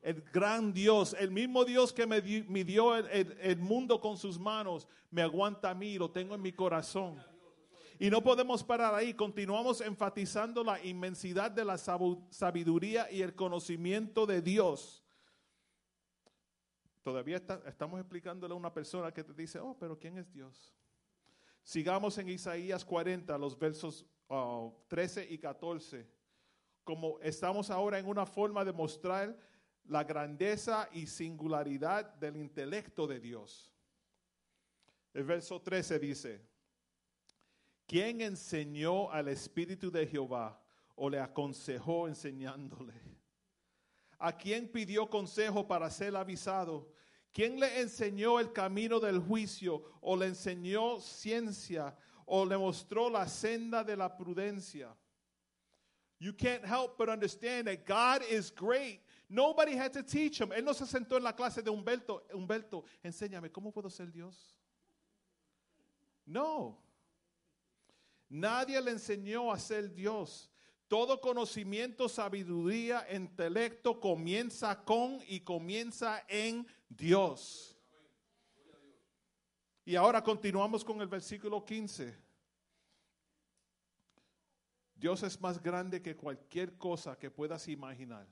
el 0.01 0.21
gran 0.31 0.73
Dios, 0.73 1.15
el 1.19 1.31
mismo 1.31 1.65
Dios 1.65 1.91
que 1.91 2.07
me 2.07 2.21
di- 2.21 2.43
midió 2.43 2.95
el, 2.95 3.57
mundo 3.57 3.99
con 3.99 4.17
sus 4.17 4.39
manos, 4.39 4.87
me 5.11 5.21
aguanta 5.21 5.69
a 5.71 5.73
mí, 5.75 5.97
lo 5.97 6.09
tengo 6.11 6.35
en 6.35 6.41
mi 6.41 6.53
corazón. 6.53 7.21
Y 7.99 8.09
no 8.09 8.23
podemos 8.23 8.63
parar 8.63 8.95
ahí, 8.95 9.13
continuamos 9.13 9.81
enfatizando 9.81 10.63
la 10.63 10.81
inmensidad 10.85 11.51
de 11.51 11.65
la 11.65 11.77
sabiduría 11.77 13.11
y 13.11 13.21
el 13.21 13.35
conocimiento 13.35 14.25
de 14.25 14.41
Dios. 14.41 15.03
Todavía 17.03 17.37
está- 17.37 17.61
estamos 17.67 17.99
explicándole 17.99 18.53
a 18.53 18.57
una 18.57 18.73
persona 18.73 19.11
que 19.11 19.23
te 19.23 19.33
dice, 19.33 19.59
oh, 19.59 19.75
pero 19.79 19.97
¿quién 19.97 20.17
es 20.17 20.31
Dios? 20.31 20.73
Sigamos 21.63 22.17
en 22.17 22.29
Isaías 22.29 22.85
40, 22.85 23.37
los 23.37 23.57
versos 23.57 24.05
ah, 24.29 24.69
13 24.87 25.27
y 25.29 25.37
14. 25.37 26.07
Como 26.83 27.19
estamos 27.19 27.69
ahora 27.69 27.99
en 27.99 28.07
una 28.07 28.25
forma 28.25 28.63
de 28.65 28.73
mostrar 28.73 29.37
la 29.89 30.03
grandeza 30.03 30.87
y 30.93 31.07
singularidad 31.07 32.13
del 32.15 32.37
intelecto 32.37 33.07
de 33.07 33.19
Dios. 33.19 33.73
El 35.13 35.23
verso 35.23 35.59
13 35.59 35.99
dice, 35.99 36.45
¿quién 37.87 38.21
enseñó 38.21 39.11
al 39.11 39.27
Espíritu 39.29 39.89
de 39.89 40.05
Jehová 40.05 40.61
o 40.95 41.09
le 41.09 41.19
aconsejó 41.19 42.07
enseñándole? 42.07 42.93
¿A 44.19 44.37
quién 44.37 44.71
pidió 44.71 45.09
consejo 45.09 45.67
para 45.67 45.89
ser 45.89 46.15
avisado? 46.15 46.93
¿Quién 47.33 47.59
le 47.59 47.81
enseñó 47.81 48.39
el 48.39 48.53
camino 48.53 48.99
del 48.99 49.19
juicio 49.19 49.83
o 50.01 50.15
le 50.15 50.27
enseñó 50.27 50.99
ciencia 50.99 51.97
o 52.25 52.45
le 52.45 52.57
mostró 52.57 53.09
la 53.09 53.27
senda 53.27 53.83
de 53.83 53.97
la 53.97 54.15
prudencia? 54.15 54.95
You 56.19 56.33
can't 56.33 56.63
help 56.63 56.97
but 56.97 57.09
understand 57.09 57.67
that 57.67 57.85
God 57.85 58.21
is 58.29 58.51
great. 58.51 59.01
Nobody 59.29 59.77
had 59.77 59.93
to 59.93 60.01
teach 60.01 60.41
him. 60.41 60.51
Él 60.51 60.65
no 60.65 60.73
se 60.73 60.87
sentó 60.87 61.15
en 61.15 61.23
la 61.23 61.33
clase 61.33 61.61
de 61.61 61.69
Humberto. 61.69 62.25
Humberto, 62.33 62.83
enséñame, 63.03 63.51
¿cómo 63.51 63.71
puedo 63.71 63.87
ser 63.87 64.11
Dios? 64.11 64.55
No. 66.25 66.81
Nadie 68.27 68.81
le 68.81 68.91
enseñó 68.91 69.51
a 69.51 69.59
ser 69.59 69.93
Dios. 69.93 70.49
Todo 70.87 71.21
conocimiento, 71.21 72.09
sabiduría, 72.09 73.05
intelecto 73.11 73.99
comienza 73.99 74.83
con 74.83 75.19
y 75.27 75.41
comienza 75.41 76.25
en 76.27 76.65
Dios. 76.89 77.77
Y 79.85 79.95
ahora 79.95 80.23
continuamos 80.23 80.83
con 80.83 81.01
el 81.01 81.07
versículo 81.07 81.63
15. 81.63 82.17
Dios 84.95 85.21
es 85.21 85.39
más 85.39 85.61
grande 85.61 86.01
que 86.01 86.15
cualquier 86.15 86.77
cosa 86.79 87.17
que 87.17 87.29
puedas 87.29 87.67
imaginar. 87.67 88.27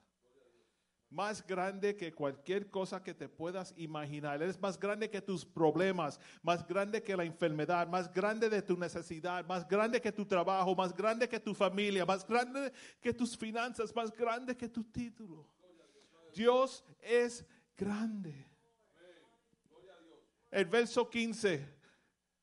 Más 1.10 1.46
grande 1.46 1.96
que 1.96 2.12
cualquier 2.14 2.70
cosa 2.70 3.02
que 3.02 3.14
te 3.14 3.30
puedas 3.30 3.74
imaginar. 3.78 4.42
Él 4.44 4.50
es 4.50 4.60
más 4.60 4.78
grande 4.78 5.10
que 5.10 5.22
tus 5.22 5.46
problemas, 5.46 6.20
más 6.44 6.68
grande 6.68 7.02
que 7.02 7.16
la 7.16 7.24
enfermedad, 7.24 7.88
más 7.88 8.12
grande 8.14 8.50
de 8.50 8.62
tu 8.62 8.76
necesidad, 8.78 9.46
más 9.46 9.66
grande 9.66 10.02
que 10.02 10.12
tu 10.12 10.26
trabajo, 10.26 10.76
más 10.76 10.94
grande 10.94 11.30
que 11.30 11.40
tu 11.40 11.54
familia, 11.56 12.06
más 12.06 12.28
grande 12.28 12.74
que 13.00 13.14
tus 13.14 13.38
finanzas, 13.38 13.96
más 13.96 14.12
grande 14.12 14.56
que 14.58 14.68
tu 14.68 14.84
título. 14.84 15.48
Dios 16.34 16.84
es 17.02 17.46
grande. 17.78 18.46
El 20.52 20.66
verso 20.66 21.10
15 21.10 21.66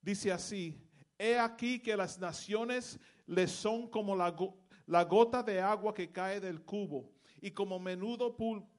dice 0.01 0.33
así, 0.33 0.81
he 1.19 1.39
aquí 1.39 1.81
que 1.81 1.97
las 1.97 2.19
naciones 2.19 2.99
les 3.27 3.51
son 3.51 3.89
como 3.89 4.17
la, 4.17 4.31
go- 4.31 4.57
la 4.87 5.05
gota 5.05 5.43
de 5.43 5.61
agua 5.61 5.93
que 5.93 6.11
cae 6.11 6.41
del 6.41 6.63
cubo 6.63 7.14
y 7.45 7.51
como 7.51 7.79
menudo 7.79 8.35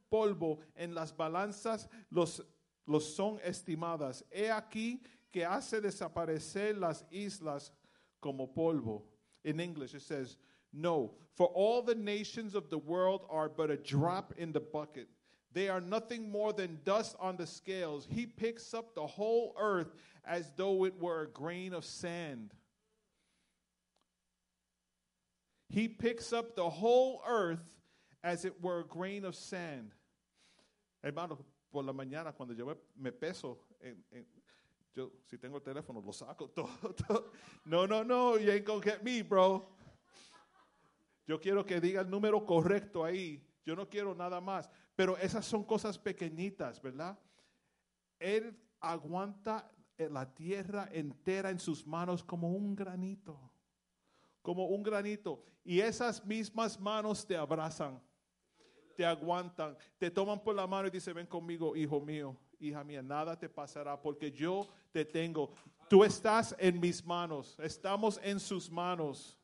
polvo 0.10 0.60
en 0.76 0.96
las 0.96 1.16
balanzas 1.16 1.88
los, 2.10 2.42
los 2.88 3.16
son 3.16 3.40
estimadas. 3.44 4.26
He 4.32 4.50
aquí 4.50 5.04
que 5.32 5.46
hace 5.46 5.80
desaparecer 5.80 6.76
las 6.76 7.06
islas 7.12 7.72
como 8.20 8.48
polvo. 8.48 9.04
In 9.44 9.60
English 9.60 9.94
it 9.94 10.02
says, 10.02 10.38
No, 10.74 11.14
for 11.36 11.48
all 11.54 11.84
the 11.84 11.94
nations 11.94 12.56
of 12.56 12.72
the 12.72 12.80
world 12.80 13.28
are 13.30 13.50
but 13.50 13.70
a 13.70 13.78
drop 13.78 14.34
in 14.36 14.52
the 14.52 14.60
bucket. 14.60 15.08
They 15.54 15.70
are 15.70 15.80
nothing 15.80 16.32
more 16.32 16.52
than 16.52 16.80
dust 16.84 17.16
on 17.20 17.38
the 17.38 17.46
scales. 17.46 18.08
He 18.10 18.26
picks 18.26 18.74
up 18.74 18.96
the 18.96 19.06
whole 19.06 19.56
earth 19.60 19.94
as 20.26 20.52
though 20.58 20.86
it 20.86 21.00
were 21.00 21.22
a 21.22 21.28
grain 21.28 21.74
of 21.74 21.86
sand. 21.86 22.52
He 25.70 25.88
picks 25.88 26.34
up 26.34 26.56
the 26.56 26.70
whole 26.70 27.22
earth 27.28 27.76
as 28.26 28.44
it 28.44 28.54
were 28.60 28.80
a 28.80 28.84
grain 28.84 29.24
of 29.24 29.36
sand. 29.36 29.94
Hermano, 31.04 31.38
por 31.72 31.84
la 31.84 31.94
mañana 31.94 32.34
cuando 32.34 32.56
yo 32.56 32.76
me, 32.98 33.12
peso, 33.12 33.60
yo 34.96 35.12
si 35.28 35.38
tengo 35.38 35.58
el 35.58 35.64
teléfono 35.64 36.02
lo 36.04 36.12
saco 36.12 36.48
todo, 36.56 36.94
todo. 36.94 37.32
No, 37.66 37.86
no, 37.86 38.04
no, 38.04 38.38
you 38.38 38.52
ain't 38.52 38.66
gonna 38.66 38.82
get 38.82 39.04
me, 39.04 39.22
bro. 39.22 39.64
Yo 41.28 41.40
quiero 41.40 41.64
que 41.64 41.80
diga 41.80 42.02
el 42.02 42.10
número 42.10 42.44
correcto 42.46 43.04
ahí. 43.04 43.44
Yo 43.64 43.76
no 43.76 43.88
quiero 43.88 44.16
nada 44.16 44.42
más. 44.42 44.70
Pero 44.96 45.18
esas 45.18 45.46
son 45.46 45.64
cosas 45.64 45.98
pequeñitas, 45.98 46.82
¿verdad? 46.82 47.18
Él 48.20 48.58
aguanta 48.80 49.70
eh, 49.98 50.08
la 50.10 50.34
tierra 50.34 50.90
entera 50.92 51.50
en 51.50 51.60
sus 51.60 51.86
manos 51.86 52.24
como 52.24 52.52
un 52.52 52.76
granito. 52.76 53.52
Como 54.42 54.68
un 54.68 54.84
granito. 54.84 55.44
Y 55.64 55.80
esas 55.80 56.24
mismas 56.26 56.80
manos 56.80 57.26
te 57.26 57.36
abrazan, 57.36 58.00
te 58.96 59.06
aguantan, 59.06 59.78
te 59.98 60.10
toman 60.10 60.42
por 60.42 60.56
la 60.56 60.66
mano 60.66 60.88
y 60.88 60.92
dicen, 60.92 61.14
ven 61.14 61.28
conmigo, 61.28 61.76
hijo 61.76 62.00
mío, 62.00 62.36
hija 62.60 62.84
mía, 62.84 63.02
nada 63.02 63.38
te 63.38 63.50
pasará 63.50 64.02
porque 64.02 64.32
yo 64.32 64.68
te 64.92 65.06
tengo. 65.06 65.52
Tú 65.90 66.04
estás 66.04 66.56
en 66.58 66.80
mis 66.80 67.06
manos, 67.06 67.58
estamos 67.60 68.20
en 68.24 68.40
sus 68.40 68.72
manos. 68.72 69.38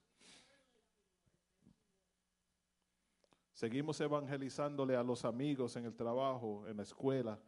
Seguimos 3.53 4.01
evangelizándole 4.01 4.95
a 4.95 5.03
los 5.03 5.23
amigos 5.23 5.75
en 5.75 5.85
el 5.85 5.95
trabajo, 5.95 6.67
en 6.67 6.77
la 6.77 6.83
escuela, 6.83 7.39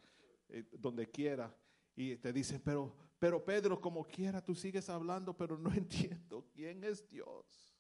eh, 0.49 0.63
donde 0.71 1.09
quiera. 1.09 1.51
Y 1.95 2.17
te 2.17 2.31
dicen, 2.31 2.61
pero, 2.63 2.93
pero 3.17 3.43
Pedro, 3.43 3.81
como 3.81 4.03
quiera, 4.03 4.43
tú 4.43 4.53
sigues 4.53 4.89
hablando, 4.89 5.35
pero 5.35 5.57
no 5.57 5.71
entiendo 5.73 6.45
quién 6.53 6.83
es 6.83 7.07
Dios. 7.09 7.73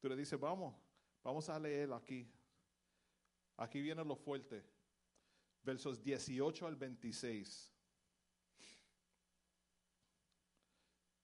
Tú 0.00 0.08
le 0.08 0.14
dices, 0.14 0.38
vamos, 0.38 0.74
vamos 1.24 1.48
a 1.48 1.58
leer 1.58 1.92
aquí. 1.92 2.30
Aquí 3.56 3.80
viene 3.80 4.04
lo 4.04 4.16
fuerte. 4.16 4.64
Versos 5.62 6.02
18 6.02 6.66
al 6.66 6.76
26. 6.76 7.70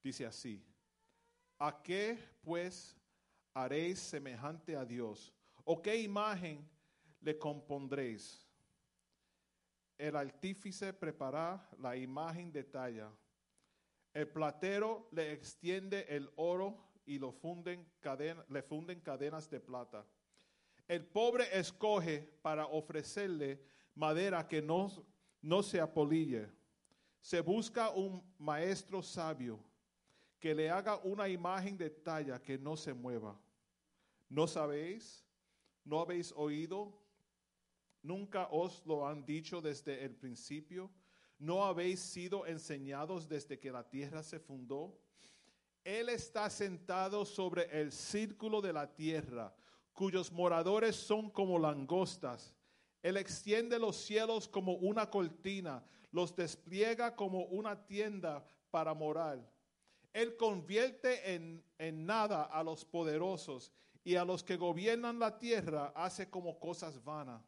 Dice 0.02 0.24
así, 0.26 0.64
¿a 1.58 1.82
qué 1.82 2.18
pues 2.42 2.96
haréis 3.52 3.98
semejante 3.98 4.76
a 4.76 4.84
Dios? 4.84 5.34
¿O 5.64 5.82
qué 5.82 5.96
imagen 6.00 6.66
le 7.20 7.36
compondréis? 7.38 8.46
El 9.98 10.14
artífice 10.14 10.92
prepara 10.92 11.68
la 11.78 11.96
imagen 11.96 12.52
de 12.52 12.62
talla. 12.62 13.10
El 14.14 14.28
platero 14.28 15.08
le 15.10 15.32
extiende 15.32 16.06
el 16.08 16.30
oro 16.36 16.78
y 17.04 17.18
lo 17.18 17.32
funden 17.32 17.84
caden- 18.00 18.44
le 18.48 18.62
funden 18.62 19.00
cadenas 19.00 19.50
de 19.50 19.58
plata. 19.60 20.06
El 20.88 21.04
pobre 21.04 21.46
escoge 21.52 22.20
para 22.42 22.66
ofrecerle 22.66 23.62
madera 23.94 24.48
que 24.48 24.62
no, 24.62 24.90
no 25.42 25.62
se 25.62 25.80
apolille. 25.80 26.50
Se 27.20 27.42
busca 27.42 27.90
un 27.90 28.22
maestro 28.38 29.02
sabio 29.02 29.60
que 30.40 30.54
le 30.54 30.70
haga 30.70 30.96
una 31.04 31.28
imagen 31.28 31.76
de 31.76 31.90
talla 31.90 32.42
que 32.42 32.56
no 32.56 32.74
se 32.76 32.94
mueva. 32.94 33.38
¿No 34.30 34.46
sabéis? 34.46 35.24
¿No 35.84 36.00
habéis 36.00 36.32
oído? 36.34 36.98
¿Nunca 38.02 38.48
os 38.50 38.82
lo 38.86 39.06
han 39.06 39.26
dicho 39.26 39.60
desde 39.60 40.04
el 40.04 40.14
principio? 40.14 40.90
¿No 41.38 41.64
habéis 41.64 42.00
sido 42.00 42.46
enseñados 42.46 43.28
desde 43.28 43.58
que 43.58 43.70
la 43.70 43.88
tierra 43.88 44.22
se 44.22 44.38
fundó? 44.38 44.98
Él 45.84 46.08
está 46.08 46.48
sentado 46.50 47.24
sobre 47.24 47.80
el 47.80 47.92
círculo 47.92 48.60
de 48.60 48.72
la 48.72 48.94
tierra, 48.94 49.54
cuyos 49.98 50.30
moradores 50.30 50.94
son 50.94 51.28
como 51.28 51.58
langostas. 51.58 52.54
Él 53.02 53.16
extiende 53.16 53.80
los 53.80 53.96
cielos 53.96 54.46
como 54.46 54.74
una 54.74 55.10
cortina, 55.10 55.84
los 56.12 56.36
despliega 56.36 57.16
como 57.16 57.46
una 57.46 57.84
tienda 57.84 58.46
para 58.70 58.94
morar. 58.94 59.44
Él 60.12 60.36
convierte 60.36 61.34
en, 61.34 61.64
en 61.78 62.06
nada 62.06 62.44
a 62.44 62.62
los 62.62 62.84
poderosos 62.84 63.72
y 64.04 64.14
a 64.14 64.24
los 64.24 64.44
que 64.44 64.56
gobiernan 64.56 65.18
la 65.18 65.36
tierra 65.36 65.92
hace 65.96 66.30
como 66.30 66.60
cosas 66.60 67.02
vanas 67.02 67.42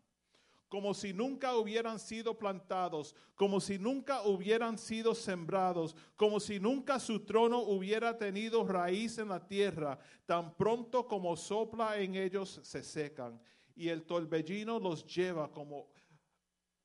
como 0.70 0.94
si 0.94 1.12
nunca 1.12 1.56
hubieran 1.56 1.98
sido 1.98 2.38
plantados, 2.38 3.16
como 3.34 3.60
si 3.60 3.76
nunca 3.76 4.22
hubieran 4.22 4.78
sido 4.78 5.16
sembrados, 5.16 5.96
como 6.14 6.38
si 6.38 6.60
nunca 6.60 7.00
su 7.00 7.26
trono 7.26 7.58
hubiera 7.58 8.16
tenido 8.16 8.64
raíz 8.64 9.18
en 9.18 9.30
la 9.30 9.44
tierra, 9.44 9.98
tan 10.26 10.54
pronto 10.56 11.08
como 11.08 11.36
sopla 11.36 11.98
en 11.98 12.14
ellos 12.14 12.60
se 12.62 12.84
secan, 12.84 13.42
y 13.74 13.88
el 13.88 14.04
torbellino 14.04 14.78
los 14.78 15.04
lleva 15.04 15.50
como 15.50 15.88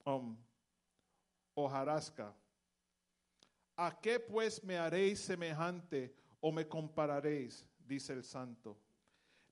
um, 0.03 0.36
hojarasca. 1.53 2.36
¿A 3.76 3.99
qué 4.02 4.20
pues 4.20 4.64
me 4.64 4.80
haréis 4.80 5.20
semejante 5.20 6.12
o 6.40 6.52
me 6.52 6.68
compararéis? 6.68 7.68
Dice 7.78 8.14
el 8.14 8.24
santo. 8.24 8.80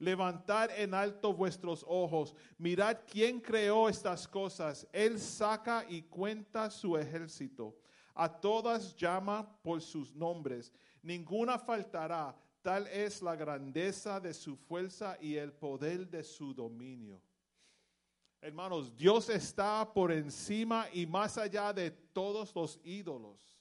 Levantad 0.03 0.69
en 0.77 0.93
alto 0.93 1.33
vuestros 1.33 1.85
ojos, 1.87 2.35
mirad 2.57 2.97
quién 3.09 3.39
creó 3.39 3.87
estas 3.87 4.27
cosas. 4.27 4.85
Él 4.91 5.17
saca 5.17 5.85
y 5.87 6.01
cuenta 6.01 6.69
su 6.69 6.97
ejército. 6.97 7.77
A 8.13 8.27
todas 8.29 8.95
llama 8.97 9.49
por 9.61 9.81
sus 9.81 10.13
nombres. 10.13 10.73
Ninguna 11.01 11.57
faltará. 11.57 12.35
Tal 12.61 12.85
es 12.87 13.21
la 13.21 13.35
grandeza 13.35 14.19
de 14.19 14.33
su 14.33 14.57
fuerza 14.57 15.17
y 15.21 15.35
el 15.35 15.53
poder 15.53 16.09
de 16.09 16.23
su 16.23 16.53
dominio. 16.53 17.21
Hermanos, 18.41 18.93
Dios 18.97 19.29
está 19.29 19.89
por 19.93 20.11
encima 20.11 20.87
y 20.91 21.05
más 21.05 21.37
allá 21.37 21.71
de 21.71 21.91
todos 21.91 22.53
los 22.53 22.77
ídolos 22.83 23.52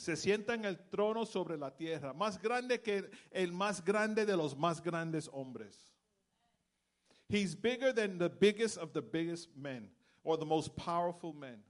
se 0.00 0.16
sienta 0.16 0.54
en 0.54 0.64
el 0.64 0.78
trono 0.88 1.26
sobre 1.26 1.56
la 1.58 1.76
tierra, 1.76 2.12
más 2.14 2.40
grande 2.40 2.80
que 2.80 3.10
el 3.30 3.52
más 3.52 3.84
grande 3.84 4.24
de 4.24 4.36
los 4.36 4.56
más 4.56 4.82
grandes 4.82 5.28
hombres. 5.32 5.92
He's 7.28 7.54
bigger 7.54 7.92
than 7.92 8.18
the 8.18 8.28
biggest 8.28 8.78
of 8.78 8.92
the 8.92 9.02
biggest 9.02 9.54
men 9.54 9.90
or 10.24 10.36
the 10.38 10.46
most 10.46 10.74
powerful 10.74 11.32
men. 11.32 11.62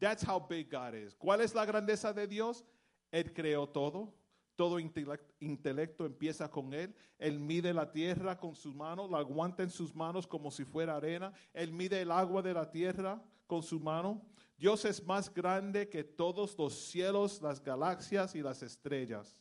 That's 0.00 0.22
how 0.22 0.40
big 0.40 0.70
God 0.70 0.94
is. 0.94 1.14
¿Cuál 1.14 1.42
es 1.42 1.54
la 1.54 1.66
grandeza 1.66 2.12
de 2.14 2.26
Dios? 2.26 2.64
Él 3.12 3.32
creó 3.34 3.68
todo. 3.68 4.14
Todo 4.56 4.78
intele- 4.80 5.20
intelecto 5.40 6.04
empieza 6.04 6.50
con 6.50 6.72
Él. 6.74 6.94
Él 7.18 7.38
mide 7.38 7.72
la 7.72 7.90
tierra 7.92 8.38
con 8.38 8.54
sus 8.54 8.74
manos, 8.74 9.10
la 9.10 9.18
aguanta 9.18 9.62
en 9.62 9.70
sus 9.70 9.94
manos 9.94 10.26
como 10.26 10.50
si 10.50 10.64
fuera 10.64 10.96
arena. 10.96 11.32
Él 11.52 11.72
mide 11.72 12.00
el 12.00 12.10
agua 12.10 12.42
de 12.42 12.54
la 12.54 12.70
tierra 12.70 13.22
con 13.46 13.62
su 13.62 13.78
mano. 13.78 14.22
Dios 14.60 14.84
es 14.84 15.02
más 15.06 15.32
grande 15.32 15.88
que 15.88 16.04
todos 16.04 16.54
los 16.58 16.74
cielos, 16.74 17.40
las 17.40 17.64
galaxias 17.64 18.34
y 18.34 18.42
las 18.42 18.62
estrellas. 18.62 19.34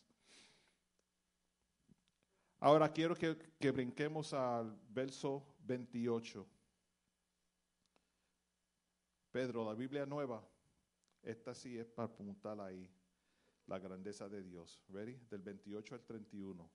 Ahora 2.62 2.90
quiero 2.94 3.16
que, 3.16 3.38
que 3.60 3.72
brinquemos 3.72 4.32
al 4.34 4.80
verso 4.90 5.46
28. 5.66 6.48
Pedro, 9.30 9.66
la 9.66 9.74
Biblia 9.74 10.06
nueva, 10.06 10.42
esta 11.22 11.54
sí 11.54 11.78
es 11.78 11.90
para 11.90 12.06
apuntar 12.08 12.58
ahí 12.62 12.90
la 13.68 13.78
grandeza 13.78 14.30
de 14.30 14.42
Dios. 14.42 14.82
¿Ready? 14.88 15.18
Del 15.30 15.42
28 15.42 15.96
al 15.96 16.02
31. 16.06 16.70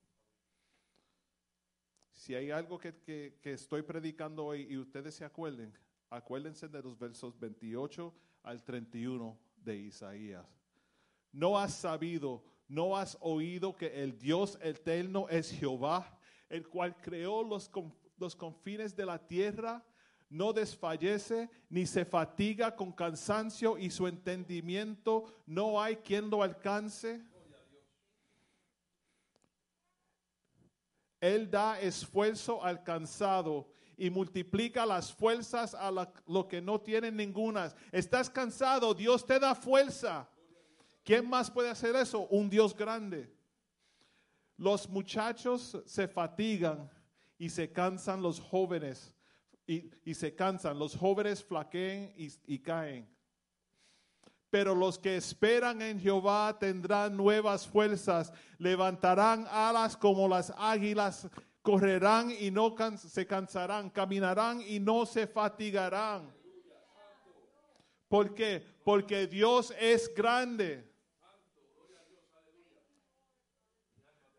Si 2.13 2.35
hay 2.35 2.51
algo 2.51 2.77
que, 2.77 2.95
que- 3.01 3.39
que 3.41 3.53
estoy 3.53 3.81
predicando 3.81 4.45
hoy 4.45 4.67
y 4.69 4.77
ustedes 4.77 5.15
se 5.15 5.25
acuerden, 5.25 5.75
acuérdense 6.11 6.67
de 6.67 6.83
los 6.83 6.95
versos 6.99 7.37
28 7.39 8.13
al 8.45 8.63
31 8.63 9.37
de 9.57 9.75
Isaías. 9.75 10.45
No 11.31 11.59
has 11.59 11.73
sabido, 11.73 12.43
no 12.67 12.95
has 12.95 13.17
oído 13.19 13.75
que 13.75 14.03
el 14.03 14.17
Dios 14.17 14.57
eterno 14.61 15.27
es 15.29 15.51
Jehová, 15.51 16.17
el 16.47 16.67
cual 16.67 16.95
creó 17.01 17.43
los, 17.43 17.69
los 18.17 18.35
confines 18.35 18.95
de 18.95 19.05
la 19.05 19.19
tierra, 19.27 19.83
no 20.29 20.53
desfallece 20.53 21.49
ni 21.69 21.85
se 21.85 22.05
fatiga 22.05 22.75
con 22.75 22.91
cansancio 22.91 23.77
y 23.77 23.89
su 23.89 24.07
entendimiento 24.07 25.25
no 25.45 25.81
hay 25.81 25.97
quien 25.97 26.29
lo 26.29 26.41
alcance. 26.43 27.21
Él 31.19 31.49
da 31.49 31.79
esfuerzo 31.79 32.63
al 32.63 32.83
cansado 32.83 33.67
y 33.97 34.09
multiplica 34.09 34.85
las 34.85 35.13
fuerzas 35.13 35.73
a 35.73 35.91
la- 35.91 36.11
lo 36.27 36.47
que 36.47 36.61
no 36.61 36.79
tienen 36.81 37.15
ninguna. 37.15 37.73
Estás 37.91 38.29
cansado, 38.29 38.93
Dios 38.93 39.25
te 39.25 39.39
da 39.39 39.55
fuerza. 39.55 40.27
¿Quién 41.03 41.29
más 41.29 41.51
puede 41.51 41.69
hacer 41.69 41.95
eso? 41.95 42.21
Un 42.29 42.49
Dios 42.49 42.75
grande. 42.75 43.31
Los 44.57 44.89
muchachos 44.89 45.77
se 45.85 46.07
fatigan 46.07 46.89
y 47.37 47.49
se 47.49 47.71
cansan 47.71 48.21
los 48.21 48.39
jóvenes. 48.39 49.13
Y, 49.67 49.89
y 50.03 50.13
se 50.13 50.35
cansan, 50.35 50.77
los 50.77 50.95
jóvenes 50.95 51.43
flaqueen 51.43 52.13
y, 52.15 52.29
y 52.45 52.59
caen. 52.59 53.09
Pero 54.51 54.75
los 54.75 54.97
que 54.99 55.17
esperan 55.17 55.81
en 55.81 55.99
Jehová 55.99 56.55
tendrán 56.59 57.17
nuevas 57.17 57.67
fuerzas, 57.67 58.31
levantarán 58.57 59.47
alas 59.49 59.97
como 59.97 60.27
las 60.27 60.53
águilas, 60.55 61.27
correrán 61.65 62.29
y 62.29 62.51
no 62.51 62.75
se 62.95 63.25
cansarán, 63.25 63.89
caminarán 63.89 64.61
y 64.61 64.79
no 64.79 65.03
se 65.07 65.25
fatigarán. 65.25 66.31
¿Por 68.07 68.35
qué? 68.35 68.63
Porque 68.83 69.25
Dios 69.25 69.73
es 69.79 70.13
grande. 70.13 70.87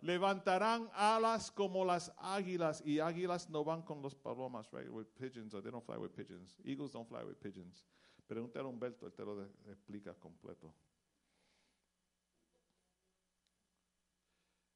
Levantarán 0.03 0.89
alas 0.94 1.51
como 1.51 1.85
las 1.85 2.12
águilas 2.16 2.81
y 2.86 3.01
águilas 3.01 3.51
no 3.51 3.65
van 3.65 3.82
con 3.82 4.01
los 4.01 4.15
palomas, 4.15 4.70
right? 4.70 4.89
With 4.89 5.09
pigeons, 5.19 5.53
or 5.53 5.61
they 5.61 5.73
don't 5.73 5.85
fly 5.85 5.97
with 5.98 6.12
pigeons. 6.12 6.57
Eagles 6.65 6.93
don't 6.93 7.09
fly 7.09 7.24
with 7.24 7.40
pigeons. 7.40 7.85
Pregúntale 8.28 8.65
a 8.65 8.69
Humberto, 8.69 9.05
él 9.07 9.12
te 9.12 9.24
lo 9.24 9.43
explica 9.69 10.15
completo. 10.15 10.73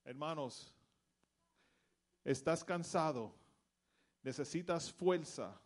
Hermanos, 0.05 0.75
estás 2.25 2.65
cansado, 2.65 3.35
necesitas 4.23 4.93
fuerza, 4.93 5.61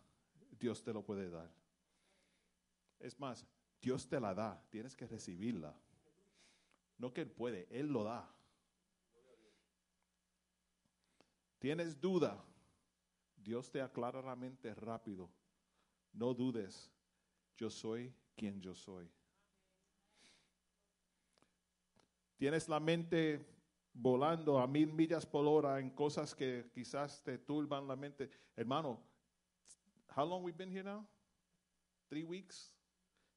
Dios 0.59 0.83
te 0.83 0.93
lo 0.93 1.03
puede 1.03 1.29
dar. 1.29 1.51
Es 2.99 3.19
más, 3.19 3.45
Dios 3.81 4.07
te 4.07 4.19
la 4.19 4.33
da, 4.33 4.63
tienes 4.69 4.95
que 4.95 5.07
recibirla. 5.07 5.75
No 6.97 7.13
que 7.13 7.21
Él 7.21 7.31
puede, 7.31 7.67
Él 7.69 7.87
lo 7.87 8.03
da. 8.03 8.29
Tienes 11.59 11.99
duda, 11.99 12.43
Dios 13.35 13.71
te 13.71 13.81
aclara 13.81 14.21
la 14.21 14.35
mente 14.35 14.73
rápido. 14.73 15.29
No 16.13 16.33
dudes, 16.33 16.91
yo 17.57 17.69
soy 17.69 18.13
quien 18.35 18.61
yo 18.61 18.73
soy. 18.73 19.09
Tienes 22.37 22.67
la 22.67 22.79
mente 22.79 23.45
volando 23.95 24.59
a 24.59 24.67
mil 24.67 24.91
millas 24.91 25.25
por 25.25 25.47
hora 25.47 25.79
en 25.79 25.89
cosas 25.89 26.35
que 26.35 26.69
quizás 26.73 27.23
te 27.23 27.37
turban 27.37 27.87
la 27.87 27.95
mente. 27.95 28.29
Hermano, 28.55 28.99
how 30.15 30.25
long 30.25 30.43
we 30.43 30.51
been 30.51 30.69
here 30.69 30.83
now? 30.83 31.07
Three 32.09 32.23
weeks. 32.23 32.71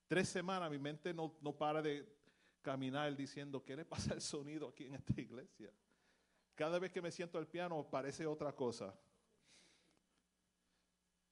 Tres 0.09 0.29
semanas, 0.29 0.71
mi 0.71 0.79
mente 0.79 1.15
no, 1.15 1.37
no 1.41 1.53
para 1.53 1.81
de 1.81 2.05
caminar 2.63 3.15
diciendo, 3.17 3.65
¿qué 3.65 3.77
le 3.77 3.85
pasa 3.85 4.15
al 4.15 4.21
sonido 4.21 4.69
aquí 4.69 4.87
en 4.87 4.95
esta 4.95 5.21
iglesia? 5.21 5.73
Cada 6.55 6.79
vez 6.79 6.91
que 6.91 7.01
me 7.01 7.13
siento 7.13 7.39
al 7.39 7.47
piano 7.47 7.89
parece 7.89 8.27
otra 8.27 8.53
cosa. 8.53 8.93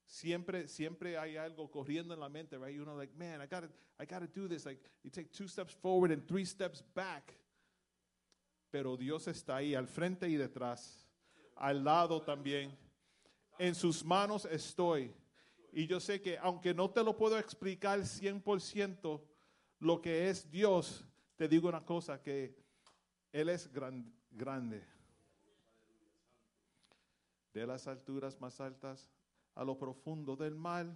Siempre, 0.05 0.69
siempre 0.69 1.19
hay 1.19 1.37
algo 1.37 1.69
corriendo 1.69 2.15
en 2.15 2.21
la 2.21 2.29
mente, 2.29 2.57
right? 2.57 2.77
You 2.77 2.85
know, 2.85 2.97
like, 2.97 3.13
man, 3.17 3.41
I 3.41 3.47
gotta, 3.47 3.69
I 3.99 4.07
gotta 4.07 4.29
do 4.29 4.47
this. 4.47 4.65
Like, 4.65 4.81
you 5.03 5.11
take 5.11 5.33
two 5.33 5.49
steps 5.49 5.75
forward 5.75 6.13
and 6.13 6.25
three 6.29 6.45
steps 6.45 6.81
back. 6.95 7.35
Pero 8.77 8.95
Dios 8.95 9.27
está 9.27 9.57
ahí, 9.57 9.75
al 9.75 9.89
frente 9.89 10.29
y 10.29 10.37
detrás, 10.37 11.09
al 11.55 11.83
lado 11.83 12.21
también. 12.21 12.77
En 13.59 13.75
sus 13.75 14.05
manos 14.05 14.45
estoy. 14.45 15.15
Y 15.73 15.87
yo 15.87 15.99
sé 15.99 16.21
que 16.21 16.37
aunque 16.37 16.75
no 16.75 16.91
te 16.91 17.03
lo 17.03 17.17
puedo 17.17 17.39
explicar 17.39 18.01
100% 18.01 19.23
lo 19.79 20.03
que 20.03 20.29
es 20.29 20.51
Dios, 20.51 21.07
te 21.37 21.49
digo 21.49 21.71
una 21.71 21.87
cosa, 21.87 22.23
que 22.23 22.55
Él 23.33 23.49
es 23.49 23.73
gran- 23.73 24.13
grande. 24.31 24.87
De 27.55 27.67
las 27.67 27.87
alturas 27.87 28.39
más 28.43 28.61
altas 28.61 29.11
a 29.55 29.65
lo 29.65 29.79
profundo 29.79 30.37
del 30.37 30.55
mar, 30.55 30.95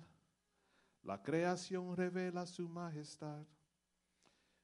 la 1.02 1.22
creación 1.22 1.96
revela 1.96 2.44
su 2.46 2.68
majestad. 2.68 3.46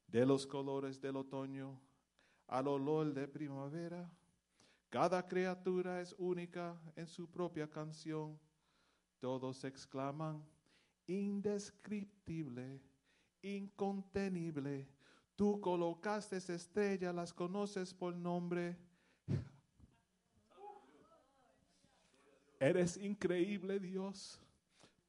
De 0.06 0.26
los 0.26 0.46
colores 0.46 1.00
del 1.00 1.16
otoño 1.16 1.80
al 2.46 2.68
olor 2.68 3.12
de 3.12 3.26
primavera, 3.26 4.10
cada 4.88 5.26
criatura 5.26 6.00
es 6.00 6.14
única 6.18 6.80
en 6.94 7.06
su 7.06 7.28
propia 7.28 7.68
canción. 7.68 8.38
Todos 9.18 9.64
exclaman, 9.64 10.44
indescriptible, 11.06 12.80
incontenible. 13.42 14.88
Tú 15.34 15.60
colocaste 15.60 16.36
estrellas, 16.36 17.14
las 17.14 17.32
conoces 17.32 17.92
por 17.92 18.14
nombre. 18.16 18.76
Eres 22.58 22.96
increíble 22.96 23.78
Dios, 23.78 24.40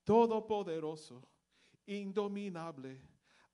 todopoderoso, 0.03 1.21
indominable. 1.85 2.99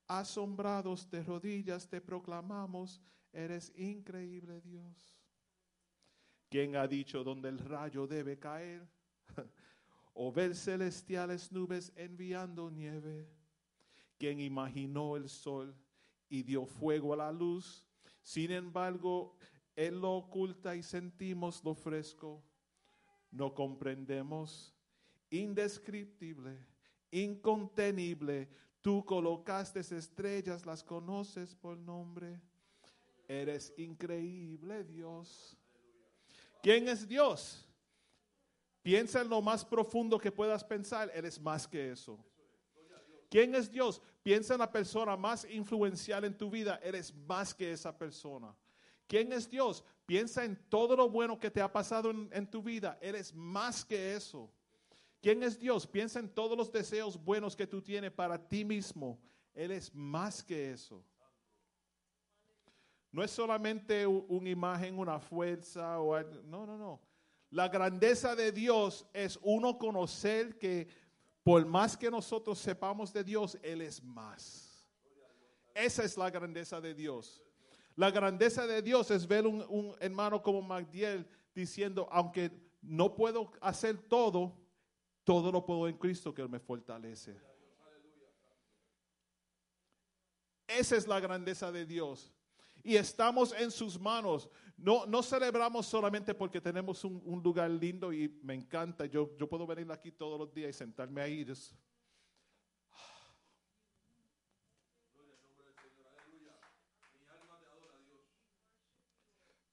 Asombrados 0.08 1.10
de 1.10 1.24
rodillas 1.24 1.88
te 1.88 2.02
proclamamos, 2.02 3.02
eres 3.34 3.72
increíble 3.76 4.62
Dios. 4.62 5.20
¿Quién 6.50 6.76
ha 6.76 6.88
dicho 6.88 7.24
dónde 7.24 7.50
el 7.50 7.58
rayo 7.58 8.06
debe 8.06 8.38
caer? 8.38 8.88
o 10.14 10.32
ver 10.32 10.56
celestiales 10.56 11.52
nubes 11.52 11.92
enviando 11.96 12.70
nieve. 12.70 13.28
¿Quién 14.18 14.40
imaginó 14.40 15.18
el 15.18 15.28
sol 15.28 15.76
y 16.30 16.44
dio 16.44 16.66
fuego 16.66 17.14
a 17.14 17.18
la 17.18 17.32
luz? 17.32 17.88
Sin 18.22 18.52
embargo, 18.52 19.36
Él 19.76 20.00
lo 20.00 20.14
oculta 20.14 20.76
y 20.76 20.84
sentimos 20.84 21.64
lo 21.64 21.74
fresco. 21.74 22.44
No 23.32 23.54
comprendemos. 23.54 24.74
Indescriptible, 25.32 26.58
incontenible. 27.10 28.48
Tú 28.82 29.04
colocaste 29.04 29.80
estrellas, 29.80 30.66
las 30.66 30.84
conoces 30.84 31.56
por 31.56 31.78
nombre. 31.78 32.40
Eres 33.42 33.74
increíble, 33.78 34.84
Dios. 34.84 35.58
¿Quién 36.62 36.88
es 36.88 37.08
Dios? 37.08 37.68
Piensa 38.84 39.22
en 39.22 39.30
lo 39.30 39.42
más 39.42 39.66
profundo 39.66 40.20
que 40.20 40.32
puedas 40.32 40.64
pensar. 40.64 41.12
Eres 41.16 41.42
más 41.42 41.68
que 41.68 41.92
eso. 41.92 42.24
¿Quién 43.32 43.56
es 43.56 43.72
Dios? 43.72 44.02
Piensa 44.22 44.54
en 44.54 44.60
la 44.60 44.72
persona 44.72 45.18
más 45.18 45.46
influencial 45.50 46.26
en 46.26 46.38
tu 46.38 46.52
vida. 46.52 46.80
Eres 46.84 47.12
más 47.12 47.56
que 47.56 47.72
esa 47.72 47.98
persona. 47.98 48.56
¿Quién 49.08 49.34
es 49.34 49.50
Dios? 49.50 49.84
Piensa 50.06 50.46
en 50.46 50.56
todo 50.70 50.96
lo 50.96 51.10
bueno 51.10 51.40
que 51.40 51.50
te 51.50 51.62
ha 51.62 51.72
pasado 51.72 52.12
en, 52.12 52.30
en 52.32 52.46
tu 52.46 52.62
vida. 52.62 53.00
Eres 53.02 53.34
más 53.34 53.84
que 53.84 54.16
eso. 54.16 54.52
¿Quién 55.22 55.42
es 55.42 55.60
Dios? 55.60 55.88
Piensa 55.88 56.20
en 56.20 56.30
todos 56.30 56.56
los 56.56 56.72
deseos 56.72 57.18
buenos 57.18 57.56
que 57.56 57.66
tú 57.66 57.82
tienes 57.82 58.12
para 58.12 58.38
ti 58.38 58.64
mismo. 58.64 59.20
Él 59.56 59.72
es 59.72 59.94
más 59.96 60.44
que 60.44 60.72
eso. 60.72 61.04
No 63.14 63.24
es 63.24 63.32
solamente 63.32 64.06
una 64.06 64.50
imagen, 64.50 64.98
una 65.00 65.20
fuerza 65.20 66.00
o 66.00 66.16
algo- 66.16 66.42
no, 66.44 66.66
no, 66.66 66.78
no. 66.78 67.00
La 67.52 67.70
grandeza 67.70 68.36
de 68.36 68.52
Dios 68.52 69.06
es 69.14 69.40
uno 69.44 69.78
conocer 69.78 70.58
que 70.58 70.88
por 71.44 71.64
más 71.66 71.96
que 71.96 72.10
nosotros 72.10 72.58
sepamos 72.58 73.14
de 73.14 73.24
Dios, 73.24 73.58
Él 73.62 73.82
es 73.82 74.04
más. 74.04 74.90
Esa 75.76 76.04
es 76.04 76.18
la 76.18 76.30
grandeza 76.32 76.82
de 76.82 76.94
Dios. 76.96 77.42
La 77.96 78.10
grandeza 78.10 78.66
de 78.66 78.82
Dios 78.82 79.12
es 79.12 79.28
ver 79.28 79.46
un, 79.46 79.64
un 79.70 79.96
hermano 80.00 80.42
como 80.42 80.62
Magdiel 80.64 81.28
diciendo, 81.54 82.08
aunque 82.12 82.50
no 82.82 83.14
puedo 83.14 83.52
hacer 83.62 83.96
todo, 84.08 84.58
todo 85.24 85.52
lo 85.52 85.64
puedo 85.64 85.88
en 85.88 85.98
Cristo 86.00 86.34
que 86.34 86.48
me 86.48 86.60
fortalece. 86.60 87.40
Esa 90.68 90.96
es 90.98 91.08
la 91.08 91.20
grandeza 91.20 91.72
de 91.72 91.86
Dios. 91.86 92.34
Y 92.84 92.98
estamos 92.98 93.54
en 93.54 93.72
sus 93.72 94.00
manos. 94.00 94.50
No, 94.76 95.06
no 95.06 95.24
celebramos 95.24 95.86
solamente 95.86 96.34
porque 96.34 96.60
tenemos 96.60 97.06
un, 97.06 97.22
un 97.24 97.42
lugar 97.42 97.70
lindo 97.70 98.12
y 98.12 98.28
me 98.44 98.54
encanta. 98.54 99.06
Yo, 99.06 99.36
yo 99.38 99.48
puedo 99.48 99.66
venir 99.66 99.90
aquí 99.92 100.12
todos 100.12 100.38
los 100.38 100.54
días 100.54 100.72
y 100.72 100.74
sentarme 100.74 101.22
ahí. 101.22 101.46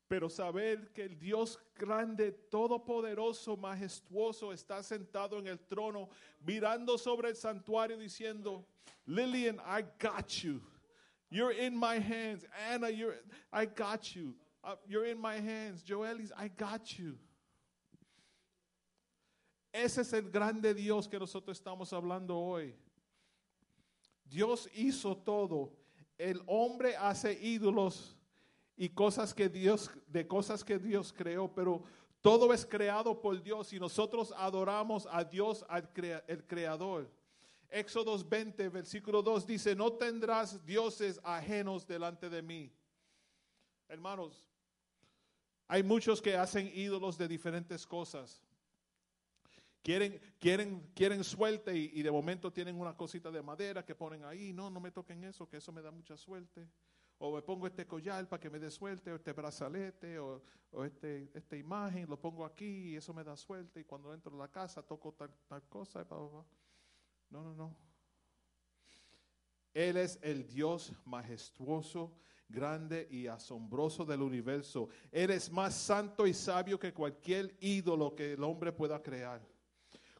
Pero 0.06 0.28
saber 0.28 0.92
que 0.92 1.04
el 1.04 1.18
Dios 1.18 1.58
grande, 1.76 2.32
todopoderoso, 2.32 3.56
majestuoso 3.56 4.52
está 4.52 4.82
sentado 4.82 5.38
en 5.38 5.46
el 5.46 5.60
trono, 5.60 6.08
mirando 6.40 6.98
sobre 6.98 7.28
el 7.28 7.36
santuario 7.36 7.96
diciendo, 7.96 8.66
Lillian, 9.06 9.56
I 9.58 9.84
got 10.00 10.28
you. 10.28 10.60
You're 11.30 11.52
in 11.52 11.76
my 11.76 11.98
hands. 11.98 12.44
Anna, 12.70 12.90
you're, 12.90 13.14
I 13.52 13.66
got 13.66 14.14
you. 14.16 14.34
Uh, 14.62 14.74
you're 14.86 15.06
in 15.06 15.18
my 15.18 15.36
hands. 15.36 15.82
Joelis, 15.82 16.32
I 16.36 16.48
got 16.48 16.98
you. 16.98 17.16
Ese 19.72 19.98
es 19.98 20.12
el 20.12 20.22
grande 20.22 20.74
Dios 20.74 21.06
que 21.06 21.18
nosotros 21.18 21.60
estamos 21.60 21.92
hablando 21.92 22.36
hoy. 22.36 22.74
Dios 24.28 24.68
hizo 24.74 25.14
todo. 25.14 25.70
El 26.18 26.40
hombre 26.46 26.96
hace 26.96 27.38
ídolos 27.40 28.16
y 28.76 28.88
cosas 28.88 29.32
que 29.32 29.48
Dios, 29.48 29.90
de 30.08 30.26
cosas 30.26 30.64
que 30.64 30.78
Dios 30.78 31.12
creó, 31.12 31.48
pero 31.54 31.82
todo 32.20 32.52
es 32.52 32.66
creado 32.66 33.20
por 33.20 33.40
Dios 33.40 33.72
y 33.72 33.78
nosotros 33.78 34.34
adoramos 34.36 35.06
a 35.10 35.24
Dios, 35.24 35.64
al 35.68 35.88
el 36.26 36.44
creador. 36.46 37.08
Éxodos 37.70 38.28
20, 38.28 38.68
versículo 38.68 39.22
2 39.22 39.46
dice, 39.46 39.76
no 39.76 39.92
tendrás 39.92 40.64
dioses 40.66 41.20
ajenos 41.22 41.86
delante 41.86 42.28
de 42.28 42.42
mí. 42.42 42.72
Hermanos, 43.88 44.44
hay 45.68 45.84
muchos 45.84 46.20
que 46.20 46.36
hacen 46.36 46.70
ídolos 46.74 47.16
de 47.16 47.28
diferentes 47.28 47.86
cosas. 47.86 48.42
Quieren, 49.82 50.20
quieren, 50.38 50.90
quieren 50.94 51.22
suerte 51.22 51.74
y, 51.76 52.02
de 52.02 52.10
momento 52.10 52.52
tienen 52.52 52.78
una 52.78 52.96
cosita 52.96 53.30
de 53.30 53.40
madera 53.40 53.84
que 53.84 53.94
ponen 53.94 54.24
ahí. 54.24 54.52
No, 54.52 54.68
no 54.68 54.80
me 54.80 54.90
toquen 54.90 55.22
eso, 55.24 55.48
que 55.48 55.58
eso 55.58 55.70
me 55.70 55.80
da 55.80 55.92
mucha 55.92 56.16
suerte. 56.16 56.68
O 57.18 57.34
me 57.34 57.42
pongo 57.42 57.66
este 57.66 57.86
collar 57.86 58.28
para 58.28 58.40
que 58.40 58.50
me 58.50 58.58
dé 58.58 58.70
suerte, 58.70 59.12
o 59.12 59.16
este 59.16 59.32
brazalete, 59.32 60.18
o, 60.18 60.42
este, 60.84 61.30
esta 61.34 61.56
imagen, 61.56 62.08
lo 62.08 62.20
pongo 62.20 62.44
aquí 62.44 62.90
y 62.90 62.96
eso 62.96 63.14
me 63.14 63.22
da 63.22 63.36
suerte. 63.36 63.80
Y 63.80 63.84
cuando 63.84 64.12
entro 64.12 64.34
a 64.34 64.38
la 64.38 64.48
casa 64.48 64.82
toco 64.82 65.12
tal, 65.12 65.30
tal 65.46 65.62
cosa. 65.68 66.02
y. 66.02 66.44
No, 67.30 67.42
no, 67.42 67.54
no. 67.54 67.76
Él 69.72 69.96
es 69.96 70.18
el 70.22 70.46
Dios 70.46 70.92
majestuoso, 71.04 72.12
grande 72.48 73.06
y 73.10 73.28
asombroso 73.28 74.04
del 74.04 74.22
universo. 74.22 74.88
Él 75.12 75.30
es 75.30 75.50
más 75.50 75.74
santo 75.74 76.26
y 76.26 76.34
sabio 76.34 76.78
que 76.78 76.92
cualquier 76.92 77.56
ídolo 77.60 78.14
que 78.16 78.32
el 78.32 78.42
hombre 78.42 78.72
pueda 78.72 79.00
crear. 79.00 79.40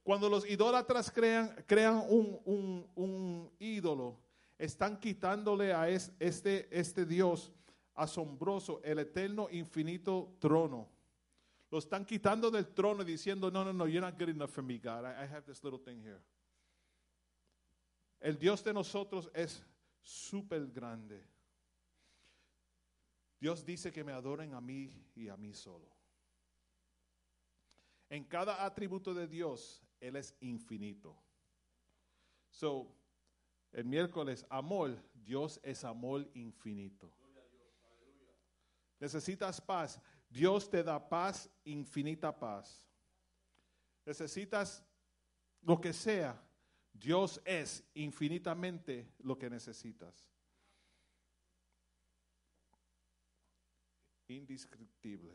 Cuando 0.04 0.28
los 0.28 0.48
idólatras 0.48 1.10
crean, 1.10 1.54
crean 1.66 2.04
un, 2.08 2.40
un- 2.44 2.86
un 2.94 3.50
ídolo, 3.58 4.16
están 4.56 4.98
quitándole 5.00 5.72
a 5.72 5.88
es- 5.88 6.12
este, 6.20 6.68
este 6.70 7.04
Dios 7.04 7.52
asombroso, 7.94 8.80
el 8.84 9.00
eterno, 9.00 9.48
infinito 9.50 10.36
trono. 10.38 10.88
Lo 11.70 11.78
están 11.78 12.04
quitando 12.04 12.50
del 12.50 12.68
trono 12.68 13.02
y 13.02 13.06
diciendo, 13.06 13.50
no, 13.50 13.64
no, 13.64 13.72
no, 13.72 13.86
you're 13.86 14.00
not 14.00 14.18
good 14.18 14.28
enough 14.30 14.50
for 14.50 14.62
me, 14.62 14.78
God. 14.78 15.04
I, 15.04 15.24
I 15.24 15.26
have 15.26 15.42
this 15.44 15.62
little 15.64 15.78
thing 15.78 16.00
here. 16.00 16.20
El 18.20 18.38
Dios 18.38 18.62
de 18.62 18.72
nosotros 18.72 19.30
es 19.34 19.64
súper 20.00 20.66
grande. 20.66 21.26
Dios 23.40 23.64
dice 23.64 23.90
que 23.90 24.04
me 24.04 24.12
adoren 24.12 24.52
a 24.52 24.60
mí 24.60 24.92
y 25.14 25.28
a 25.28 25.36
mí 25.36 25.54
solo. 25.54 25.88
En 28.10 28.24
cada 28.24 28.64
atributo 28.64 29.14
de 29.14 29.26
Dios, 29.26 29.82
Él 29.98 30.16
es 30.16 30.36
infinito. 30.40 31.16
So, 32.50 32.94
el 33.72 33.84
miércoles, 33.86 34.44
amor, 34.50 34.96
Dios 35.14 35.58
es 35.62 35.84
amor 35.84 36.28
infinito. 36.34 37.10
Necesitas 38.98 39.60
paz, 39.60 39.98
Dios 40.28 40.68
te 40.68 40.82
da 40.82 41.08
paz, 41.08 41.48
infinita 41.64 42.36
paz. 42.36 42.86
Necesitas 44.04 44.84
lo 45.62 45.80
que 45.80 45.92
sea, 45.92 46.38
Dios 46.92 47.40
es 47.44 47.84
infinitamente 47.94 49.14
lo 49.18 49.38
que 49.38 49.48
necesitas. 49.48 50.28
Indescriptible. 54.28 55.34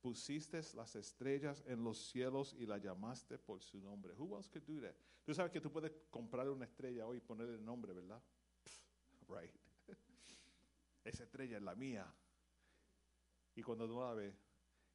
Pusiste 0.00 0.60
las 0.74 0.94
estrellas 0.96 1.62
en 1.66 1.82
los 1.82 1.98
cielos 2.10 2.54
y 2.58 2.66
la 2.66 2.78
llamaste 2.78 3.38
por 3.38 3.62
su 3.62 3.80
nombre. 3.80 4.14
Who 4.14 4.36
else 4.36 4.50
could 4.50 4.64
do 4.64 4.80
that? 4.80 4.94
Tú 5.24 5.34
sabes 5.34 5.50
que 5.50 5.60
tú 5.60 5.72
puedes 5.72 5.92
comprar 6.10 6.48
una 6.48 6.64
estrella 6.64 7.06
hoy 7.06 7.18
y 7.18 7.20
ponerle 7.20 7.54
el 7.54 7.64
nombre, 7.64 7.92
¿verdad? 7.92 8.22
Right. 9.28 9.50
Esa 11.04 11.24
estrella 11.24 11.56
es 11.56 11.62
la 11.62 11.74
mía. 11.74 12.06
Y 13.56 13.62
cuando 13.62 13.86
tú 13.88 13.98
la 13.98 14.14
ves, 14.14 14.34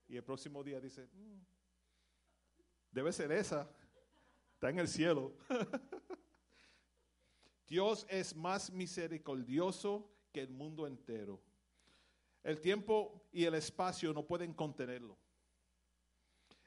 y 0.07 0.15
el 0.15 0.23
próximo 0.23 0.63
día 0.63 0.79
dice, 0.79 1.07
"Mm, 1.07 1.41
debe 2.91 3.11
ser 3.11 3.31
esa. 3.31 3.69
Está 4.61 4.69
en 4.69 4.77
el 4.77 4.87
cielo. 4.87 5.33
Dios 7.67 8.05
es 8.07 8.35
más 8.35 8.71
misericordioso 8.71 10.07
que 10.31 10.41
el 10.41 10.51
mundo 10.51 10.85
entero. 10.85 11.41
El 12.43 12.61
tiempo 12.61 13.27
y 13.31 13.45
el 13.45 13.55
espacio 13.55 14.13
no 14.13 14.27
pueden 14.27 14.53
contenerlo. 14.53 15.17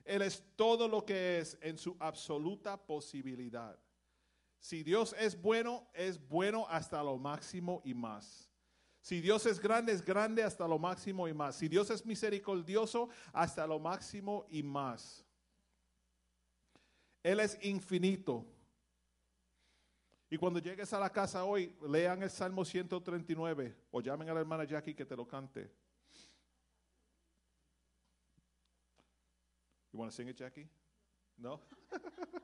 Él 0.04 0.22
es 0.22 0.42
todo 0.56 0.88
lo 0.88 1.06
que 1.06 1.38
es 1.38 1.56
en 1.60 1.78
su 1.78 1.96
absoluta 2.00 2.84
posibilidad. 2.84 3.78
Si 4.58 4.82
Dios 4.82 5.14
es 5.16 5.40
bueno, 5.40 5.88
es 5.94 6.18
bueno 6.28 6.66
hasta 6.68 7.00
lo 7.00 7.16
máximo 7.16 7.80
y 7.84 7.94
más. 7.94 8.50
Si 9.02 9.20
Dios 9.20 9.46
es 9.46 9.60
grande, 9.60 9.92
es 9.92 10.04
grande 10.04 10.42
hasta 10.42 10.66
lo 10.66 10.80
máximo 10.80 11.28
y 11.28 11.32
más. 11.32 11.54
Si 11.54 11.68
Dios 11.68 11.90
es 11.90 12.04
misericordioso, 12.04 13.08
hasta 13.32 13.64
lo 13.68 13.78
máximo 13.78 14.46
y 14.48 14.64
más. 14.64 15.23
Él 17.24 17.40
es 17.40 17.58
infinito. 17.62 18.46
Y 20.28 20.36
cuando 20.36 20.60
llegues 20.60 20.92
a 20.92 20.98
la 21.00 21.10
casa 21.10 21.44
hoy, 21.44 21.74
lean 21.88 22.22
el 22.22 22.30
Salmo 22.30 22.64
139 22.64 23.74
o 23.90 24.00
llamen 24.00 24.28
a 24.28 24.34
la 24.34 24.40
hermana 24.40 24.64
Jackie 24.64 24.94
que 24.94 25.06
te 25.06 25.16
lo 25.16 25.26
cante. 25.26 25.70
You 29.90 29.98
want 29.98 30.10
to 30.10 30.16
sing 30.16 30.28
it, 30.28 30.36
Jackie? 30.36 30.68
No? 31.38 31.60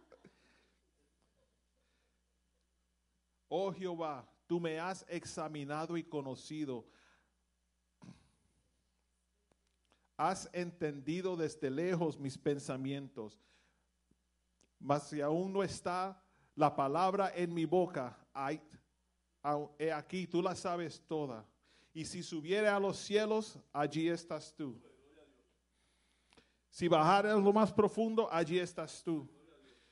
oh 3.50 3.72
Jehová, 3.72 4.24
tú 4.46 4.60
me 4.60 4.78
has 4.78 5.04
examinado 5.08 5.98
y 5.98 6.04
conocido. 6.04 6.86
Has 10.16 10.48
entendido 10.52 11.36
desde 11.36 11.70
lejos 11.70 12.18
mis 12.18 12.38
pensamientos. 12.38 13.42
Mas 14.80 15.08
si 15.08 15.20
aún 15.20 15.52
no 15.52 15.62
está 15.62 16.20
la 16.54 16.74
palabra 16.74 17.30
en 17.36 17.52
mi 17.52 17.66
boca, 17.66 18.18
ay, 18.32 18.60
he 19.78 19.92
aquí, 19.92 20.26
tú 20.26 20.42
la 20.42 20.54
sabes 20.54 21.02
toda. 21.06 21.46
Y 21.92 22.04
si 22.04 22.22
subiere 22.22 22.68
a 22.68 22.80
los 22.80 22.96
cielos, 22.96 23.58
allí 23.72 24.08
estás 24.08 24.54
tú. 24.56 24.80
Si 26.70 26.88
bajare 26.88 27.30
a 27.30 27.34
lo 27.34 27.52
más 27.52 27.72
profundo, 27.72 28.28
allí 28.32 28.58
estás 28.58 29.02
tú. 29.02 29.28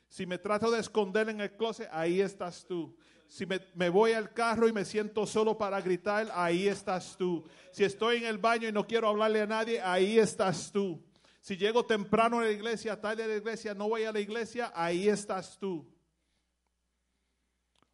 Si 0.08 0.24
me 0.24 0.38
trato 0.38 0.70
de 0.70 0.80
esconder 0.80 1.28
en 1.28 1.40
el 1.40 1.54
closet, 1.56 1.88
ahí 1.92 2.20
estás 2.20 2.64
tú. 2.64 2.96
Si 3.26 3.44
me, 3.44 3.60
me 3.74 3.90
voy 3.90 4.12
al 4.12 4.32
carro 4.32 4.68
y 4.68 4.72
me 4.72 4.86
siento 4.86 5.26
solo 5.26 5.58
para 5.58 5.80
gritar, 5.82 6.28
ahí 6.32 6.66
estás 6.66 7.14
tú. 7.16 7.44
Si 7.72 7.84
estoy 7.84 8.18
en 8.18 8.24
el 8.24 8.38
baño 8.38 8.68
y 8.68 8.72
no 8.72 8.86
quiero 8.86 9.08
hablarle 9.08 9.42
a 9.42 9.46
nadie, 9.46 9.82
ahí 9.82 10.18
estás 10.18 10.72
tú. 10.72 11.04
Si 11.48 11.56
llego 11.56 11.82
temprano 11.82 12.40
a 12.40 12.42
la 12.42 12.50
iglesia, 12.50 13.00
tarde 13.00 13.24
a 13.24 13.26
la 13.26 13.36
iglesia, 13.36 13.72
no 13.72 13.88
voy 13.88 14.04
a 14.04 14.12
la 14.12 14.20
iglesia, 14.20 14.70
ahí 14.74 15.08
estás 15.08 15.58
tú. 15.58 15.90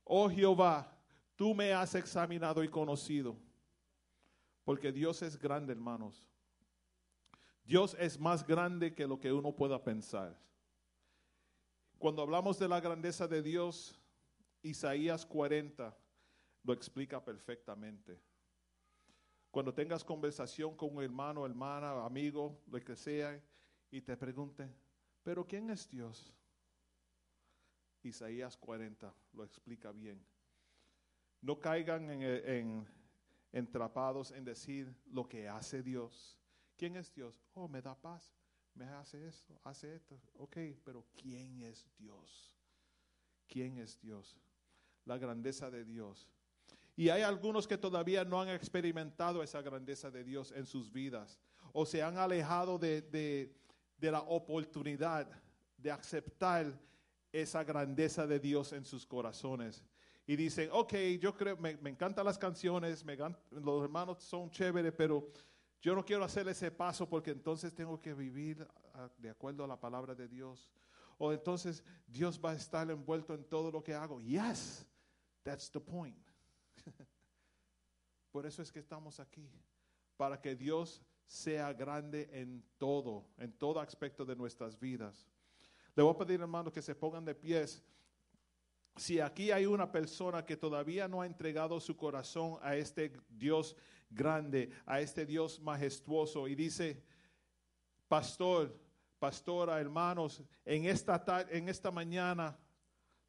Oh 0.03 0.29
Jehová, 0.29 0.93
tú 1.37 1.55
me 1.55 1.73
has 1.73 1.95
examinado 1.95 2.65
y 2.65 2.69
conocido. 2.69 3.37
Porque 4.65 4.91
Dios 4.91 5.23
es 5.23 5.39
grande, 5.39 5.73
hermanos. 5.73 6.27
Dios 7.63 7.97
es 8.01 8.19
más 8.19 8.45
grande 8.45 8.93
que 8.93 9.07
lo 9.07 9.21
que 9.21 9.33
uno 9.33 9.55
pueda 9.55 9.85
pensar. 9.85 10.37
Cuando 11.97 12.23
hablamos 12.23 12.59
de 12.59 12.67
la 12.67 12.81
grandeza 12.81 13.29
de 13.29 13.41
Dios, 13.41 13.97
Isaías 14.63 15.25
40 15.25 15.97
lo 16.65 16.73
explica 16.73 17.25
perfectamente. 17.25 18.21
Cuando 19.55 19.73
tengas 19.73 20.03
conversación 20.03 20.75
con 20.77 20.97
un 20.97 21.05
hermano, 21.05 21.47
hermana, 21.47 22.05
amigo, 22.05 22.61
lo 22.67 22.81
que 22.81 22.97
sea, 22.97 23.41
y 23.89 24.01
te 24.01 24.17
pregunten, 24.17 24.75
¿pero 25.23 25.47
quién 25.47 25.71
es 25.71 25.89
Dios? 25.89 26.35
Isaías 28.03 28.57
40 28.57 29.15
lo 29.33 29.45
explica 29.45 29.93
bien. 29.93 30.21
No 31.41 31.61
caigan 31.61 32.11
en, 32.11 32.23
en- 32.23 32.89
entrapados 33.53 34.33
en 34.33 34.45
decir 34.45 34.93
lo 35.13 35.29
que 35.29 35.49
hace 35.49 35.85
Dios. 35.85 36.37
¿Quién 36.77 36.97
es 36.97 37.15
Dios? 37.15 37.41
Oh, 37.53 37.69
me 37.69 37.81
da 37.81 37.95
paz, 37.95 38.35
me 38.75 38.87
hace 38.87 39.25
esto, 39.29 39.61
hace 39.63 39.95
esto. 39.95 40.21
Ok, 40.37 40.57
pero 40.85 41.07
¿quién 41.15 41.61
es 41.61 41.87
Dios? 41.97 42.53
¿Quién 43.47 43.79
es 43.79 44.01
Dios? 44.01 44.37
La 45.05 45.17
grandeza 45.17 45.71
de 45.71 45.85
Dios. 45.85 46.29
Y 46.97 47.09
hay 47.09 47.23
algunos 47.23 47.67
que 47.67 47.77
todavía 47.77 48.25
no 48.25 48.41
han 48.41 48.49
experimentado 48.51 49.43
esa 49.43 49.61
grandeza 49.63 50.11
de 50.11 50.23
Dios 50.23 50.53
en 50.53 50.65
sus 50.67 50.93
vidas 50.93 51.41
o 51.73 51.85
se 51.85 52.03
han 52.03 52.17
alejado 52.19 52.79
de, 52.79 53.03
de- 53.03 53.53
la 54.11 54.21
oportunidad 54.21 55.27
de 55.79 55.91
aceptar 55.91 56.79
esa 57.33 57.65
grandeza 57.65 58.27
de 58.27 58.39
Dios 58.39 58.75
en 58.75 58.85
sus 58.85 59.07
corazones. 59.07 59.83
Y 60.27 60.37
dicen, 60.37 60.69
ok, 60.73 60.93
yo 61.19 61.35
creo, 61.35 61.57
me, 61.57 61.77
me 61.79 61.89
encantan 61.89 62.27
las 62.27 62.37
canciones, 62.37 63.03
los 63.51 63.83
hermanos 63.83 64.23
son 64.23 64.51
chéveres, 64.51 64.93
pero 64.95 65.27
yo 65.81 65.95
no 65.95 66.05
quiero 66.05 66.23
hacer 66.23 66.47
ese 66.49 66.71
paso 66.71 67.09
porque 67.09 67.31
entonces 67.31 67.75
tengo 67.75 67.99
que 67.99 68.13
vivir 68.13 68.69
de 69.17 69.31
acuerdo 69.31 69.65
a 69.65 69.67
la 69.67 69.81
palabra 69.81 70.15
de 70.15 70.29
Dios. 70.29 70.71
O 71.17 71.33
entonces 71.33 71.83
Dios 72.07 72.39
va 72.43 72.51
a 72.53 72.57
estar 72.57 72.91
envuelto 72.91 73.33
en 73.35 73.45
todo 73.45 73.71
lo 73.71 73.83
que 73.83 73.95
hago. 73.95 74.21
Yes, 74.21 74.87
that's 75.43 75.71
the 75.71 75.81
point. 75.81 76.19
Por 78.31 78.47
eso 78.47 78.63
es 78.63 78.73
que 78.73 78.81
estamos 78.81 79.21
aquí, 79.21 79.49
para 80.17 80.41
que 80.41 80.55
Dios 80.57 81.03
sea 81.27 81.73
grande 81.73 82.29
en 82.33 82.65
todo, 82.79 83.25
en 83.39 83.53
todo 83.53 83.81
aspecto 83.81 84.25
de 84.25 84.37
nuestras 84.37 84.79
vidas. 84.79 85.27
Le 85.95 86.03
voy 86.03 86.13
a 86.15 86.19
pedir, 86.19 86.41
hermanos, 86.41 86.73
que 86.73 86.83
se 86.83 86.95
pongan 86.95 87.25
de 87.25 87.35
pies 87.35 87.83
si 88.97 89.19
aquí 89.19 89.51
hay 89.51 89.67
una 89.67 89.91
persona 89.91 90.45
que 90.45 90.57
todavía 90.57 91.09
no 91.09 91.21
ha 91.21 91.27
entregado 91.27 91.81
su 91.81 91.97
corazón 91.97 92.59
a 92.63 92.77
este 92.77 93.13
Dios 93.29 93.75
grande, 94.09 94.71
a 94.87 95.01
este 95.01 95.27
Dios 95.27 95.61
majestuoso 95.61 96.47
y 96.47 96.55
dice, 96.55 97.03
pastor, 98.07 98.79
pastora, 99.19 99.81
hermanos, 99.81 100.43
en 100.65 100.85
esta, 100.87 101.25
ta- 101.25 101.47
en 101.51 101.69
esta 101.69 101.91
mañana, 101.91 102.57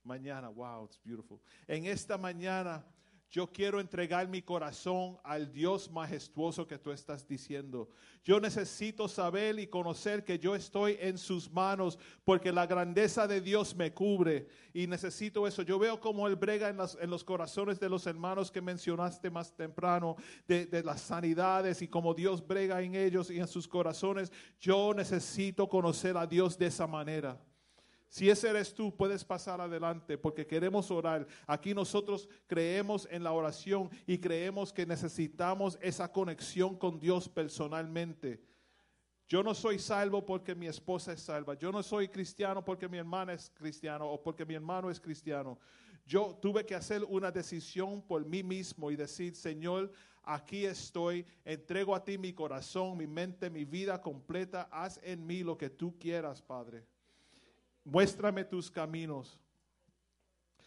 mañana, 0.04 0.50
wow, 0.50 0.86
it's 0.86 1.02
beautiful, 1.04 1.40
en 1.68 1.86
esta 1.88 2.16
mañana 2.16 2.86
yo 3.30 3.52
quiero 3.52 3.80
entregar 3.80 4.28
mi 4.28 4.42
corazón 4.42 5.18
al 5.24 5.52
Dios 5.52 5.92
majestuoso 5.92 6.68
que 6.68 6.78
tú 6.78 6.92
estás 6.92 7.28
diciendo. 7.28 7.90
Yo 8.24 8.40
necesito 8.40 9.08
saber 9.08 9.60
y 9.60 9.68
conocer 9.68 10.24
que 10.24 10.40
yo 10.40 10.56
estoy 10.56 10.98
en 11.00 11.18
sus 11.18 11.52
manos 11.52 12.00
porque 12.24 12.52
la 12.52 12.66
grandeza 12.66 13.28
de 13.28 13.42
Dios 13.42 13.76
me 13.76 13.94
cubre 13.94 14.48
y 14.74 14.88
necesito 14.88 15.46
eso. 15.48 15.62
Yo 15.64 15.78
veo 15.78 16.00
como 16.00 16.28
Él 16.28 16.36
brega 16.36 16.70
en, 16.70 17.10
los 17.10 17.24
corazones 17.24 17.80
de 17.80 17.90
los 17.90 18.08
hermanos 18.08 18.52
que 18.52 18.62
mencionaste 18.62 19.30
más 19.30 19.56
temprano, 19.56 20.16
de, 20.48 20.66
de 20.66 20.84
las 20.84 21.02
sanidades 21.02 21.82
y 21.82 21.88
como 21.88 22.14
Dios 22.14 22.46
brega 22.46 22.82
en 22.82 22.96
ellos 22.96 23.30
y 23.30 23.40
en 23.40 23.48
sus 23.48 23.68
corazones. 23.68 24.32
Yo 24.60 24.94
necesito 24.94 25.68
conocer 25.68 26.18
a 26.18 26.26
Dios 26.26 26.58
de 26.58 26.68
esa 26.68 26.88
manera. 26.88 27.40
Si 28.10 28.30
ese 28.30 28.50
eres 28.50 28.74
tú, 28.74 28.96
puedes 28.96 29.26
pasar 29.26 29.60
adelante 29.60 30.18
porque 30.18 30.48
queremos 30.48 30.90
orar. 30.92 31.28
Aquí 31.48 31.74
nosotros 31.74 32.30
creemos 32.48 33.08
en 33.12 33.24
la 33.24 33.32
oración 33.32 33.90
y 34.06 34.18
creemos 34.18 34.72
que 34.72 34.86
necesitamos 34.86 35.78
esa 35.82 36.12
conexión 36.12 36.78
con 36.78 37.00
Dios 37.00 37.28
personalmente. 37.28 38.42
Yo 39.28 39.42
no 39.42 39.56
soy 39.56 39.80
salvo 39.80 40.24
porque 40.24 40.54
mi 40.54 40.68
esposa 40.68 41.14
es 41.14 41.22
salva. 41.22 41.56
Yo 41.56 41.72
no 41.72 41.82
soy 41.82 42.08
cristiano 42.08 42.64
porque 42.64 42.88
mi 42.88 43.00
hermana 43.00 43.34
es 43.34 43.52
cristiano 43.54 44.08
o 44.08 44.22
porque 44.22 44.46
mi 44.46 44.54
hermano 44.54 44.92
es 44.92 45.00
cristiano. 45.00 45.60
Yo 46.06 46.38
tuve 46.40 46.66
que 46.66 46.76
hacer 46.76 47.04
una 47.04 47.32
decisión 47.32 48.04
por 48.04 48.24
mí 48.24 48.44
mismo 48.44 48.92
y 48.92 48.96
decir, 48.96 49.36
Señor, 49.36 49.92
aquí 50.22 50.66
estoy, 50.66 51.26
entrego 51.44 51.96
a 51.96 52.04
ti 52.04 52.20
mi 52.20 52.34
corazón, 52.34 52.96
mi 52.96 53.08
mente, 53.08 53.50
mi 53.50 53.66
vida 53.66 54.00
completa. 54.00 54.70
Haz 54.72 55.00
en 55.04 55.26
mí 55.26 55.42
lo 55.42 55.58
que 55.58 55.72
tú 55.72 55.98
quieras, 55.98 56.44
Padre. 56.44 56.86
Muéstrame 57.86 58.44
tus 58.44 58.70
caminos. 58.70 59.40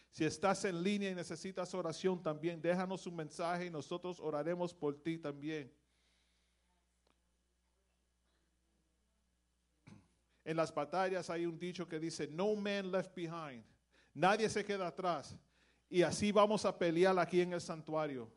Si 0.09 0.25
estás 0.25 0.65
en 0.65 0.81
línea 0.81 1.11
y 1.11 1.15
necesitas 1.15 1.73
oración 1.73 2.23
también, 2.23 2.61
déjanos 2.61 3.05
un 3.05 3.15
mensaje 3.15 3.67
y 3.67 3.69
nosotros 3.69 4.19
oraremos 4.19 4.73
por 4.73 4.99
ti 4.99 5.17
también. 5.17 5.71
En 10.43 10.57
las 10.57 10.73
batallas 10.73 11.29
hay 11.29 11.45
un 11.45 11.59
dicho 11.59 11.87
que 11.87 11.99
dice, 11.99 12.27
no 12.27 12.55
man 12.55 12.91
left 12.91 13.13
behind. 13.13 13.63
Nadie 14.13 14.49
se 14.49 14.65
queda 14.65 14.87
atrás. 14.87 15.37
Y 15.89 16.01
así 16.01 16.31
vamos 16.31 16.65
a 16.65 16.75
pelear 16.75 17.19
aquí 17.19 17.41
en 17.41 17.53
el 17.53 17.61
santuario. 17.61 18.31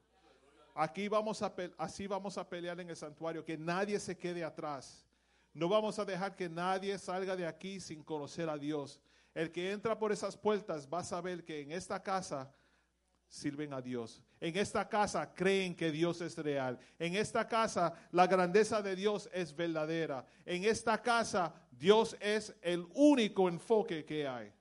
Aquí 0.75 1.09
vamos 1.09 1.41
a 1.43 1.55
así 1.79 2.07
vamos 2.07 2.37
a 2.37 2.49
pelear 2.49 2.81
en 2.81 2.91
el 2.91 2.97
santuario, 2.97 3.45
que 3.45 3.57
nadie 3.57 4.01
se 4.01 4.17
quede 4.17 4.43
atrás. 4.43 5.07
No 5.55 5.69
vamos 5.69 5.99
a 5.99 6.05
dejar 6.05 6.35
que 6.35 6.49
nadie 6.49 6.99
salga 6.99 7.37
de 7.37 7.47
aquí 7.47 7.81
sin 7.81 8.03
conocer 8.03 8.49
a 8.49 8.57
Dios. 8.57 9.01
El 9.35 9.51
que 9.51 9.71
entra 9.71 9.99
por 9.99 10.13
esas 10.13 10.37
puertas 10.37 10.89
va 10.93 11.01
a 11.01 11.05
saber 11.05 11.45
que 11.45 11.61
en 11.61 11.73
esta 11.73 12.03
casa 12.03 12.53
sirven 13.29 13.73
a 13.73 13.81
Dios. 13.81 14.23
En 14.41 14.57
esta 14.57 14.89
casa 14.89 15.33
creen 15.33 15.75
que 15.75 15.91
Dios 15.91 16.21
es 16.21 16.37
real. 16.37 16.79
En 16.99 17.17
esta 17.17 17.49
casa 17.49 17.95
la 18.13 18.27
grandeza 18.27 18.83
de 18.83 18.95
Dios 18.95 19.29
es 19.33 19.55
verdadera. 19.55 20.27
En 20.45 20.65
esta 20.65 21.01
casa 21.01 21.55
Dios 21.71 22.17
es 22.21 22.55
el 22.61 22.87
único 22.95 23.49
enfoque 23.49 24.05
que 24.05 24.29
hay. 24.29 24.53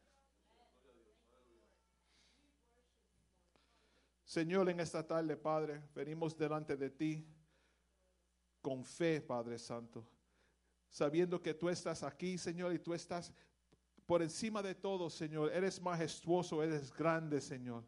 Señor, 4.23 4.69
en 4.69 4.79
esta 4.79 5.05
tarde, 5.05 5.35
Padre, 5.35 5.81
venimos 5.93 6.37
delante 6.37 6.77
de 6.77 6.89
ti 6.89 7.27
con 8.61 8.85
fe, 8.85 9.19
Padre 9.19 9.59
Santo, 9.59 10.07
sabiendo 10.91 11.41
que 11.41 11.53
tú 11.53 11.69
estás 11.69 12.03
aquí, 12.03 12.37
Señor, 12.37 12.73
y 12.73 12.79
tú 12.79 12.93
estás 12.93 13.33
por 14.05 14.21
encima 14.21 14.61
de 14.61 14.75
todo, 14.75 15.09
Señor. 15.09 15.51
Eres 15.53 15.81
majestuoso, 15.81 16.61
eres 16.61 16.93
grande, 16.93 17.39
Señor. 17.39 17.83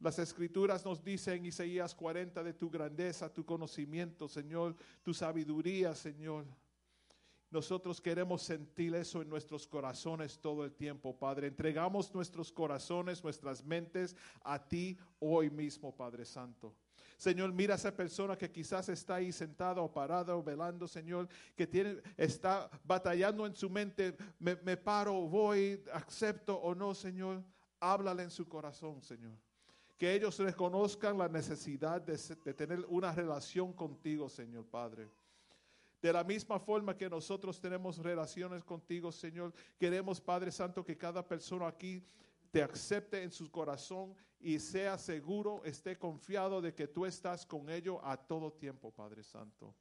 Las 0.00 0.18
escrituras 0.18 0.84
nos 0.84 1.04
dicen 1.04 1.34
en 1.38 1.46
Isaías 1.46 1.94
40 1.94 2.42
de 2.42 2.54
tu 2.54 2.68
grandeza, 2.70 3.32
tu 3.32 3.44
conocimiento, 3.44 4.28
Señor, 4.28 4.74
tu 5.02 5.14
sabiduría, 5.14 5.94
Señor. 5.94 6.46
Nosotros 7.50 8.00
queremos 8.00 8.42
sentir 8.42 8.94
eso 8.94 9.22
en 9.22 9.28
nuestros 9.28 9.66
corazones 9.66 10.40
todo 10.40 10.64
el 10.64 10.72
tiempo, 10.72 11.16
Padre. 11.16 11.48
Entregamos 11.48 12.12
nuestros 12.14 12.50
corazones, 12.50 13.22
nuestras 13.22 13.64
mentes 13.64 14.16
a 14.42 14.66
ti 14.66 14.96
hoy 15.18 15.50
mismo, 15.50 15.94
Padre 15.94 16.24
Santo. 16.24 16.74
Señor, 17.20 17.52
mira 17.52 17.74
a 17.74 17.76
esa 17.76 17.94
persona 17.94 18.34
que 18.34 18.50
quizás 18.50 18.88
está 18.88 19.16
ahí 19.16 19.30
sentada 19.30 19.82
o 19.82 19.92
parada 19.92 20.34
o 20.34 20.42
velando, 20.42 20.88
Señor, 20.88 21.28
que 21.54 21.66
tiene, 21.66 22.00
está 22.16 22.70
batallando 22.82 23.44
en 23.44 23.54
su 23.54 23.68
mente, 23.68 24.16
me, 24.38 24.56
me 24.56 24.78
paro, 24.78 25.12
voy, 25.28 25.84
acepto 25.92 26.56
o 26.56 26.74
no, 26.74 26.94
Señor. 26.94 27.44
Háblale 27.78 28.22
en 28.22 28.30
su 28.30 28.48
corazón, 28.48 29.02
Señor. 29.02 29.34
Que 29.98 30.14
ellos 30.14 30.38
reconozcan 30.38 31.18
la 31.18 31.28
necesidad 31.28 32.00
de, 32.00 32.16
de 32.42 32.54
tener 32.54 32.86
una 32.88 33.12
relación 33.12 33.74
contigo, 33.74 34.30
Señor 34.30 34.64
Padre. 34.64 35.06
De 36.00 36.14
la 36.14 36.24
misma 36.24 36.58
forma 36.58 36.96
que 36.96 37.10
nosotros 37.10 37.60
tenemos 37.60 37.98
relaciones 37.98 38.64
contigo, 38.64 39.12
Señor, 39.12 39.52
queremos, 39.78 40.22
Padre 40.22 40.50
Santo, 40.50 40.82
que 40.82 40.96
cada 40.96 41.22
persona 41.22 41.66
aquí 41.66 42.02
te 42.50 42.62
acepte 42.62 43.22
en 43.22 43.30
su 43.30 43.50
corazón 43.50 44.16
y 44.40 44.58
sea 44.58 44.96
seguro, 44.96 45.62
esté 45.64 45.98
confiado 45.98 46.62
de 46.62 46.74
que 46.74 46.88
tú 46.88 47.04
estás 47.04 47.44
con 47.44 47.68
ellos 47.68 47.98
a 48.02 48.16
todo 48.16 48.52
tiempo, 48.52 48.90
Padre 48.90 49.22
Santo. 49.22 49.74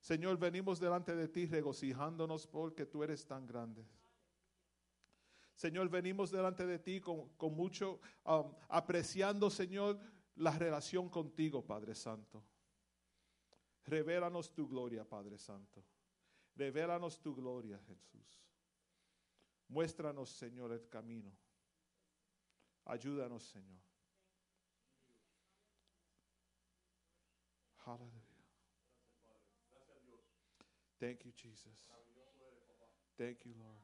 Señor, 0.00 0.38
venimos 0.38 0.80
delante 0.80 1.14
de 1.14 1.28
ti 1.28 1.46
regocijándonos 1.46 2.46
porque 2.46 2.86
tú 2.86 3.04
eres 3.04 3.24
tan 3.26 3.46
grande. 3.46 3.86
Señor, 5.54 5.88
venimos 5.88 6.30
delante 6.30 6.66
de 6.66 6.78
ti 6.78 7.00
con, 7.00 7.28
con 7.36 7.54
mucho, 7.54 8.00
um, 8.24 8.52
apreciando, 8.68 9.50
Señor, 9.50 10.00
la 10.36 10.52
relación 10.58 11.08
contigo, 11.08 11.64
Padre 11.64 11.94
Santo. 11.94 12.42
Revélanos 13.84 14.52
tu 14.52 14.66
gloria, 14.66 15.04
Padre 15.04 15.38
Santo. 15.38 15.84
Revélanos 16.56 17.20
tu 17.20 17.34
gloria, 17.34 17.78
Jesús. 17.86 18.42
Muéstranos, 19.68 20.30
Señor, 20.30 20.72
el 20.72 20.88
camino. 20.88 21.30
Ayúdanos, 22.90 23.44
Señor. 23.44 23.78
Aleluya. 27.86 28.20
Thank 30.98 31.24
you, 31.24 31.32
Jesus. 31.32 31.78
Thank 33.16 33.44
you, 33.44 33.54
Lord. 33.54 33.78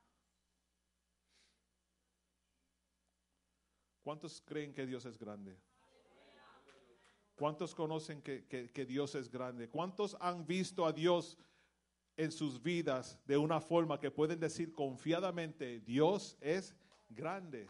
¿Cuántos 4.02 4.40
creen 4.40 4.72
que 4.72 4.86
Dios 4.86 5.04
es 5.06 5.16
grande? 5.18 5.56
¿Cuántos 7.36 7.74
conocen 7.74 8.22
que, 8.22 8.46
que- 8.48 8.70
que 8.72 8.84
Dios 8.86 9.14
es 9.14 9.28
grande? 9.30 9.68
¿Cuántos 9.68 10.16
han 10.20 10.44
visto 10.46 10.84
a 10.86 10.92
Dios 10.92 11.36
en 12.16 12.32
sus 12.32 12.60
vidas 12.62 13.18
de 13.26 13.36
una 13.36 13.60
forma 13.60 14.00
que 14.00 14.10
pueden 14.10 14.40
decir 14.40 14.72
confiadamente, 14.72 15.80
Dios 15.80 16.36
es 16.40 16.74
grande? 17.10 17.68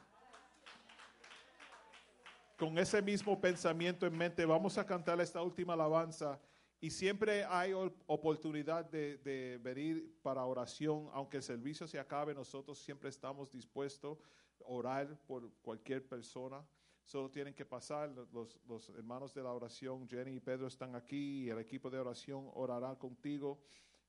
Con 2.57 2.78
ese 2.78 3.03
mismo 3.03 3.39
pensamiento 3.39 4.07
en 4.07 4.16
mente, 4.16 4.47
vamos 4.47 4.78
a 4.78 4.87
cantar 4.87 5.20
esta 5.20 5.43
última 5.43 5.74
alabanza 5.74 6.41
y 6.81 6.91
siempre 6.91 7.45
hay 7.45 7.74
op- 7.74 8.03
oportunidad 8.07 8.87
de, 8.87 9.61
venir 9.62 10.19
para 10.23 10.43
oración, 10.43 11.11
aunque 11.12 11.37
el 11.37 11.43
servicio 11.43 11.87
se 11.87 11.99
acabe, 11.99 12.35
nosotros 12.35 12.78
siempre 12.78 13.11
estamos 13.11 13.53
dispuestos 13.53 14.19
a 14.61 14.69
orar 14.69 15.19
por 15.27 15.53
cualquier 15.61 16.09
persona. 16.09 16.66
Solo 17.05 17.31
tienen 17.31 17.53
que 17.53 17.66
pasar, 17.66 18.09
los, 18.33 18.59
los 18.66 18.89
hermanos 18.89 19.35
de 19.35 19.43
la 19.43 19.53
oración, 19.53 20.09
Jenny 20.09 20.37
y 20.37 20.41
Pedro 20.41 20.66
están 20.66 20.97
aquí 20.97 21.45
y 21.45 21.51
el 21.51 21.59
equipo 21.59 21.91
de 21.91 21.99
oración 21.99 22.51
orará 22.55 22.97
contigo. 22.97 23.61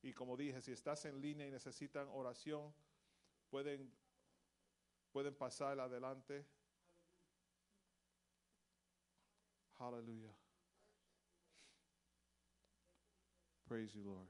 Y 0.02 0.14
como 0.14 0.38
dije, 0.38 0.62
si 0.62 0.72
estás 0.72 1.04
en 1.04 1.22
línea 1.22 1.46
y 1.46 1.52
necesitan 1.52 2.08
oración, 2.14 2.74
pueden, 3.50 3.92
pueden 5.12 5.36
pasar 5.36 5.80
adelante. 5.80 6.46
Hallelujah. 9.80 10.36
Praise 13.68 13.90
you, 13.94 14.02
Lord. 14.06 14.28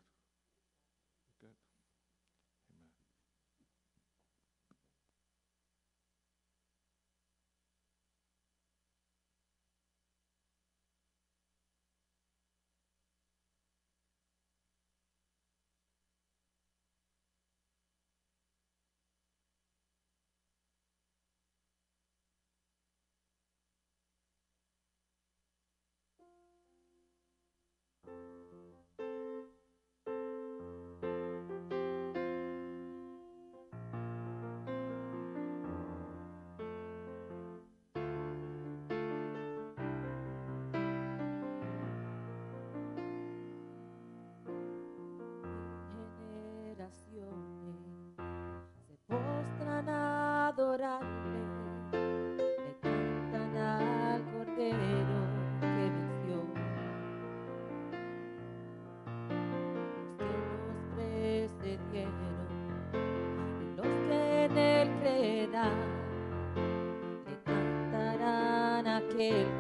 Yeah. 69.17 69.56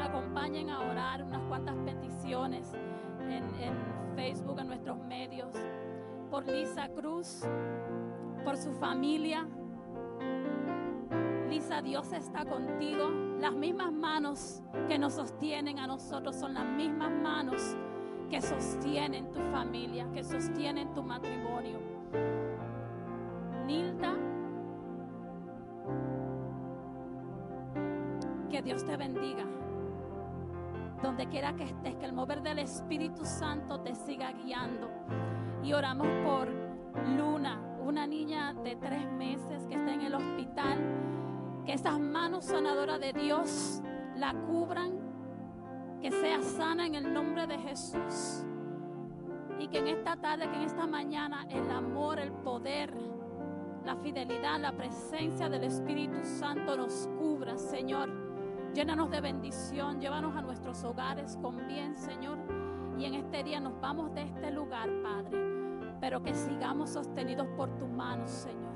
Acompañen 0.00 0.70
a 0.70 0.80
orar 0.80 1.22
unas 1.22 1.42
cuantas 1.42 1.76
peticiones 1.84 2.72
en, 3.28 3.44
Facebook, 4.16 4.58
en 4.58 4.66
nuestros 4.66 4.98
medios, 4.98 5.54
por 6.30 6.46
Lisa 6.46 6.88
Cruz, 6.88 7.42
por 8.44 8.56
su 8.56 8.72
familia. 8.72 9.46
Lisa, 11.48 11.82
Dios 11.82 12.12
está 12.12 12.44
contigo. 12.44 13.10
Las 13.40 13.52
mismas 13.54 13.92
manos 13.92 14.62
que 14.88 14.98
nos 14.98 15.14
sostienen 15.14 15.78
a 15.78 15.86
nosotros 15.86 16.36
son 16.36 16.54
las 16.54 16.66
mismas 16.66 17.10
manos 17.10 17.76
que 18.28 18.40
sostienen 18.40 19.30
tu 19.32 19.40
familia, 19.50 20.06
que 20.12 20.22
sostienen 20.22 20.92
tu 20.94 21.02
matrimonio. 21.02 21.78
Nilda, 23.66 24.14
que 28.50 28.62
Dios 28.62 28.84
te 28.84 28.96
bendiga. 28.96 29.44
Donde 31.02 31.28
quiera 31.28 31.54
que 31.54 31.64
estés, 31.64 31.96
que 31.96 32.04
el 32.04 32.12
mover 32.12 32.42
del 32.42 32.58
Espíritu 32.58 33.24
Santo 33.24 33.80
te 33.80 33.94
siga 33.94 34.32
guiando. 34.32 34.90
Y 35.62 35.72
oramos 35.72 36.06
por 36.24 36.48
Luna, 37.16 37.60
una 37.82 38.06
niña 38.06 38.52
de 38.54 38.76
tres 38.76 39.10
meses 39.12 39.66
que 39.66 39.74
está 39.74 39.94
en 39.94 40.02
el 40.02 40.14
hospital. 40.14 40.78
Que 41.64 41.72
esas 41.72 41.98
manos 41.98 42.44
sanadoras 42.46 43.00
de 43.00 43.12
Dios 43.12 43.82
la 44.16 44.34
cubran, 44.34 44.92
que 46.00 46.10
sea 46.10 46.42
sana 46.42 46.86
en 46.86 46.94
el 46.94 47.12
nombre 47.12 47.46
de 47.46 47.58
Jesús. 47.58 48.44
Y 49.58 49.68
que 49.68 49.78
en 49.78 49.88
esta 49.88 50.16
tarde, 50.16 50.50
que 50.50 50.56
en 50.56 50.62
esta 50.62 50.86
mañana, 50.86 51.46
el 51.50 51.70
amor, 51.70 52.18
el 52.18 52.32
poder, 52.32 52.94
la 53.84 53.96
fidelidad, 53.96 54.60
la 54.60 54.72
presencia 54.72 55.48
del 55.48 55.64
Espíritu 55.64 56.18
Santo 56.22 56.76
nos 56.76 57.08
cubra, 57.18 57.56
Señor. 57.56 58.29
Llénanos 58.74 59.10
de 59.10 59.20
bendición, 59.20 60.00
llévanos 60.00 60.36
a 60.36 60.42
nuestros 60.42 60.84
hogares 60.84 61.36
con 61.42 61.66
bien, 61.66 61.96
Señor. 61.96 62.38
Y 62.96 63.04
en 63.04 63.14
este 63.14 63.42
día 63.42 63.58
nos 63.58 63.80
vamos 63.80 64.14
de 64.14 64.22
este 64.22 64.50
lugar, 64.52 64.88
Padre, 65.02 65.96
pero 66.00 66.22
que 66.22 66.32
sigamos 66.34 66.90
sostenidos 66.90 67.48
por 67.56 67.76
tu 67.78 67.88
mano, 67.88 68.26
Señor. 68.28 68.70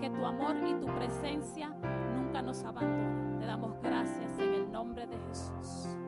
Que 0.00 0.08
tu 0.08 0.24
amor 0.24 0.56
y 0.66 0.74
tu 0.74 0.86
presencia 0.94 1.74
nunca 2.14 2.42
nos 2.42 2.62
abandonen. 2.62 3.38
Te 3.40 3.46
damos 3.46 3.74
gracias 3.82 4.38
en 4.38 4.54
el 4.54 4.70
nombre 4.70 5.06
de 5.06 5.18
Jesús. 5.18 5.99